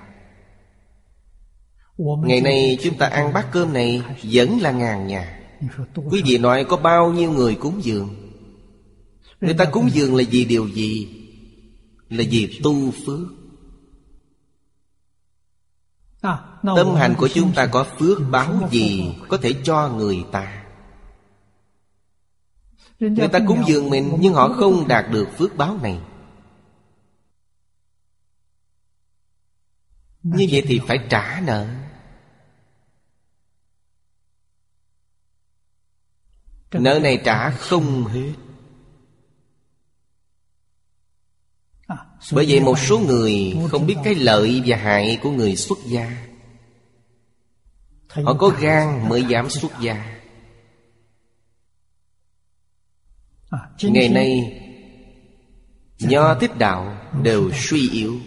[1.99, 5.41] Ngày nay chúng ta ăn bát cơm này Vẫn là ngàn nhà.
[6.11, 8.30] Quý vị nói có bao nhiêu người cúng dường
[9.41, 11.09] Người ta cúng dường là vì điều gì?
[12.09, 13.29] Là vì tu phước.
[16.63, 20.65] Tâm hành của chúng ta có phước báo gì Có thể cho người ta?
[23.01, 26.01] Người ta cúng dường mình Nhưng họ không đạt được phước báo này.
[30.23, 31.67] Như vậy thì phải trả nợ.
[36.73, 38.33] Nợ này trả không hết
[42.33, 46.27] Bởi vậy một số người không biết cái lợi và hại của người xuất gia.
[48.09, 50.21] Họ có gan mới dám xuất gia.
[53.83, 54.57] Ngày nay,
[55.99, 58.21] Nho thích đạo đều suy yếu.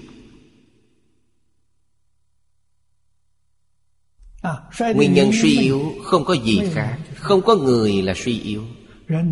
[4.96, 6.98] Nguyên nhân suy yếu không có gì khác.
[7.16, 8.64] Không có người là suy yếu.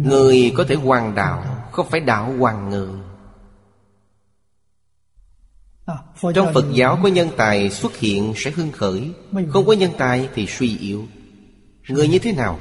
[0.03, 3.00] Người có thể hoàng đạo, Không phải đạo hoàng người
[6.35, 9.11] trong Phật giáo có nhân tài xuất hiện sẽ hưng khởi.
[9.49, 11.07] Không có nhân tài thì suy yếu.
[11.89, 12.59] Người như thế nào?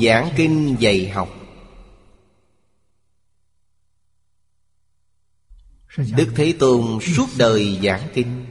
[0.00, 1.28] Giảng kinh dạy học.
[6.16, 8.46] Đức Thế Tôn suốt đời giảng kinh.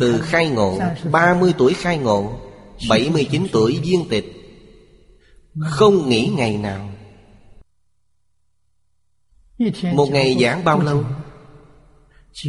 [0.00, 0.80] Từ khai ngộ
[1.10, 2.40] 30 tuổi khai ngộ
[2.88, 4.24] 79 tuổi viên tịch.
[5.60, 6.91] Không nghỉ ngày nào
[9.94, 11.04] một ngày giảng bao lâu?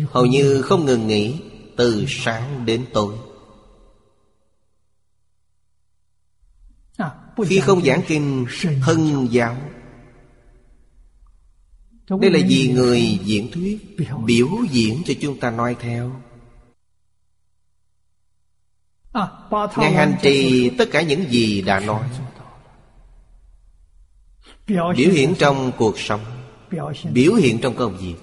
[0.10, 1.40] Hầu như không ngừng nghỉ,
[1.78, 3.16] Từ sáng đến tối.
[7.46, 8.46] Khi không giảng kinh
[8.86, 9.58] Thân giáo.
[12.10, 16.12] Đây là vì người diễn thuyết, Biểu diễn cho chúng ta nói theo.
[19.78, 22.10] Ngài hành trì tất cả những gì đã nói.
[24.68, 26.33] Biểu hiện trong cuộc sống
[27.14, 28.16] biểu hiện trong công việc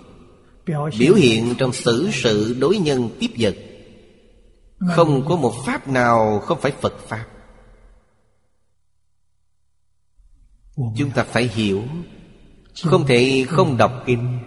[0.99, 3.57] biểu hiện trong xử sự đối nhân tiếp vật.
[4.89, 7.27] Không có một pháp nào không phải phật pháp.
[10.97, 11.83] Chúng ta phải hiểu.
[12.85, 14.39] Không thể không đọc kinh.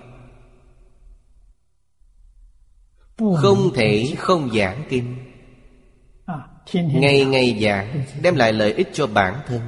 [3.18, 5.16] Không thể không giảng kinh.
[6.74, 9.62] Ngày ngày giảng đem lại lợi ích cho bản thân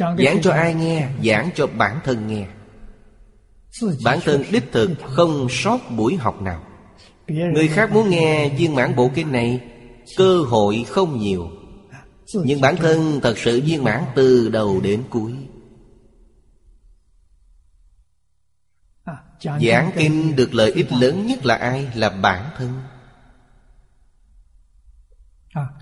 [0.00, 2.46] Giảng cho ai nghe Giảng cho bản thân nghe.
[4.04, 6.64] Bản thân đích thực không sót buổi học nào.
[7.28, 9.60] Người khác muốn nghe viên mãn bộ kinh này
[10.16, 11.50] Cơ hội không nhiều.
[12.34, 15.32] Nhưng bản thân thật sự viên mãn từ đầu đến cuối.
[19.60, 21.88] Giảng kinh được lợi ích lớn nhất là ai?
[21.94, 22.82] Là bản thân.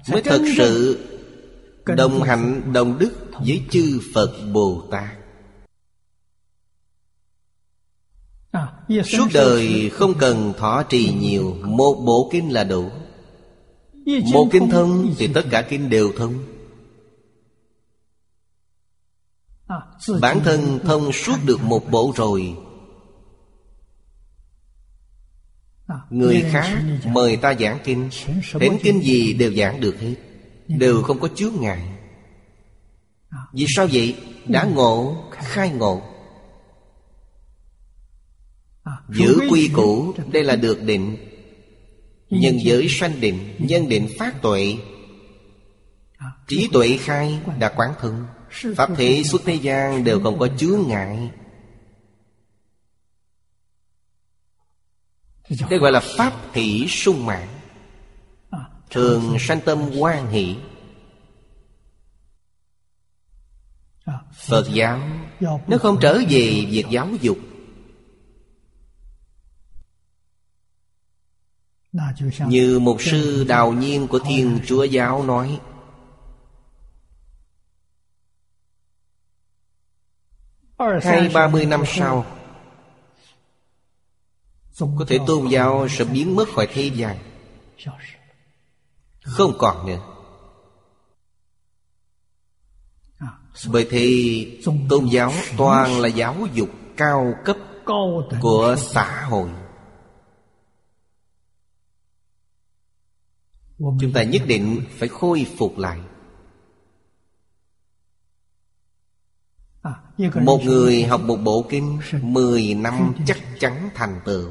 [0.08, 0.98] Mới thật sự
[1.96, 3.12] Đồng hạnh đồng đức
[3.46, 5.18] với chư Phật Bồ Tát.
[9.04, 12.90] Suốt đời không cần thọ trì nhiều Một bộ kinh là đủ.
[14.32, 16.44] Một kinh thông thì tất cả kinh đều thông
[20.20, 22.56] Bản thân thông suốt được một bộ rồi.
[26.10, 28.10] Người khác mời ta giảng kinh.
[28.60, 30.14] Đến kinh gì đều giảng được hết.
[30.68, 31.97] Đều không có chướng ngại
[33.52, 34.16] Vì sao vậy?
[34.46, 36.02] Đã ngộ, khai ngộ.
[39.08, 41.16] Giữ quy củ Đây là được định.
[42.30, 44.76] Nhân giới sanh định Nhân định phát tuệ.
[46.48, 48.26] Trí tuệ khai đã quán thân
[48.76, 51.30] Pháp thể xuất thế gian đều không có chướng ngại.
[55.70, 57.48] Đây gọi là Pháp hỷ sung mãn.
[58.90, 60.56] Thường sanh tâm quan hỷ
[64.32, 65.00] Phật giáo.
[65.40, 67.38] Nó không trở về việc giáo dục.
[72.46, 75.60] Như một sư đào nhiên của Thiên Chúa Giáo nói.
[81.02, 82.26] Hai ba mươi năm sau,
[84.78, 87.18] Có thể tôn giáo sẽ biến mất khỏi thế gian.
[89.20, 90.17] Không còn nữa.
[93.66, 97.56] Bởi thì tôn giáo toàn là giáo dục cao cấp
[98.40, 99.50] của xã hội.
[103.78, 106.00] Chúng ta nhất định phải khôi phục lại.
[110.42, 114.50] Một người học một bộ kinh Mười năm chắc chắn thành tựu.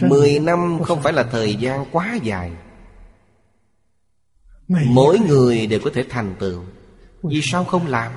[0.00, 2.52] Mười năm không phải là thời gian quá dài.
[4.68, 6.62] Mỗi người đều có thể thành tựu.
[7.22, 8.12] Vì sao không làm?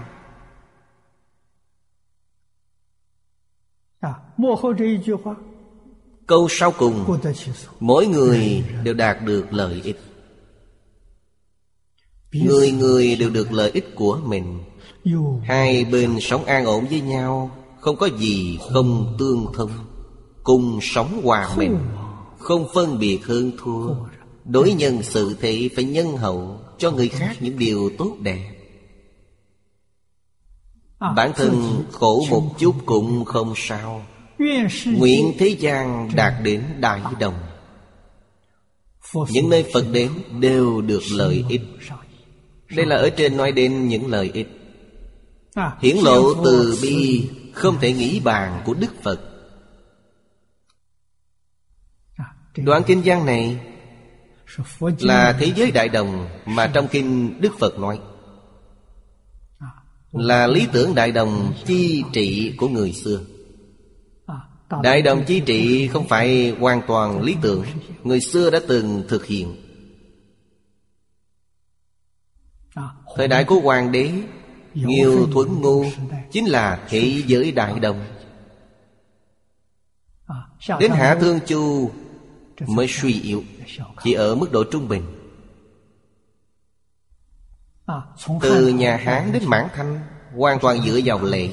[6.27, 7.19] Câu sau cùng
[7.79, 9.99] Mỗi người đều đạt được lợi ích.
[12.33, 14.63] Người người đều được lợi ích của mình.
[15.43, 19.71] Hai bên sống an ổn với nhau Không có gì không tương thông.
[20.43, 21.79] Cùng sống hòa mình
[22.39, 23.93] Không phân biệt hơn thua
[24.45, 28.51] Đối nhân sự thị phải nhân hậu Cho người khác những điều tốt đẹp.
[30.99, 34.05] Bản thân khổ một chút cũng không sao.
[34.85, 37.39] Nguyện thế gian đạt đến đại đồng.
[39.29, 41.61] Những nơi Phật đến đều được lợi ích.
[42.75, 44.47] Đây là ở trên nói đến những lợi ích.
[45.81, 49.19] Hiển lộ từ bi Không thể nghĩ bàn của Đức Phật.
[52.57, 53.59] Đoạn kinh văn này
[54.99, 57.99] Là thế giới đại đồng Mà trong kinh Đức Phật nói.
[60.11, 63.19] Là lý tưởng đại đồng chi trị của người xưa.
[64.83, 67.65] Đại đồng chi trị không phải hoàn toàn lý tưởng.
[68.03, 69.55] Người xưa đã từng thực hiện.
[73.15, 74.11] Thời đại của hoàng đế
[74.73, 75.85] Nhiều thuấn ngu
[76.31, 78.05] Chính là thế giới đại đồng.
[80.79, 81.91] Đến Hạ Thương Chu
[82.67, 83.43] Mới suy yếu
[84.03, 85.03] chỉ ở mức độ trung bình.
[88.41, 89.99] Từ nhà Hán đến Mãn Thanh,
[90.35, 91.49] Hoàn toàn dựa vào lễ.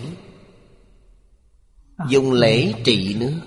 [2.08, 3.40] Dùng lễ trị nước.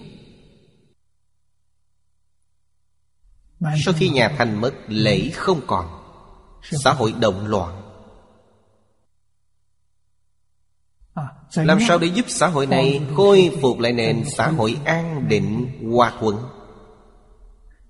[3.86, 5.86] Sau khi nhà thành mất, lễ không còn.
[6.72, 7.82] Xã hội động loạn.
[11.56, 15.68] Làm sao để giúp xã hội này Khôi phục lại nền xã hội an định,
[15.92, 16.55] hòa thuận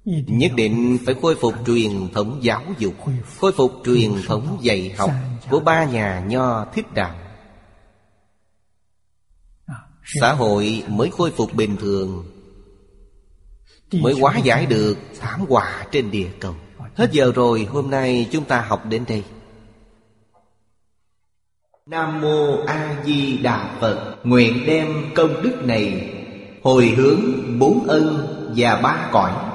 [0.05, 2.93] Nhất định phải khôi phục truyền thống giáo dục,
[3.39, 5.11] Khôi phục truyền thống dạy học
[5.49, 7.15] Của ba nhà nho thích đạo
[10.21, 12.25] Xã hội mới khôi phục bình thường,
[13.93, 16.55] Mới hóa giải được thảm họa trên địa cầu.
[16.95, 19.23] Hết giờ rồi, hôm nay chúng ta học đến đây.
[21.85, 26.13] Nam Mô A Di Đà Phật, Nguyện đem công đức này
[26.63, 27.21] Hồi hướng
[27.59, 29.54] bốn ân và ba cõi.